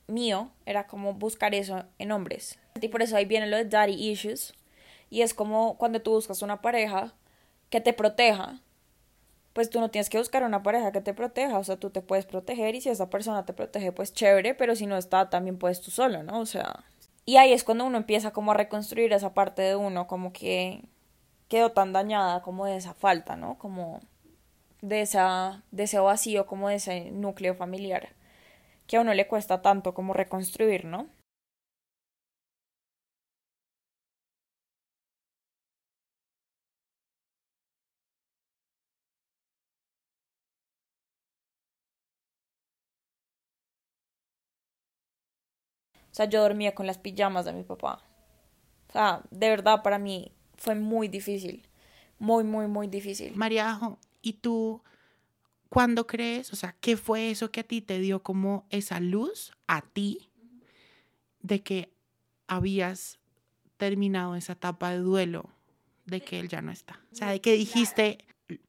mío, 0.08 0.52
era 0.65 0.88
como 0.88 1.13
buscar 1.13 1.54
eso 1.54 1.86
en 2.00 2.12
hombres. 2.12 2.58
Y 2.82 2.88
por 2.88 3.02
eso 3.02 3.15
ahí 3.15 3.26
viene 3.26 3.48
lo 3.48 3.58
de 3.58 3.65
daddy 3.65 3.94
issues. 3.94 4.54
Y 5.10 5.22
es 5.22 5.34
como 5.34 5.78
cuando 5.78 6.02
tú 6.02 6.12
buscas 6.12 6.42
una 6.42 6.62
pareja 6.62 7.13
que 7.70 7.82
te 7.82 7.94
proteja, 7.94 8.60
pues 9.60 9.69
tú 9.69 9.82
no 9.82 9.91
tienes 9.91 10.10
que 10.10 10.17
buscar 10.17 10.43
una 10.43 10.63
pareja 10.63 10.93
que 10.93 11.02
te 11.02 11.13
proteja, 11.13 11.60
o 11.60 11.63
sea, 11.65 11.76
tú 11.76 11.89
te 11.89 12.02
puedes 12.02 12.26
proteger 12.26 12.76
y 12.76 12.80
si 12.80 12.88
esa 12.88 13.10
persona 13.10 13.45
te 13.45 13.52
protege, 13.52 13.91
pues 13.91 14.13
chévere, 14.13 14.56
pero 14.56 14.74
si 14.74 14.86
no 14.86 14.95
está, 14.95 15.30
también 15.30 15.58
puedes 15.58 15.82
tú 15.82 15.91
solo, 15.91 16.24
¿no? 16.24 16.39
O 16.39 16.45
sea, 16.45 16.86
y 17.26 17.36
ahí 17.36 17.52
es 17.52 17.65
cuando 17.65 17.84
uno 17.84 17.98
empieza 17.98 18.32
como 18.32 18.52
a 18.52 18.54
reconstruir 18.54 19.12
esa 19.12 19.34
parte 19.34 19.62
de 19.62 19.76
uno, 19.76 20.08
como 20.08 20.32
que 20.32 20.86
quedó 21.50 21.74
tan 21.74 21.91
dañada 21.91 22.41
como 22.41 22.67
de 22.67 22.78
esa 22.78 22.93
falta, 22.93 23.36
¿no? 23.36 23.58
Como 23.58 24.00
de, 24.80 25.02
esa, 25.02 25.62
de 25.72 25.84
ese 25.84 26.00
vacío, 26.00 26.45
como 26.45 26.69
de 26.69 26.76
ese 26.76 27.12
núcleo 27.12 27.54
familiar, 27.54 28.08
que 28.88 28.95
a 28.95 29.02
uno 29.02 29.13
le 29.13 29.28
cuesta 29.28 29.62
tanto 29.62 29.93
como 29.93 30.13
reconstruir, 30.13 30.86
¿no? 30.86 31.08
Sea, 46.20 46.30
yo 46.30 46.42
dormía 46.42 46.76
con 46.76 46.86
las 46.86 46.98
pijamas 46.98 47.46
de 47.46 47.54
mi 47.54 47.64
papá. 47.64 48.04
O 48.90 48.92
sea, 48.92 49.22
de 49.32 49.50
verdad 49.50 49.84
para 49.84 50.00
mí 50.00 50.34
fue 50.58 50.76
muy 50.76 51.08
difícil. 51.08 51.66
Muy, 52.18 52.44
muy, 52.44 52.68
muy 52.68 52.88
difícil. 52.88 53.34
Mariajo, 53.36 53.98
¿y 54.22 54.34
tú 54.34 54.84
cuándo 55.70 56.06
crees? 56.08 56.52
O 56.52 56.58
sea, 56.58 56.76
¿qué 56.82 56.98
fue 56.98 57.32
eso 57.32 57.52
que 57.52 57.62
a 57.62 57.64
ti 57.64 57.82
te 57.82 58.00
dio 58.00 58.22
como 58.22 58.66
esa 58.70 59.00
luz 59.00 59.54
a 59.68 59.82
ti 59.82 60.30
de 61.42 61.64
que 61.64 61.94
habías 62.48 63.20
terminado 63.78 64.36
esa 64.36 64.54
etapa 64.54 64.92
de 64.92 64.98
duelo 64.98 65.50
de 66.06 66.20
que 66.20 66.42
él 66.42 66.50
ya 66.50 66.62
no 66.62 66.74
está? 66.74 67.00
O 67.14 67.16
sea, 67.16 67.30
de 67.30 67.40
que 67.40 67.54
dijiste, 67.54 68.18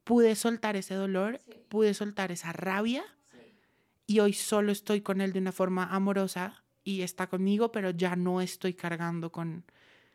pude 0.04 0.36
soltar 0.36 0.76
ese 0.76 0.94
dolor, 0.94 1.40
pude 1.68 1.94
soltar 1.94 2.30
esa 2.30 2.52
rabia 2.52 3.02
y 4.06 4.20
hoy 4.20 4.34
solo 4.34 4.70
estoy 4.70 5.00
con 5.00 5.20
él 5.20 5.32
de 5.32 5.40
una 5.40 5.50
forma 5.52 5.84
amorosa 5.84 6.59
y 6.84 7.02
está 7.02 7.26
conmigo, 7.26 7.72
pero 7.72 7.90
ya 7.90 8.16
no 8.16 8.40
estoy 8.40 8.74
cargando 8.74 9.30
con 9.30 9.64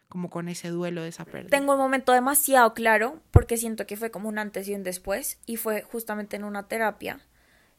como 0.07 0.29
con 0.29 0.49
ese 0.49 0.69
duelo 0.69 1.01
de 1.01 1.09
esa 1.09 1.25
pérdida. 1.25 1.49
Tengo 1.49 1.73
un 1.73 1.79
momento 1.79 2.11
demasiado 2.11 2.73
claro 2.73 3.19
porque 3.31 3.57
siento 3.57 3.87
que 3.87 3.97
fue 3.97 4.11
como 4.11 4.29
un 4.29 4.37
antes 4.37 4.67
y 4.67 4.75
un 4.75 4.83
después 4.83 5.39
y 5.45 5.57
fue 5.57 5.81
justamente 5.81 6.35
en 6.35 6.43
una 6.43 6.67
terapia 6.67 7.19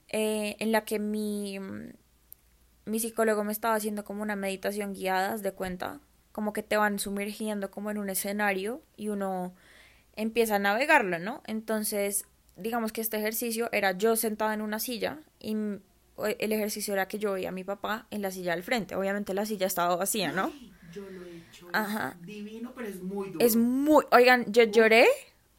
eh, 0.08 0.56
en 0.58 0.72
la 0.72 0.84
que 0.84 0.98
mi, 0.98 1.58
mi 2.84 3.00
psicólogo 3.00 3.44
me 3.44 3.52
estaba 3.52 3.74
haciendo 3.74 4.04
como 4.04 4.22
una 4.22 4.36
meditación 4.36 4.92
guiada, 4.92 5.36
de 5.36 5.52
cuenta, 5.52 6.00
como 6.32 6.52
que 6.52 6.62
te 6.62 6.76
van 6.76 6.98
sumergiendo 6.98 7.70
como 7.70 7.90
en 7.90 7.98
un 7.98 8.10
escenario 8.10 8.82
y 8.96 9.08
uno 9.08 9.54
empieza 10.14 10.56
a 10.56 10.58
navegarlo, 10.58 11.18
¿no? 11.18 11.42
Entonces, 11.46 12.26
digamos 12.56 12.92
que 12.92 13.00
este 13.00 13.18
ejercicio 13.18 13.68
era 13.72 13.92
yo 13.92 14.16
sentada 14.16 14.54
en 14.54 14.62
una 14.62 14.78
silla 14.78 15.20
y 15.40 15.56
el 16.18 16.52
ejercicio 16.52 16.94
era 16.94 17.08
que 17.08 17.18
yo 17.18 17.32
veía 17.32 17.50
a 17.50 17.52
mi 17.52 17.64
papá 17.64 18.06
en 18.10 18.22
la 18.22 18.30
silla 18.30 18.52
del 18.54 18.62
frente. 18.62 18.94
Obviamente 18.94 19.34
la 19.34 19.46
silla 19.46 19.66
estaba 19.66 19.96
vacía, 19.96 20.32
¿no? 20.32 20.52
yo 20.96 21.08
lo 21.10 21.24
he 21.24 21.36
hecho. 21.36 21.68
Ajá. 21.72 22.16
divino, 22.22 22.72
pero 22.74 22.88
es 22.88 23.02
muy 23.02 23.30
duro. 23.30 23.44
Es 23.44 23.56
muy... 23.56 24.04
Oigan, 24.12 24.50
yo 24.52 24.64
lloré 24.64 25.06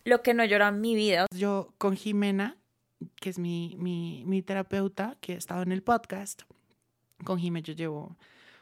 lo 0.04 0.22
que 0.22 0.34
no 0.34 0.44
llora 0.46 0.70
en 0.70 0.82
mi 0.82 0.96
vida. 0.96 1.28
Yo 1.36 1.74
con 1.78 1.96
Jimena, 1.96 2.58
que 3.16 3.30
es 3.30 3.40
mi, 3.40 3.76
mi, 3.78 4.24
mi 4.26 4.42
terapeuta, 4.42 5.18
que 5.22 5.34
ha 5.34 5.38
estado 5.38 5.62
en 5.62 5.72
el 5.72 5.84
podcast, 5.84 6.44
con 7.24 7.40
Jimena 7.40 7.64
yo 7.64 7.74
llevo 7.74 8.18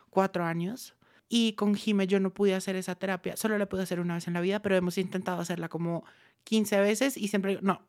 cuatro 0.09 0.43
años. 0.43 0.95
Y 1.27 1.53
con 1.53 1.75
Jimena 1.75 2.07
yo 2.07 2.19
no 2.19 2.33
pude 2.33 2.53
hacer 2.53 2.75
esa 2.75 2.95
terapia, 2.95 3.35
solo 3.35 3.57
la 3.57 3.67
pude 3.67 3.83
hacer 3.83 3.99
una 3.99 4.15
vez 4.15 4.27
en 4.27 4.33
la 4.33 4.41
vida, 4.41 4.61
pero 4.61 4.75
hemos 4.75 4.97
intentado 4.97 5.41
hacerla 5.41 5.69
como 5.69 6.03
15 6.43 6.79
veces 6.81 7.17
y 7.17 7.29
siempre 7.29 7.51
digo, 7.51 7.61
no, 7.63 7.81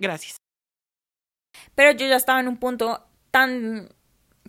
gracias. 0.00 0.36
Pero 1.76 1.92
yo 1.92 2.06
ya 2.06 2.16
estaba 2.16 2.40
en 2.40 2.48
un 2.48 2.56
punto 2.56 3.06
tan 3.32 3.88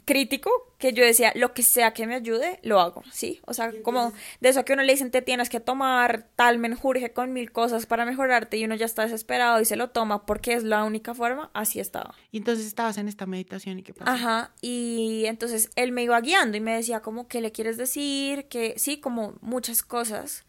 crítico 0.05 0.51
que 0.77 0.91
yo 0.91 1.03
decía, 1.03 1.31
lo 1.35 1.53
que 1.53 1.63
sea 1.63 1.93
que 1.93 2.05
me 2.05 2.15
ayude, 2.15 2.59
lo 2.61 2.81
hago, 2.81 3.03
¿sí? 3.09 3.39
O 3.45 3.53
sea, 3.53 3.71
como 3.83 4.11
de 4.41 4.49
eso 4.49 4.65
que 4.65 4.73
uno 4.73 4.83
le 4.83 4.91
dicen, 4.91 5.11
te 5.11 5.21
tienes 5.21 5.49
que 5.49 5.61
tomar 5.61 6.27
tal 6.35 6.57
menjurje 6.59 7.13
con 7.13 7.31
mil 7.31 7.53
cosas 7.53 7.85
para 7.85 8.05
mejorarte 8.05 8.57
y 8.57 8.65
uno 8.65 8.75
ya 8.75 8.85
está 8.85 9.03
desesperado 9.03 9.61
y 9.61 9.65
se 9.65 9.77
lo 9.77 9.91
toma 9.91 10.25
porque 10.25 10.53
es 10.53 10.63
la 10.63 10.83
única 10.83 11.13
forma, 11.13 11.49
así 11.53 11.79
estaba. 11.79 12.13
Y 12.31 12.37
entonces 12.37 12.65
estabas 12.65 12.97
en 12.97 13.07
esta 13.07 13.25
meditación 13.25 13.79
y 13.79 13.83
qué 13.83 13.93
pasó. 13.93 14.11
Ajá, 14.11 14.51
y 14.61 15.23
entonces 15.25 15.69
él 15.75 15.93
me 15.93 16.03
iba 16.03 16.19
guiando 16.19 16.57
y 16.57 16.61
me 16.61 16.75
decía 16.75 16.99
como, 16.99 17.29
¿qué 17.29 17.39
le 17.39 17.53
quieres 17.53 17.77
decir? 17.77 18.49
Que 18.49 18.73
sí, 18.77 18.99
como 18.99 19.35
muchas 19.39 19.83
cosas. 19.83 20.43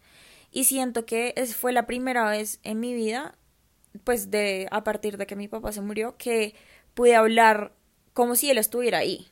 Y 0.51 0.65
siento 0.65 1.05
que 1.05 1.33
es, 1.37 1.55
fue 1.55 1.71
la 1.71 1.85
primera 1.85 2.29
vez 2.29 2.59
en 2.63 2.81
mi 2.81 2.93
vida, 2.93 3.35
pues 4.03 4.31
de 4.31 4.67
a 4.71 4.83
partir 4.83 5.17
de 5.17 5.27
que 5.27 5.37
mi 5.37 5.47
papá 5.47 5.71
se 5.71 5.79
murió, 5.79 6.17
que 6.17 6.55
pude 6.93 7.15
hablar 7.15 7.73
como 8.15 8.35
si 8.35 8.49
él 8.49 8.57
estuviera 8.57 8.99
ahí. 8.99 9.27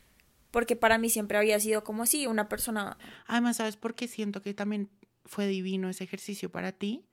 Porque 0.51 0.75
para 0.75 0.99
mí 0.99 1.09
siempre 1.09 1.37
había 1.37 1.59
sido 1.59 1.83
como 1.83 2.05
si 2.05 2.27
una 2.27 2.49
persona... 2.49 2.97
Además, 3.25 3.57
¿sabes 3.57 3.77
por 3.77 3.95
qué 3.95 4.07
siento 4.07 4.41
que 4.43 4.53
también 4.53 4.89
fue 5.25 5.47
divino 5.47 5.89
ese 5.89 6.03
ejercicio 6.03 6.51
para 6.51 6.73
ti? 6.73 7.05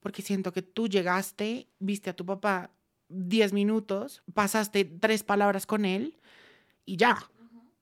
Porque 0.00 0.22
siento 0.22 0.52
que 0.52 0.62
tú 0.62 0.88
llegaste, 0.88 1.68
viste 1.78 2.10
a 2.10 2.16
tu 2.16 2.24
papá 2.24 2.70
10 3.10 3.52
minutos, 3.52 4.22
pasaste 4.32 4.84
tres 4.86 5.22
palabras 5.22 5.66
con 5.66 5.84
él 5.84 6.16
y 6.86 6.96
ya, 6.96 7.30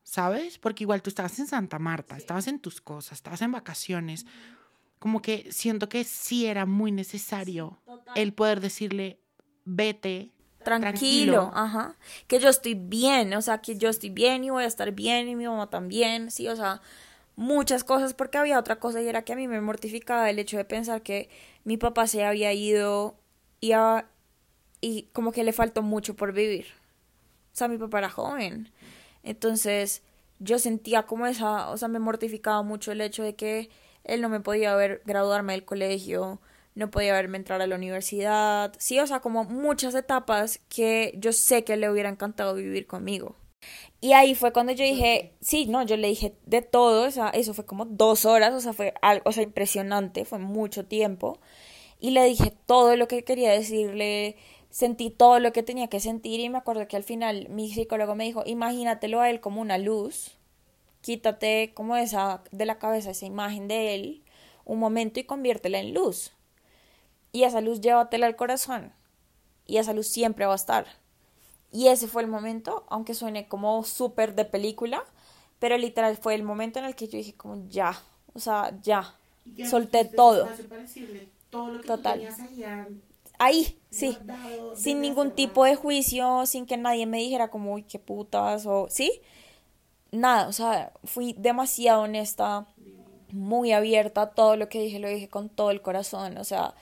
¿sabes? 0.03 0.59
Porque 0.59 0.83
igual 0.83 1.01
tú 1.01 1.11
estabas 1.11 1.39
en 1.39 1.47
Santa 1.47 1.79
Marta, 1.79 2.17
estabas 2.17 2.49
en 2.49 2.59
tus 2.59 2.81
cosas, 2.81 3.19
estabas 3.19 3.41
en 3.41 3.53
vacaciones. 3.53 4.27
Como 4.99 5.23
que 5.23 5.51
siento 5.53 5.89
que 5.89 6.03
sí 6.03 6.47
era 6.47 6.67
muy 6.67 6.91
necesario 6.91 7.81
el 8.17 8.35
poder 8.35 8.61
decirle, 8.61 9.21
vete, 9.65 10.34
tranquilo, 10.65 11.53
ajá, 11.55 11.97
que 12.27 12.41
yo 12.41 12.49
estoy 12.49 12.75
bien, 12.75 13.33
o 13.35 13.43
sea, 13.43 13.59
que 13.59 13.77
yo 13.77 13.89
estoy 13.89 14.11
bien 14.11 14.43
y 14.45 14.51
voy 14.51 14.65
a 14.65 14.67
estar 14.67 14.91
bien 14.93 15.29
y 15.29 15.37
mi 15.37 15.47
mamá 15.47 15.71
también, 15.71 16.31
sí, 16.31 16.49
o 16.49 16.57
sea, 16.57 16.81
muchas 17.37 17.85
cosas 17.85 18.15
porque 18.15 18.39
había 18.39 18.59
otra 18.59 18.77
cosa 18.77 19.01
y 19.03 19.09
era 19.09 19.23
que 19.23 19.33
a 19.33 19.37
mí 19.37 19.47
me 19.49 19.61
mortificaba 19.61 20.29
el 20.31 20.39
hecho 20.39 20.57
de 20.57 20.65
pensar 20.65 21.03
que 21.03 21.29
mi 21.65 21.77
papá 21.77 22.07
se 22.07 22.25
había 22.25 22.53
ido 22.53 23.17
y, 23.61 23.73
y 24.81 25.03
como 25.13 25.33
que 25.33 25.45
le 25.45 25.53
faltó 25.53 25.83
mucho 25.83 26.15
por 26.15 26.33
vivir. 26.33 26.67
O 27.53 27.57
sea, 27.57 27.69
mi 27.69 27.79
papá 27.79 27.99
era 27.99 28.11
joven. 28.11 28.71
Entonces, 29.23 30.03
yo 30.39 30.59
sentía 30.59 31.05
como 31.05 31.27
esa, 31.27 31.71
o 31.71 31.77
sea, 31.77 31.89
me 31.89 31.99
mortificaba 31.99 32.63
mucho 32.63 32.93
el 32.93 33.01
hecho 33.01 33.23
de 33.23 33.35
que 33.35 33.71
Él 34.05 34.21
no 34.21 34.29
me 34.29 34.41
podía 34.41 34.75
ver 34.75 35.03
graduarme 35.05 35.53
del 35.55 35.65
colegio, 35.65 36.41
no 36.75 36.91
podía 36.91 37.13
verme 37.13 37.39
entrar 37.39 37.63
a 37.63 37.67
la 37.67 37.77
universidad. 37.77 38.73
Sí, 38.79 38.99
o 38.99 39.07
sea, 39.07 39.21
como 39.21 39.45
muchas 39.45 39.95
etapas 39.95 40.61
que 40.69 41.15
yo 41.19 41.33
sé 41.33 41.65
que 41.65 41.77
le 41.77 41.91
hubiera 41.91 42.09
encantado 42.09 42.55
vivir 42.55 42.87
conmigo. 42.87 43.37
Y 44.01 44.13
ahí 44.13 44.35
fue 44.35 44.53
cuando 44.53 44.73
yo 44.73 44.85
dije, 44.85 45.35
sí, 45.41 45.67
no, 45.67 45.83
yo 45.85 45.97
le 45.97 46.09
dije 46.09 46.35
de 46.47 46.63
todo, 46.63 47.07
o 47.07 47.11
sea, 47.11 47.31
eso 47.31 47.55
fue 47.55 47.65
como 47.65 47.87
dos 47.87 48.27
horas, 48.27 48.53
o 48.53 48.61
sea, 48.61 48.73
fue 48.75 48.95
algo, 49.03 49.23
o 49.27 49.33
sea, 49.33 49.43
impresionante, 49.43 50.25
fue 50.25 50.39
mucho 50.39 50.85
tiempo. 50.87 51.41
Y 52.01 52.11
le 52.11 52.25
dije 52.25 52.53
todo 52.67 52.97
lo 52.97 53.09
que 53.09 53.25
quería 53.25 53.51
decirle, 53.53 54.37
sentí 54.71 55.11
todo 55.11 55.41
lo 55.41 55.53
que 55.53 55.63
tenía 55.63 55.89
que 55.89 56.01
sentir 56.01 56.41
y 56.41 56.51
me 56.51 56.59
acuerdo 56.59 56.87
que 56.89 56.97
al 56.97 57.05
final 57.05 57.49
mi 57.49 57.73
psicólogo 57.73 58.15
me 58.15 58.25
dijo, 58.25 58.43
imagínatelo 58.47 59.21
a 59.21 59.31
él 59.31 59.41
como 59.41 59.61
una 59.63 59.79
luz, 59.79 60.37
quítate 61.01 61.73
como 61.75 61.97
esa 61.97 62.43
de 62.51 62.67
la 62.67 62.79
cabeza 62.79 63.13
esa 63.13 63.27
imagen 63.27 63.69
de 63.69 63.95
él 63.95 64.25
un 64.65 64.79
momento 64.79 65.21
y 65.21 65.25
conviértela 65.25 65.79
en 65.79 65.95
luz. 65.95 66.33
Y 67.35 67.43
esa 67.43 67.61
luz 67.61 67.81
llévatela 67.81 68.27
al 68.27 68.37
corazón. 68.37 68.93
Y 69.67 69.79
esa 69.79 69.93
luz 69.93 70.07
siempre 70.07 70.47
va 70.47 70.53
a 70.53 70.57
estar. 70.57 70.87
Y 71.73 71.89
ese 71.89 72.07
fue 72.07 72.23
el 72.23 72.29
momento, 72.29 72.85
aunque 72.89 73.13
suene 73.13 73.49
como 73.49 73.83
súper 73.83 74.37
de 74.37 74.45
película, 74.45 75.03
pero 75.59 75.77
literal 75.77 76.17
fue 76.17 76.37
el 76.37 76.45
momento 76.45 76.79
en 76.79 76.85
el 76.85 76.95
que 76.95 77.09
yo 77.09 77.19
dije 77.19 77.35
como 77.35 77.69
ya, 77.69 78.01
o 78.35 78.39
sea, 78.39 78.79
ya, 78.85 79.17
solté 79.69 80.05
todo. 80.05 80.49
Total. 81.85 82.29
Ahí, 83.41 83.81
sí, 83.91 84.17
sin 84.77 85.01
ningún 85.01 85.33
tipo 85.33 85.65
de 85.65 85.75
juicio, 85.75 86.47
sin 86.47 86.67
que 86.67 86.77
nadie 86.77 87.07
me 87.07 87.19
dijera 87.19 87.51
como, 87.51 87.75
uy, 87.75 87.83
qué 87.83 87.99
putas, 87.99 88.65
o, 88.65 88.87
¿sí? 88.89 89.11
Nada, 90.13 90.47
o 90.47 90.53
sea, 90.53 90.93
fui 91.03 91.35
demasiado 91.37 92.03
honesta, 92.03 92.69
muy 93.33 93.73
abierta, 93.73 94.31
todo 94.31 94.55
lo 94.55 94.69
que 94.69 94.81
dije 94.81 95.01
lo 95.01 95.09
dije 95.09 95.29
con 95.29 95.49
todo 95.49 95.73
el 95.73 95.83
corazón, 95.83 96.39
o 96.39 96.45
sea, 96.45 96.77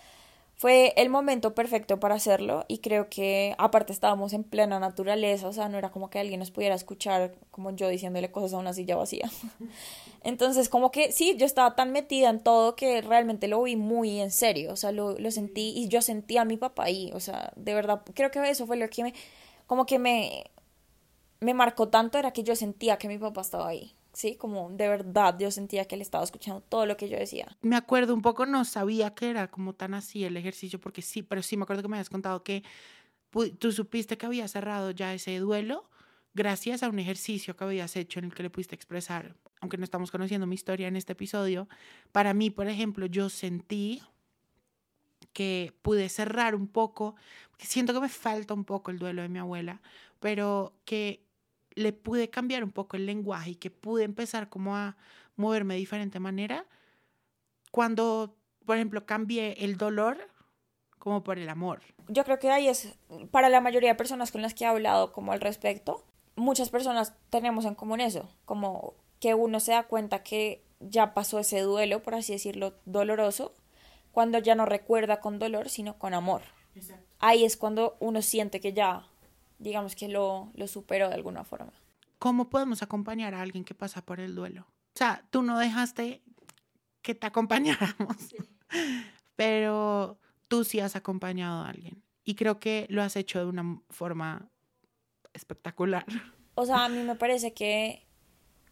fue 0.62 0.92
el 0.96 1.10
momento 1.10 1.56
perfecto 1.56 1.98
para 1.98 2.14
hacerlo 2.14 2.64
y 2.68 2.78
creo 2.78 3.08
que 3.08 3.56
aparte 3.58 3.92
estábamos 3.92 4.32
en 4.32 4.44
plena 4.44 4.78
naturaleza, 4.78 5.48
o 5.48 5.52
sea, 5.52 5.68
no 5.68 5.76
era 5.76 5.90
como 5.90 6.08
que 6.08 6.20
alguien 6.20 6.38
nos 6.38 6.52
pudiera 6.52 6.76
escuchar 6.76 7.34
como 7.50 7.72
yo 7.72 7.88
diciéndole 7.88 8.30
cosas 8.30 8.54
a 8.54 8.58
una 8.58 8.72
silla 8.72 8.94
vacía. 8.94 9.28
Entonces, 10.22 10.68
como 10.68 10.92
que 10.92 11.10
sí, 11.10 11.34
yo 11.36 11.46
estaba 11.46 11.74
tan 11.74 11.90
metida 11.90 12.30
en 12.30 12.38
todo 12.38 12.76
que 12.76 13.02
realmente 13.02 13.48
lo 13.48 13.60
vi 13.64 13.74
muy 13.74 14.20
en 14.20 14.30
serio, 14.30 14.72
o 14.72 14.76
sea, 14.76 14.92
lo, 14.92 15.18
lo 15.18 15.32
sentí 15.32 15.72
y 15.74 15.88
yo 15.88 16.00
sentí 16.00 16.36
a 16.36 16.44
mi 16.44 16.56
papá 16.56 16.84
ahí, 16.84 17.10
o 17.12 17.18
sea, 17.18 17.52
de 17.56 17.74
verdad, 17.74 18.02
creo 18.14 18.30
que 18.30 18.48
eso 18.48 18.64
fue 18.64 18.76
lo 18.76 18.88
que 18.88 19.02
me, 19.02 19.14
como 19.66 19.84
que 19.84 19.98
me, 19.98 20.44
me 21.40 21.54
marcó 21.54 21.88
tanto, 21.88 22.18
era 22.18 22.30
que 22.30 22.44
yo 22.44 22.54
sentía 22.54 22.98
que 22.98 23.08
mi 23.08 23.18
papá 23.18 23.40
estaba 23.40 23.66
ahí. 23.66 23.96
¿Sí? 24.12 24.36
Como 24.36 24.70
de 24.70 24.88
verdad 24.88 25.36
yo 25.38 25.50
sentía 25.50 25.86
que 25.86 25.94
él 25.94 26.02
estaba 26.02 26.24
escuchando 26.24 26.60
todo 26.60 26.86
lo 26.86 26.96
que 26.96 27.08
yo 27.08 27.18
decía. 27.18 27.56
Me 27.62 27.76
acuerdo 27.76 28.14
un 28.14 28.22
poco, 28.22 28.46
no 28.46 28.64
sabía 28.64 29.14
que 29.14 29.30
era 29.30 29.48
como 29.48 29.74
tan 29.74 29.94
así 29.94 30.24
el 30.24 30.36
ejercicio, 30.36 30.80
porque 30.80 31.02
sí, 31.02 31.22
pero 31.22 31.42
sí 31.42 31.56
me 31.56 31.64
acuerdo 31.64 31.82
que 31.82 31.88
me 31.88 31.96
habías 31.96 32.10
contado 32.10 32.42
que 32.42 32.62
tú 33.58 33.72
supiste 33.72 34.18
que 34.18 34.26
había 34.26 34.46
cerrado 34.48 34.90
ya 34.90 35.14
ese 35.14 35.38
duelo 35.38 35.88
gracias 36.34 36.82
a 36.82 36.88
un 36.88 36.98
ejercicio 36.98 37.56
que 37.56 37.64
habías 37.64 37.96
hecho 37.96 38.18
en 38.18 38.26
el 38.26 38.34
que 38.34 38.42
le 38.42 38.50
pudiste 38.50 38.74
expresar, 38.74 39.36
aunque 39.60 39.76
no 39.76 39.84
estamos 39.84 40.10
conociendo 40.10 40.46
mi 40.46 40.54
historia 40.54 40.88
en 40.88 40.96
este 40.96 41.12
episodio, 41.12 41.68
para 42.10 42.34
mí, 42.34 42.50
por 42.50 42.68
ejemplo, 42.68 43.06
yo 43.06 43.28
sentí 43.28 44.02
que 45.32 45.74
pude 45.82 46.08
cerrar 46.08 46.54
un 46.54 46.68
poco, 46.68 47.16
porque 47.50 47.66
siento 47.66 47.92
que 47.92 48.00
me 48.00 48.08
falta 48.08 48.54
un 48.54 48.64
poco 48.64 48.90
el 48.90 48.98
duelo 48.98 49.22
de 49.22 49.28
mi 49.28 49.38
abuela, 49.38 49.80
pero 50.20 50.74
que 50.84 51.24
le 51.74 51.92
pude 51.92 52.30
cambiar 52.30 52.64
un 52.64 52.70
poco 52.70 52.96
el 52.96 53.06
lenguaje 53.06 53.50
y 53.50 53.54
que 53.56 53.70
pude 53.70 54.04
empezar 54.04 54.48
como 54.48 54.76
a 54.76 54.96
moverme 55.36 55.74
de 55.74 55.80
diferente 55.80 56.20
manera, 56.20 56.66
cuando, 57.70 58.36
por 58.64 58.76
ejemplo, 58.76 59.06
cambié 59.06 59.64
el 59.64 59.76
dolor 59.76 60.18
como 60.98 61.24
por 61.24 61.38
el 61.38 61.48
amor. 61.48 61.82
Yo 62.08 62.24
creo 62.24 62.38
que 62.38 62.50
ahí 62.50 62.68
es, 62.68 62.94
para 63.30 63.48
la 63.48 63.60
mayoría 63.60 63.90
de 63.90 63.96
personas 63.96 64.30
con 64.30 64.42
las 64.42 64.54
que 64.54 64.64
he 64.64 64.66
hablado 64.66 65.12
como 65.12 65.32
al 65.32 65.40
respecto, 65.40 66.04
muchas 66.36 66.70
personas 66.70 67.14
tenemos 67.30 67.64
en 67.64 67.74
común 67.74 68.00
eso, 68.00 68.28
como 68.44 68.94
que 69.18 69.34
uno 69.34 69.60
se 69.60 69.72
da 69.72 69.84
cuenta 69.84 70.22
que 70.22 70.64
ya 70.80 71.14
pasó 71.14 71.38
ese 71.38 71.60
duelo, 71.60 72.02
por 72.02 72.14
así 72.14 72.32
decirlo, 72.32 72.74
doloroso, 72.84 73.54
cuando 74.12 74.38
ya 74.38 74.54
no 74.54 74.66
recuerda 74.66 75.20
con 75.20 75.38
dolor, 75.38 75.68
sino 75.68 75.98
con 75.98 76.14
amor. 76.14 76.42
Ahí 77.18 77.44
es 77.44 77.56
cuando 77.56 77.96
uno 78.00 78.22
siente 78.22 78.60
que 78.60 78.72
ya 78.72 79.08
digamos 79.62 79.96
que 79.96 80.08
lo, 80.08 80.50
lo 80.54 80.66
superó 80.66 81.08
de 81.08 81.14
alguna 81.14 81.44
forma. 81.44 81.72
¿Cómo 82.18 82.50
podemos 82.50 82.82
acompañar 82.82 83.34
a 83.34 83.42
alguien 83.42 83.64
que 83.64 83.74
pasa 83.74 84.04
por 84.04 84.20
el 84.20 84.34
duelo? 84.34 84.62
O 84.62 84.98
sea, 84.98 85.24
tú 85.30 85.42
no 85.42 85.58
dejaste 85.58 86.22
que 87.00 87.14
te 87.14 87.26
acompañáramos, 87.26 88.16
pero 89.36 90.18
tú 90.48 90.64
sí 90.64 90.80
has 90.80 90.96
acompañado 90.96 91.62
a 91.62 91.68
alguien 91.68 92.02
y 92.24 92.34
creo 92.34 92.60
que 92.60 92.86
lo 92.90 93.02
has 93.02 93.16
hecho 93.16 93.40
de 93.40 93.46
una 93.46 93.80
forma 93.90 94.48
espectacular. 95.32 96.04
O 96.54 96.66
sea, 96.66 96.84
a 96.84 96.88
mí 96.88 97.02
me 97.02 97.14
parece 97.14 97.54
que, 97.54 98.06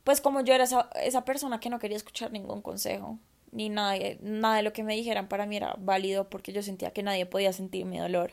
pues 0.05 0.21
como 0.21 0.43
yo 0.43 0.55
era 0.55 0.65
esa, 0.65 0.91
esa 1.03 1.25
persona 1.25 1.61
que 1.61 1.71
no 1.71 1.79
quería 1.79 1.97
escuchar 1.97 2.31
ningún 2.31 2.63
consejo, 2.63 3.19
ni 3.53 3.69
nada, 3.69 3.97
nada 4.21 4.57
de 4.57 4.63
lo 4.63 4.73
que 4.73 4.85
me 4.85 4.95
dijeran 4.95 5.29
para 5.29 5.47
mí 5.47 5.57
era 5.57 5.75
válido 5.79 6.29
porque 6.29 6.53
yo 6.53 6.63
sentía 6.63 6.93
que 6.93 7.03
nadie 7.03 7.27
podía 7.27 7.53
sentir 7.53 7.87
mi 7.87 7.99
dolor. 7.99 8.33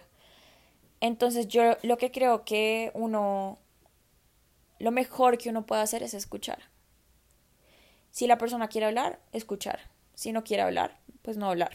Entonces 0.99 1.47
yo 1.47 1.77
lo 1.83 1.97
que 1.97 2.11
creo 2.11 2.43
que 2.43 2.91
uno, 2.93 3.59
lo 4.79 4.91
mejor 4.91 5.37
que 5.37 5.49
uno 5.49 5.65
puede 5.65 5.81
hacer 5.81 6.03
es 6.03 6.13
escuchar. 6.13 6.69
Si 8.11 8.25
la 8.25 8.37
persona 8.37 8.67
quiere 8.67 8.87
hablar, 8.87 9.19
escuchar. 9.31 9.91
Si 10.15 10.31
no 10.31 10.43
quiere 10.43 10.63
hablar, 10.63 10.99
pues 11.21 11.37
no 11.37 11.49
hablar. 11.49 11.71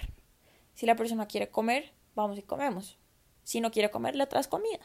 Si 0.75 0.87
la 0.87 0.97
persona 0.97 1.27
quiere 1.27 1.51
comer, 1.51 1.93
vamos 2.15 2.39
y 2.39 2.43
comemos. 2.43 2.99
Si 3.45 3.61
no 3.61 3.71
quiere 3.71 3.91
comer, 3.91 4.17
le 4.17 4.27
traes 4.27 4.49
comida. 4.49 4.81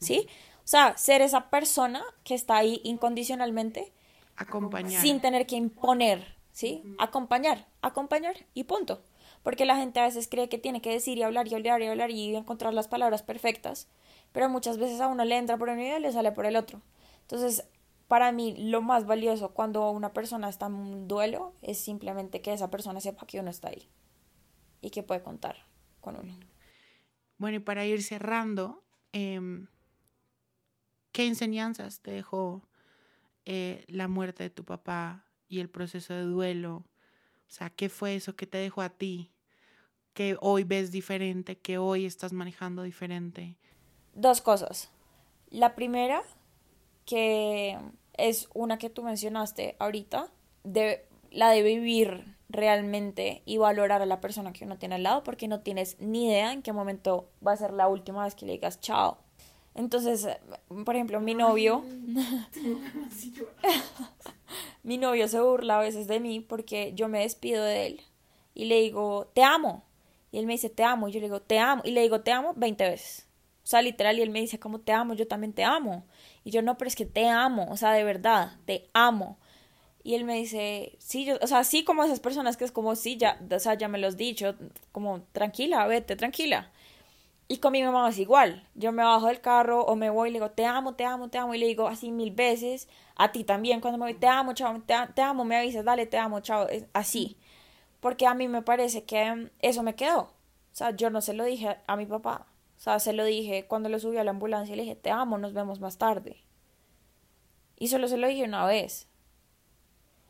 ¿Sí? 0.00 0.26
O 0.64 0.66
sea, 0.66 0.96
ser 0.96 1.20
esa 1.20 1.50
persona 1.50 2.02
que 2.24 2.34
está 2.34 2.56
ahí 2.56 2.80
incondicionalmente. 2.84 3.92
Acompañar. 4.36 5.00
Sin 5.00 5.20
tener 5.20 5.46
que 5.46 5.56
imponer, 5.56 6.36
¿sí? 6.52 6.82
Acompañar, 6.98 7.68
acompañar 7.82 8.34
y 8.54 8.64
punto 8.64 9.02
porque 9.42 9.64
la 9.64 9.76
gente 9.76 10.00
a 10.00 10.04
veces 10.04 10.28
cree 10.28 10.48
que 10.48 10.58
tiene 10.58 10.82
que 10.82 10.90
decir 10.90 11.18
y 11.18 11.22
hablar 11.22 11.48
y 11.48 11.54
hablar 11.54 11.82
y 11.82 11.86
hablar 11.86 12.10
y 12.10 12.36
encontrar 12.36 12.74
las 12.74 12.88
palabras 12.88 13.22
perfectas, 13.22 13.88
pero 14.32 14.48
muchas 14.48 14.78
veces 14.78 15.00
a 15.00 15.08
uno 15.08 15.24
le 15.24 15.36
entra 15.36 15.56
por 15.56 15.68
un 15.68 15.78
nivel 15.78 16.00
y 16.00 16.06
le 16.06 16.12
sale 16.12 16.32
por 16.32 16.46
el 16.46 16.56
otro. 16.56 16.82
Entonces, 17.22 17.64
para 18.08 18.32
mí 18.32 18.56
lo 18.58 18.82
más 18.82 19.06
valioso 19.06 19.54
cuando 19.54 19.88
una 19.90 20.12
persona 20.12 20.48
está 20.48 20.66
en 20.66 20.74
un 20.74 21.08
duelo 21.08 21.54
es 21.62 21.78
simplemente 21.78 22.42
que 22.42 22.52
esa 22.52 22.70
persona 22.70 23.00
sepa 23.00 23.26
que 23.26 23.38
uno 23.38 23.50
está 23.50 23.68
ahí 23.68 23.88
y 24.80 24.90
que 24.90 25.02
puede 25.02 25.22
contar 25.22 25.64
con 26.00 26.16
uno. 26.16 26.34
Bueno, 27.38 27.58
y 27.58 27.60
para 27.60 27.86
ir 27.86 28.02
cerrando, 28.02 28.82
em, 29.12 29.68
¿qué 31.12 31.26
enseñanzas 31.26 32.00
te 32.00 32.10
dejó 32.10 32.68
eh, 33.44 33.84
la 33.88 34.08
muerte 34.08 34.42
de 34.42 34.50
tu 34.50 34.64
papá 34.64 35.24
y 35.48 35.60
el 35.60 35.70
proceso 35.70 36.12
de 36.12 36.22
duelo 36.22 36.84
o 37.50 37.52
sea, 37.52 37.68
¿qué 37.68 37.88
fue 37.88 38.14
eso 38.14 38.36
que 38.36 38.46
te 38.46 38.58
dejó 38.58 38.80
a 38.80 38.90
ti? 38.90 39.32
Que 40.14 40.36
hoy 40.40 40.62
ves 40.62 40.92
diferente, 40.92 41.58
que 41.58 41.78
hoy 41.78 42.06
estás 42.06 42.32
manejando 42.32 42.84
diferente. 42.84 43.56
Dos 44.14 44.40
cosas. 44.40 44.92
La 45.48 45.74
primera, 45.74 46.22
que 47.06 47.76
es 48.16 48.48
una 48.54 48.78
que 48.78 48.88
tú 48.88 49.02
mencionaste 49.02 49.74
ahorita, 49.80 50.30
de 50.62 51.04
la 51.32 51.50
de 51.50 51.64
vivir 51.64 52.36
realmente 52.48 53.42
y 53.44 53.56
valorar 53.56 54.00
a 54.00 54.06
la 54.06 54.20
persona 54.20 54.52
que 54.52 54.64
uno 54.64 54.78
tiene 54.78 54.94
al 54.94 55.02
lado 55.02 55.24
porque 55.24 55.48
no 55.48 55.60
tienes 55.60 55.96
ni 55.98 56.28
idea 56.28 56.52
en 56.52 56.62
qué 56.62 56.72
momento 56.72 57.30
va 57.44 57.52
a 57.52 57.56
ser 57.56 57.72
la 57.72 57.88
última 57.88 58.22
vez 58.22 58.36
que 58.36 58.46
le 58.46 58.52
digas 58.52 58.78
chao. 58.78 59.18
Entonces, 59.74 60.28
por 60.84 60.94
ejemplo, 60.94 61.20
mi 61.20 61.34
novio, 61.34 61.82
mi 64.82 64.98
novio 64.98 65.28
se 65.28 65.40
burla 65.40 65.78
a 65.78 65.82
veces 65.82 66.06
de 66.06 66.20
mí 66.20 66.40
porque 66.40 66.92
yo 66.94 67.08
me 67.08 67.20
despido 67.20 67.64
de 67.64 67.86
él 67.86 68.02
y 68.54 68.66
le 68.66 68.80
digo, 68.80 69.30
te 69.34 69.42
amo. 69.42 69.84
Y 70.32 70.38
él 70.38 70.46
me 70.46 70.52
dice, 70.52 70.70
te 70.70 70.84
amo. 70.84 71.08
Y 71.08 71.12
yo 71.12 71.20
le 71.20 71.26
digo, 71.26 71.40
te 71.40 71.58
amo. 71.58 71.82
Y 71.84 71.90
le 71.90 72.02
digo, 72.02 72.20
te 72.20 72.32
amo 72.32 72.54
20 72.56 72.88
veces. 72.88 73.26
O 73.64 73.66
sea, 73.66 73.82
literal, 73.82 74.18
y 74.18 74.22
él 74.22 74.30
me 74.30 74.40
dice, 74.40 74.58
como 74.58 74.80
te 74.80 74.92
amo, 74.92 75.14
yo 75.14 75.26
también 75.28 75.52
te 75.52 75.64
amo. 75.64 76.04
Y 76.44 76.50
yo, 76.50 76.62
no, 76.62 76.76
pero 76.78 76.88
es 76.88 76.96
que 76.96 77.06
te 77.06 77.28
amo, 77.28 77.68
o 77.70 77.76
sea, 77.76 77.92
de 77.92 78.04
verdad, 78.04 78.52
te 78.64 78.88
amo. 78.92 79.38
Y 80.02 80.14
él 80.14 80.24
me 80.24 80.34
dice, 80.36 80.96
sí, 80.98 81.24
yo, 81.24 81.36
o 81.42 81.46
sea, 81.46 81.62
sí 81.64 81.84
como 81.84 82.02
esas 82.02 82.20
personas 82.20 82.56
que 82.56 82.64
es 82.64 82.72
como, 82.72 82.96
sí, 82.96 83.16
ya, 83.16 83.38
o 83.50 83.58
sea, 83.58 83.74
ya 83.74 83.86
me 83.88 83.98
lo 83.98 84.08
has 84.08 84.16
dicho, 84.16 84.56
como, 84.92 85.22
tranquila, 85.32 85.86
vete, 85.86 86.16
tranquila. 86.16 86.72
Y 87.50 87.58
con 87.58 87.72
mi 87.72 87.82
mamá 87.82 88.08
es 88.08 88.18
igual. 88.18 88.64
Yo 88.76 88.92
me 88.92 89.02
bajo 89.02 89.26
del 89.26 89.40
carro 89.40 89.82
o 89.84 89.96
me 89.96 90.08
voy 90.08 90.28
y 90.28 90.32
le 90.32 90.38
digo, 90.38 90.52
te 90.52 90.66
amo, 90.66 90.94
te 90.94 91.04
amo, 91.04 91.30
te 91.30 91.38
amo. 91.38 91.52
Y 91.52 91.58
le 91.58 91.66
digo 91.66 91.88
así 91.88 92.12
mil 92.12 92.30
veces. 92.30 92.88
A 93.16 93.32
ti 93.32 93.42
también 93.42 93.80
cuando 93.80 93.98
me 93.98 94.04
voy, 94.04 94.14
te 94.14 94.28
amo, 94.28 94.52
chao, 94.52 94.80
te, 94.86 95.20
amo, 95.20 95.44
me 95.44 95.56
avisas, 95.56 95.84
dale, 95.84 96.06
te 96.06 96.16
amo, 96.16 96.38
chao. 96.42 96.68
Así. 96.92 97.36
Porque 97.98 98.28
a 98.28 98.34
mí 98.34 98.46
me 98.46 98.62
parece 98.62 99.02
que 99.02 99.50
eso 99.58 99.82
me 99.82 99.96
quedó. 99.96 100.20
O 100.20 100.30
sea, 100.70 100.92
yo 100.92 101.10
no 101.10 101.20
se 101.20 101.34
lo 101.34 101.42
dije 101.44 101.76
a 101.88 101.96
mi 101.96 102.06
papá. 102.06 102.46
O 102.78 102.80
sea, 102.80 103.00
se 103.00 103.12
lo 103.12 103.24
dije 103.24 103.66
cuando 103.66 103.88
lo 103.88 103.98
subí 103.98 104.16
a 104.18 104.22
la 104.22 104.30
ambulancia 104.30 104.72
y 104.72 104.76
le 104.76 104.84
dije, 104.84 104.94
te 104.94 105.10
amo, 105.10 105.36
nos 105.36 105.52
vemos 105.52 105.80
más 105.80 105.98
tarde. 105.98 106.44
Y 107.76 107.88
solo 107.88 108.06
se 108.06 108.16
lo 108.16 108.28
dije 108.28 108.44
una 108.44 108.64
vez. 108.64 109.08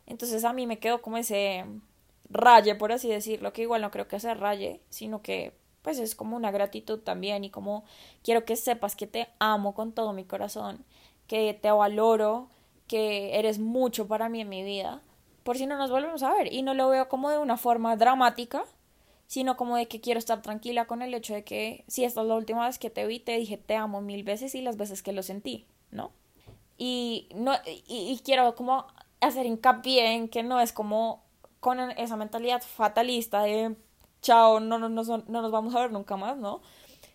Entonces 0.07 0.43
a 0.43 0.53
mí 0.53 0.65
me 0.65 0.79
quedó 0.79 1.03
como 1.03 1.17
ese, 1.17 1.65
raye, 2.31 2.75
por 2.75 2.91
así 2.91 3.09
decirlo, 3.09 3.53
que 3.53 3.63
igual 3.63 3.81
no 3.81 3.91
creo 3.91 4.07
que 4.07 4.19
se 4.19 4.33
raye, 4.33 4.81
sino 4.89 5.21
que 5.21 5.53
pues 5.81 5.99
es 5.99 6.15
como 6.15 6.35
una 6.35 6.51
gratitud 6.51 6.99
también 6.99 7.43
y 7.43 7.49
como 7.49 7.83
quiero 8.23 8.45
que 8.45 8.55
sepas 8.55 8.95
que 8.95 9.07
te 9.07 9.27
amo 9.39 9.73
con 9.73 9.93
todo 9.93 10.13
mi 10.13 10.25
corazón, 10.25 10.85
que 11.27 11.53
te 11.53 11.71
valoro, 11.71 12.49
que 12.87 13.37
eres 13.39 13.59
mucho 13.59 14.07
para 14.07 14.29
mí 14.29 14.41
en 14.41 14.49
mi 14.49 14.63
vida, 14.63 15.01
por 15.43 15.57
si 15.57 15.65
no 15.65 15.77
nos 15.77 15.89
volvemos 15.89 16.23
a 16.23 16.33
ver 16.33 16.53
y 16.53 16.61
no 16.61 16.73
lo 16.73 16.89
veo 16.89 17.09
como 17.09 17.29
de 17.29 17.39
una 17.39 17.57
forma 17.57 17.95
dramática, 17.95 18.63
sino 19.27 19.55
como 19.55 19.77
de 19.77 19.87
que 19.87 20.01
quiero 20.01 20.19
estar 20.19 20.41
tranquila 20.41 20.85
con 20.85 21.01
el 21.01 21.13
hecho 21.13 21.33
de 21.33 21.43
que 21.43 21.85
si 21.87 22.03
esta 22.03 22.21
es 22.21 22.27
la 22.27 22.35
última 22.35 22.67
vez 22.67 22.77
que 22.77 22.89
te 22.89 23.07
vi, 23.07 23.19
te 23.19 23.37
dije 23.37 23.57
te 23.57 23.75
amo 23.75 24.01
mil 24.01 24.23
veces 24.23 24.55
y 24.55 24.61
las 24.61 24.77
veces 24.77 25.01
que 25.01 25.13
lo 25.13 25.23
sentí, 25.23 25.65
¿no? 25.89 26.11
Y, 26.77 27.29
no, 27.35 27.53
y, 27.65 28.19
quiero 28.25 28.55
como 28.55 28.87
hacer 29.19 29.45
hincapié 29.45 30.13
en 30.13 30.27
que 30.27 30.41
no 30.41 30.59
es 30.59 30.73
como 30.73 31.23
con 31.59 31.79
esa 31.91 32.17
mentalidad 32.17 32.61
fatalista 32.61 33.43
de 33.43 33.75
chao, 34.21 34.59
no, 34.59 34.77
no, 34.79 34.89
no, 34.89 35.03
no 35.03 35.41
nos 35.41 35.51
vamos 35.51 35.75
a 35.75 35.81
ver 35.81 35.91
nunca 35.91 36.17
más, 36.17 36.37
¿no? 36.37 36.61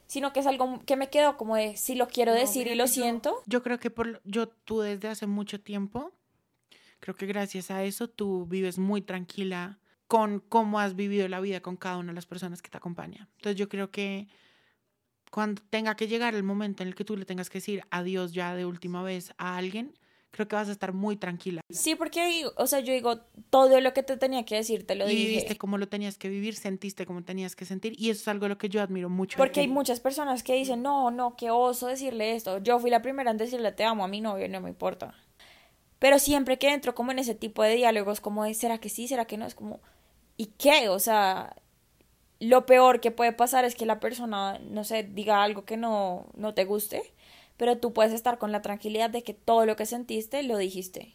Sino 0.07 0.33
que 0.33 0.41
es 0.41 0.47
algo 0.47 0.81
que 0.87 0.97
me 0.97 1.11
quedo 1.11 1.37
como 1.37 1.57
de 1.57 1.77
si 1.77 1.95
lo 1.95 2.09
quiero 2.09 2.33
decir 2.33 2.69
y 2.69 2.75
lo 2.75 2.87
siento. 2.87 3.43
Yo 3.47 3.63
creo 3.63 3.79
que 3.79 3.91
por 3.91 4.21
yo 4.25 4.49
tú 4.49 4.81
desde 4.81 5.09
hace 5.09 5.27
mucho 5.27 5.61
tiempo, 5.61 6.13
creo 7.01 7.17
que 7.17 7.27
gracias 7.27 7.71
a 7.71 7.83
eso 7.85 8.09
tú 8.09 8.47
vives 8.47 8.79
muy 8.79 9.03
tranquila 9.03 9.79
con 10.07 10.41
cómo 10.41 10.79
has 10.79 10.95
vivido 10.95 11.27
la 11.29 11.41
vida 11.41 11.61
con 11.61 11.77
cada 11.77 11.97
una 11.97 12.13
de 12.13 12.15
las 12.15 12.27
personas 12.27 12.63
que 12.63 12.71
te 12.71 12.77
acompañan. 12.79 13.29
Entonces 13.37 13.59
yo 13.59 13.69
creo 13.69 13.91
que 13.91 14.29
cuando 15.31 15.63
tenga 15.71 15.97
que 15.97 16.07
llegar 16.07 16.35
el 16.35 16.45
momento 16.45 16.83
en 16.83 16.89
el 16.89 16.95
que 16.95 17.05
tú 17.05 17.17
le 17.17 17.25
tengas 17.25 17.51
que 17.51 17.59
decir 17.59 17.83
adiós 17.91 18.33
ya 18.33 18.55
de 18.55 18.65
última 18.65 19.03
vez 19.03 19.35
a 19.39 19.57
alguien, 19.57 19.99
creo 20.37 20.47
que 20.47 20.55
vas 20.55 20.69
a 20.69 20.73
estar 20.73 20.93
muy 20.93 21.17
tranquila. 21.17 21.63
Sí, 21.71 21.95
porque, 21.95 22.45
o 22.57 22.67
sea, 22.67 22.81
yo 22.81 22.93
digo, 22.93 23.21
todo 23.49 23.81
lo 23.81 23.95
que 23.95 24.03
te 24.03 24.17
tenía 24.19 24.45
que 24.45 24.55
decir, 24.55 24.87
te 24.87 24.95
lo 24.95 25.09
y 25.09 25.15
viviste 25.15 25.57
como 25.57 25.79
lo 25.79 25.89
tenías 25.89 26.19
que 26.19 26.29
vivir, 26.29 26.55
sentiste 26.55 27.07
como 27.07 27.25
tenías 27.25 27.57
que 27.57 27.65
sentir, 27.65 27.95
y 27.99 28.11
eso 28.11 28.21
es 28.21 28.29
algo 28.29 28.47
lo 28.47 28.59
que 28.59 28.69
yo 28.69 28.83
admiro 28.83 29.09
mucho. 29.09 29.39
Porque 29.39 29.61
hay 29.61 29.69
muchas 29.69 29.99
personas 29.99 30.43
que 30.43 30.55
dicen, 30.55 30.83
no, 30.83 31.11
no, 31.11 31.37
qué 31.37 31.51
oso 31.51 31.87
decirle 31.87 32.37
esto. 32.37 32.59
Yo 32.59 32.79
fui 32.79 32.91
la 32.91 33.01
primera 33.01 33.31
en 33.31 33.39
decirle 33.39 33.73
te 33.73 33.85
amo 33.85 34.05
a 34.05 34.09
mi 34.09 34.21
novio, 34.21 34.49
no 34.49 34.61
me 34.61 34.69
importa. 34.69 35.15
Pero 35.99 36.19
siempre 36.19 36.59
que 36.59 36.73
entro 36.73 36.95
como 36.95 37.13
en 37.13 37.19
ese 37.19 37.35
tipo 37.35 37.63
de 37.63 37.75
diálogos, 37.75 38.21
como 38.21 38.45
de, 38.45 38.53
¿será 38.53 38.79
que 38.79 38.91
sí? 38.91 39.09
¿Será 39.09 39.25
que 39.25 39.39
no? 39.39 39.47
Es 39.47 39.55
como, 39.55 39.81
¿y 40.37 40.47
qué? 40.59 40.91
O 40.91 40.99
sea, 40.99 41.57
lo 42.39 42.67
peor 42.67 43.01
que 43.01 43.11
puede 43.11 43.33
pasar 43.33 43.65
es 43.65 43.75
que 43.75 43.87
la 43.87 43.99
persona, 44.01 44.59
no 44.59 44.85
sé, 44.85 45.03
diga 45.03 45.43
algo 45.43 45.65
que 45.65 45.79
no, 45.79 46.27
no 46.37 46.53
te 46.53 46.67
guste, 46.67 47.15
pero 47.57 47.79
tú 47.79 47.93
puedes 47.93 48.13
estar 48.13 48.39
con 48.39 48.53
la 48.53 48.63
tranquilidad 48.63 49.11
de 49.11 49.23
que 49.23 49.35
todo 49.35 49.67
lo 49.67 49.77
que 49.77 49.87
sentiste 49.87 50.43
lo 50.43 50.57
dijiste 50.57 51.15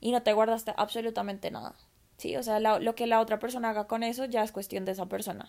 y 0.00 0.12
no 0.12 0.22
te 0.22 0.32
guardaste 0.32 0.74
absolutamente 0.76 1.50
nada. 1.50 1.74
Sí, 2.16 2.36
o 2.36 2.42
sea, 2.42 2.58
lo 2.60 2.94
que 2.94 3.06
la 3.06 3.20
otra 3.20 3.38
persona 3.38 3.70
haga 3.70 3.86
con 3.86 4.02
eso 4.02 4.24
ya 4.24 4.42
es 4.42 4.52
cuestión 4.52 4.84
de 4.84 4.92
esa 4.92 5.06
persona. 5.06 5.48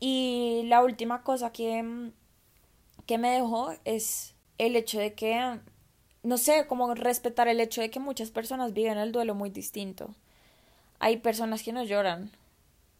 Y 0.00 0.62
la 0.64 0.82
última 0.82 1.22
cosa 1.22 1.52
que, 1.52 2.10
que 3.06 3.18
me 3.18 3.30
dejó 3.30 3.72
es 3.84 4.34
el 4.58 4.74
hecho 4.74 4.98
de 4.98 5.14
que, 5.14 5.60
no 6.22 6.36
sé, 6.36 6.66
como 6.66 6.94
respetar 6.94 7.48
el 7.48 7.60
hecho 7.60 7.80
de 7.80 7.90
que 7.90 8.00
muchas 8.00 8.30
personas 8.30 8.72
viven 8.72 8.98
el 8.98 9.12
duelo 9.12 9.34
muy 9.34 9.50
distinto 9.50 10.14
hay 11.00 11.16
personas 11.16 11.62
que 11.62 11.72
no 11.72 11.82
lloran 11.82 12.30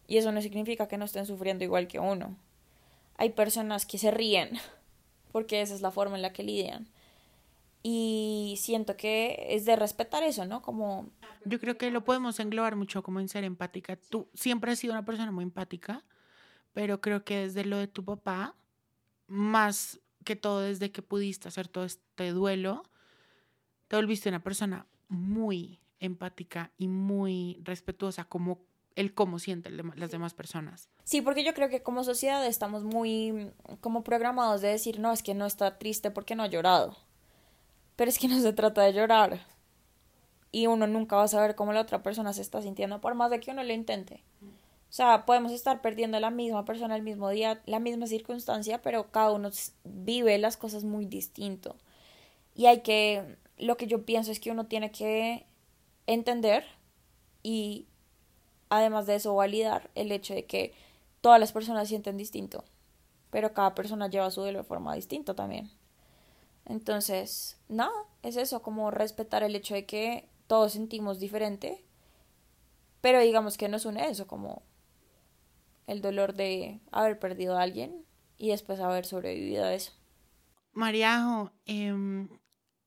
y 0.08 0.16
eso 0.16 0.32
no 0.32 0.42
significa 0.42 0.88
que 0.88 0.96
no 0.96 1.04
estén 1.04 1.26
sufriendo 1.26 1.62
igual 1.62 1.86
que 1.86 2.00
uno. 2.00 2.34
Hay 3.16 3.30
personas 3.30 3.86
que 3.86 3.98
se 3.98 4.10
ríen 4.10 4.58
porque 5.30 5.60
esa 5.60 5.74
es 5.74 5.80
la 5.80 5.90
forma 5.90 6.16
en 6.16 6.22
la 6.22 6.32
que 6.32 6.42
lidian. 6.42 6.88
Y 7.82 8.56
siento 8.58 8.96
que 8.96 9.46
es 9.50 9.64
de 9.64 9.76
respetar 9.76 10.22
eso, 10.22 10.44
¿no? 10.44 10.60
Como... 10.60 11.10
Yo 11.44 11.58
creo 11.58 11.78
que 11.78 11.90
lo 11.90 12.04
podemos 12.04 12.38
englobar 12.38 12.76
mucho 12.76 13.02
como 13.02 13.20
en 13.20 13.28
ser 13.28 13.44
empática. 13.44 13.96
Tú 13.96 14.28
siempre 14.34 14.72
has 14.72 14.78
sido 14.78 14.92
una 14.92 15.04
persona 15.04 15.30
muy 15.30 15.44
empática, 15.44 16.04
pero 16.72 17.00
creo 17.00 17.24
que 17.24 17.38
desde 17.38 17.64
lo 17.64 17.78
de 17.78 17.88
tu 17.88 18.04
papá, 18.04 18.54
más 19.26 20.00
que 20.24 20.36
todo 20.36 20.60
desde 20.60 20.92
que 20.92 21.00
pudiste 21.00 21.48
hacer 21.48 21.68
todo 21.68 21.84
este 21.84 22.30
duelo, 22.32 22.82
te 23.88 23.96
volviste 23.96 24.28
una 24.28 24.42
persona 24.42 24.86
muy 25.08 25.80
empática 25.98 26.72
y 26.76 26.88
muy 26.88 27.58
respetuosa 27.62 28.24
como 28.24 28.60
el 28.96 29.14
cómo 29.14 29.38
sienten 29.38 29.80
las 29.96 30.10
demás 30.10 30.34
personas. 30.34 30.88
Sí, 31.04 31.22
porque 31.22 31.44
yo 31.44 31.54
creo 31.54 31.68
que 31.68 31.82
como 31.82 32.04
sociedad 32.04 32.44
estamos 32.46 32.84
muy 32.84 33.50
como 33.80 34.02
programados 34.02 34.60
de 34.60 34.68
decir, 34.68 35.00
no, 35.00 35.12
es 35.12 35.22
que 35.22 35.34
no 35.34 35.46
está 35.46 35.78
triste 35.78 36.10
porque 36.10 36.34
no 36.34 36.42
ha 36.42 36.48
llorado. 36.48 36.96
Pero 37.96 38.08
es 38.08 38.18
que 38.18 38.28
no 38.28 38.40
se 38.40 38.52
trata 38.52 38.82
de 38.82 38.92
llorar. 38.92 39.46
Y 40.52 40.66
uno 40.66 40.86
nunca 40.86 41.16
va 41.16 41.24
a 41.24 41.28
saber 41.28 41.54
cómo 41.54 41.72
la 41.72 41.80
otra 41.80 42.02
persona 42.02 42.32
se 42.32 42.42
está 42.42 42.60
sintiendo, 42.60 43.00
por 43.00 43.14
más 43.14 43.30
de 43.30 43.40
que 43.40 43.50
uno 43.50 43.62
lo 43.62 43.72
intente. 43.72 44.22
O 44.42 44.92
sea, 44.92 45.24
podemos 45.24 45.52
estar 45.52 45.80
perdiendo 45.80 46.18
la 46.18 46.30
misma 46.30 46.64
persona 46.64 46.96
el 46.96 47.02
mismo 47.02 47.28
día, 47.30 47.62
la 47.66 47.78
misma 47.78 48.08
circunstancia, 48.08 48.82
pero 48.82 49.12
cada 49.12 49.30
uno 49.30 49.50
vive 49.84 50.36
las 50.38 50.56
cosas 50.56 50.82
muy 50.82 51.06
distinto. 51.06 51.76
Y 52.56 52.66
hay 52.66 52.80
que, 52.80 53.36
lo 53.56 53.76
que 53.76 53.86
yo 53.86 54.04
pienso 54.04 54.32
es 54.32 54.40
que 54.40 54.50
uno 54.50 54.66
tiene 54.66 54.90
que 54.90 55.46
entender 56.08 56.64
y 57.44 57.86
además 58.70 59.06
de 59.06 59.16
eso 59.16 59.34
validar 59.34 59.90
el 59.94 60.10
hecho 60.10 60.34
de 60.34 60.46
que 60.46 60.72
todas 61.20 61.38
las 61.38 61.52
personas 61.52 61.88
sienten 61.88 62.16
distinto, 62.16 62.64
pero 63.30 63.52
cada 63.52 63.74
persona 63.74 64.08
lleva 64.08 64.30
su 64.30 64.40
duelo 64.40 64.58
de 64.60 64.64
forma 64.64 64.94
distinta 64.94 65.34
también. 65.34 65.70
Entonces, 66.64 67.58
nada, 67.68 67.92
es 68.22 68.36
eso, 68.36 68.62
como 68.62 68.90
respetar 68.90 69.42
el 69.42 69.54
hecho 69.54 69.74
de 69.74 69.84
que 69.84 70.28
todos 70.46 70.72
sentimos 70.72 71.20
diferente, 71.20 71.84
pero 73.00 73.20
digamos 73.20 73.58
que 73.58 73.68
nos 73.68 73.84
une 73.84 74.08
eso, 74.08 74.26
como 74.26 74.62
el 75.86 76.00
dolor 76.00 76.34
de 76.34 76.80
haber 76.92 77.18
perdido 77.18 77.58
a 77.58 77.62
alguien 77.62 78.04
y 78.38 78.48
después 78.48 78.80
haber 78.80 79.04
sobrevivido 79.04 79.64
a 79.64 79.74
eso. 79.74 79.92
Mariajo, 80.72 81.50
em, 81.66 82.28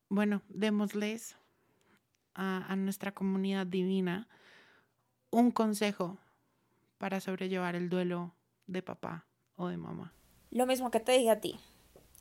bueno, 0.10 0.42
démosles 0.48 1.36
a, 2.36 2.76
nuestra 2.78 3.12
comunidad 3.12 3.68
divina 3.68 4.28
un 5.34 5.52
consejo 5.52 6.18
para 6.98 7.20
sobrellevar 7.20 7.76
el 7.76 7.90
duelo 7.90 8.34
de 8.68 8.82
papá 8.82 9.26
o 9.56 9.68
de 9.68 9.78
mamá? 9.78 10.14
Lo 10.52 10.66
mismo 10.66 10.92
que 10.92 11.00
te 11.00 11.14
dije 11.14 11.32
a 11.32 11.42
ti 11.42 11.60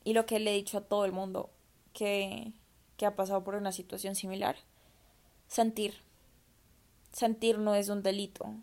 y 0.03 0.13
lo 0.13 0.25
que 0.25 0.39
le 0.39 0.51
he 0.51 0.55
dicho 0.55 0.79
a 0.79 0.81
todo 0.81 1.05
el 1.05 1.11
mundo 1.11 1.51
que, 1.93 2.51
que 2.97 3.05
ha 3.05 3.15
pasado 3.15 3.43
por 3.43 3.55
una 3.55 3.71
situación 3.71 4.15
similar. 4.15 4.57
Sentir. 5.47 5.93
Sentir 7.11 7.59
no 7.59 7.75
es 7.75 7.89
un 7.89 8.01
delito. 8.01 8.55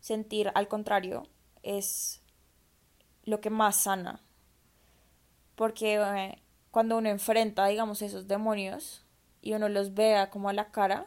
Sentir, 0.00 0.50
al 0.54 0.68
contrario, 0.68 1.28
es 1.62 2.22
lo 3.24 3.40
que 3.40 3.50
más 3.50 3.76
sana. 3.76 4.22
Porque 5.54 5.96
eh, 5.96 6.42
cuando 6.70 6.96
uno 6.96 7.10
enfrenta, 7.10 7.66
digamos, 7.66 8.00
esos 8.00 8.26
demonios, 8.26 9.04
y 9.42 9.52
uno 9.52 9.68
los 9.68 9.94
vea 9.94 10.30
como 10.30 10.48
a 10.48 10.52
la 10.52 10.70
cara, 10.70 11.06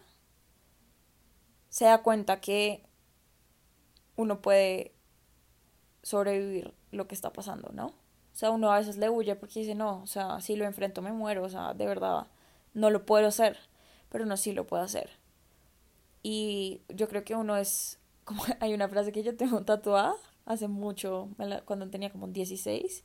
se 1.69 1.85
da 1.85 2.01
cuenta 2.01 2.41
que 2.41 2.83
uno 4.15 4.41
puede 4.41 4.93
sobrevivir 6.03 6.73
lo 6.91 7.07
que 7.07 7.15
está 7.15 7.31
pasando, 7.31 7.71
¿no? 7.73 7.87
O 7.87 8.35
sea, 8.39 8.51
uno 8.51 8.71
a 8.71 8.79
veces 8.79 8.97
le 8.97 9.09
huye 9.09 9.35
porque 9.35 9.59
dice, 9.59 9.75
no, 9.75 10.01
o 10.01 10.07
sea, 10.07 10.39
si 10.41 10.55
lo 10.55 10.65
enfrento 10.65 11.01
me 11.01 11.11
muero, 11.11 11.43
o 11.43 11.49
sea, 11.49 11.73
de 11.73 11.85
verdad, 11.85 12.27
no 12.73 12.89
lo 12.89 13.05
puedo 13.05 13.27
hacer, 13.27 13.57
pero 14.09 14.25
no 14.25 14.37
sí 14.37 14.53
lo 14.53 14.65
puedo 14.65 14.83
hacer. 14.83 15.09
Y 16.23 16.81
yo 16.89 17.07
creo 17.07 17.23
que 17.23 17.35
uno 17.35 17.57
es, 17.57 17.99
como 18.23 18.43
hay 18.59 18.73
una 18.73 18.87
frase 18.87 19.11
que 19.11 19.23
yo 19.23 19.35
tengo 19.35 19.61
tatuada 19.65 20.15
hace 20.45 20.67
mucho, 20.67 21.29
cuando 21.65 21.89
tenía 21.89 22.11
como 22.11 22.27
16, 22.27 23.03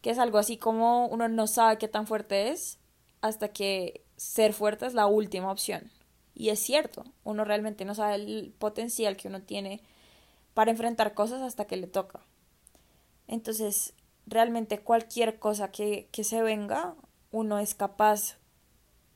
que 0.00 0.10
es 0.10 0.18
algo 0.18 0.38
así 0.38 0.56
como 0.56 1.06
uno 1.06 1.28
no 1.28 1.46
sabe 1.46 1.78
qué 1.78 1.88
tan 1.88 2.06
fuerte 2.06 2.50
es 2.50 2.78
hasta 3.20 3.48
que 3.48 4.04
ser 4.16 4.52
fuerte 4.52 4.86
es 4.86 4.94
la 4.94 5.06
última 5.06 5.50
opción. 5.50 5.90
Y 6.34 6.48
es 6.48 6.60
cierto, 6.60 7.04
uno 7.24 7.44
realmente 7.44 7.84
no 7.84 7.94
sabe 7.94 8.14
el 8.14 8.54
potencial 8.58 9.16
que 9.16 9.28
uno 9.28 9.42
tiene 9.42 9.80
para 10.54 10.70
enfrentar 10.70 11.14
cosas 11.14 11.42
hasta 11.42 11.66
que 11.66 11.76
le 11.76 11.86
toca. 11.86 12.20
Entonces, 13.26 13.94
realmente 14.26 14.78
cualquier 14.78 15.38
cosa 15.38 15.70
que, 15.70 16.08
que 16.10 16.24
se 16.24 16.42
venga, 16.42 16.94
uno 17.30 17.58
es 17.58 17.74
capaz 17.74 18.38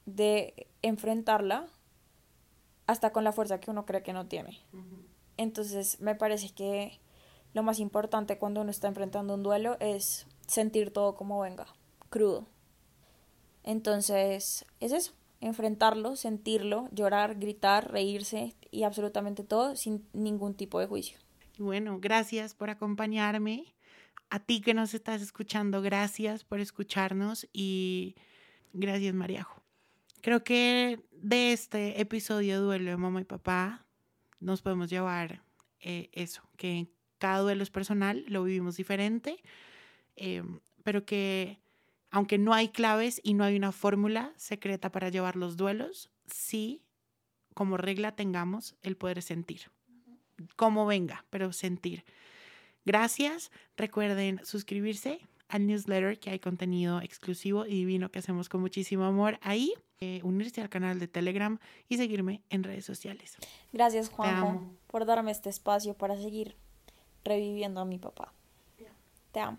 de 0.06 0.68
enfrentarla 0.82 1.66
hasta 2.86 3.12
con 3.12 3.24
la 3.24 3.32
fuerza 3.32 3.60
que 3.60 3.70
uno 3.70 3.84
cree 3.84 4.02
que 4.02 4.12
no 4.12 4.26
tiene. 4.26 4.60
Entonces, 5.36 6.00
me 6.00 6.14
parece 6.14 6.50
que 6.50 7.00
lo 7.52 7.62
más 7.62 7.78
importante 7.80 8.38
cuando 8.38 8.60
uno 8.60 8.70
está 8.70 8.88
enfrentando 8.88 9.34
un 9.34 9.42
duelo 9.42 9.76
es 9.80 10.26
sentir 10.46 10.92
todo 10.92 11.14
como 11.14 11.40
venga, 11.40 11.66
crudo. 12.10 12.46
Entonces, 13.64 14.64
es 14.80 14.92
eso, 14.92 15.12
enfrentarlo, 15.46 16.16
sentirlo, 16.16 16.88
llorar, 16.92 17.38
gritar, 17.38 17.90
reírse 17.90 18.54
y 18.70 18.82
absolutamente 18.82 19.44
todo 19.44 19.76
sin 19.76 20.06
ningún 20.12 20.54
tipo 20.54 20.80
de 20.80 20.86
juicio. 20.86 21.18
Bueno, 21.58 21.98
gracias 22.00 22.54
por 22.54 22.70
acompañarme. 22.70 23.74
A 24.28 24.40
ti 24.40 24.60
que 24.60 24.74
nos 24.74 24.92
estás 24.92 25.22
escuchando, 25.22 25.82
gracias 25.82 26.44
por 26.44 26.60
escucharnos 26.60 27.48
y 27.52 28.16
gracias 28.72 29.14
Mariajo. 29.14 29.62
Creo 30.20 30.42
que 30.42 31.00
de 31.12 31.52
este 31.52 32.00
episodio 32.00 32.60
Duelo 32.60 32.90
de 32.90 32.96
Mamá 32.96 33.20
y 33.20 33.24
Papá 33.24 33.86
nos 34.40 34.62
podemos 34.62 34.90
llevar 34.90 35.42
eh, 35.80 36.10
eso, 36.12 36.42
que 36.56 36.88
cada 37.18 37.38
duelo 37.38 37.62
es 37.62 37.70
personal, 37.70 38.24
lo 38.28 38.42
vivimos 38.42 38.76
diferente, 38.76 39.42
eh, 40.16 40.42
pero 40.82 41.06
que 41.06 41.58
aunque 42.10 42.38
no 42.38 42.54
hay 42.54 42.68
claves 42.68 43.20
y 43.22 43.34
no 43.34 43.44
hay 43.44 43.56
una 43.56 43.72
fórmula 43.72 44.32
secreta 44.36 44.90
para 44.90 45.08
llevar 45.08 45.36
los 45.36 45.56
duelos, 45.56 46.10
sí, 46.26 46.82
como 47.54 47.76
regla 47.76 48.12
tengamos 48.12 48.76
el 48.82 48.96
poder 48.96 49.22
sentir, 49.22 49.70
como 50.56 50.86
venga, 50.86 51.24
pero 51.30 51.52
sentir. 51.52 52.04
Gracias, 52.84 53.50
recuerden 53.76 54.40
suscribirse 54.44 55.20
al 55.48 55.66
newsletter 55.66 56.18
que 56.18 56.30
hay 56.30 56.38
contenido 56.38 57.00
exclusivo 57.00 57.66
y 57.66 57.70
divino 57.70 58.10
que 58.10 58.18
hacemos 58.18 58.48
con 58.48 58.60
muchísimo 58.60 59.04
amor 59.04 59.38
ahí, 59.42 59.72
eh, 60.00 60.20
unirse 60.22 60.60
al 60.60 60.68
canal 60.68 60.98
de 60.98 61.08
Telegram 61.08 61.58
y 61.88 61.96
seguirme 61.96 62.42
en 62.50 62.62
redes 62.62 62.84
sociales. 62.84 63.36
Gracias 63.72 64.08
Juanjo 64.08 64.62
por 64.86 65.06
darme 65.06 65.30
este 65.30 65.48
espacio 65.48 65.94
para 65.94 66.16
seguir 66.16 66.56
reviviendo 67.24 67.80
a 67.80 67.84
mi 67.84 67.98
papá. 67.98 68.32
Te 69.32 69.40
amo. 69.40 69.58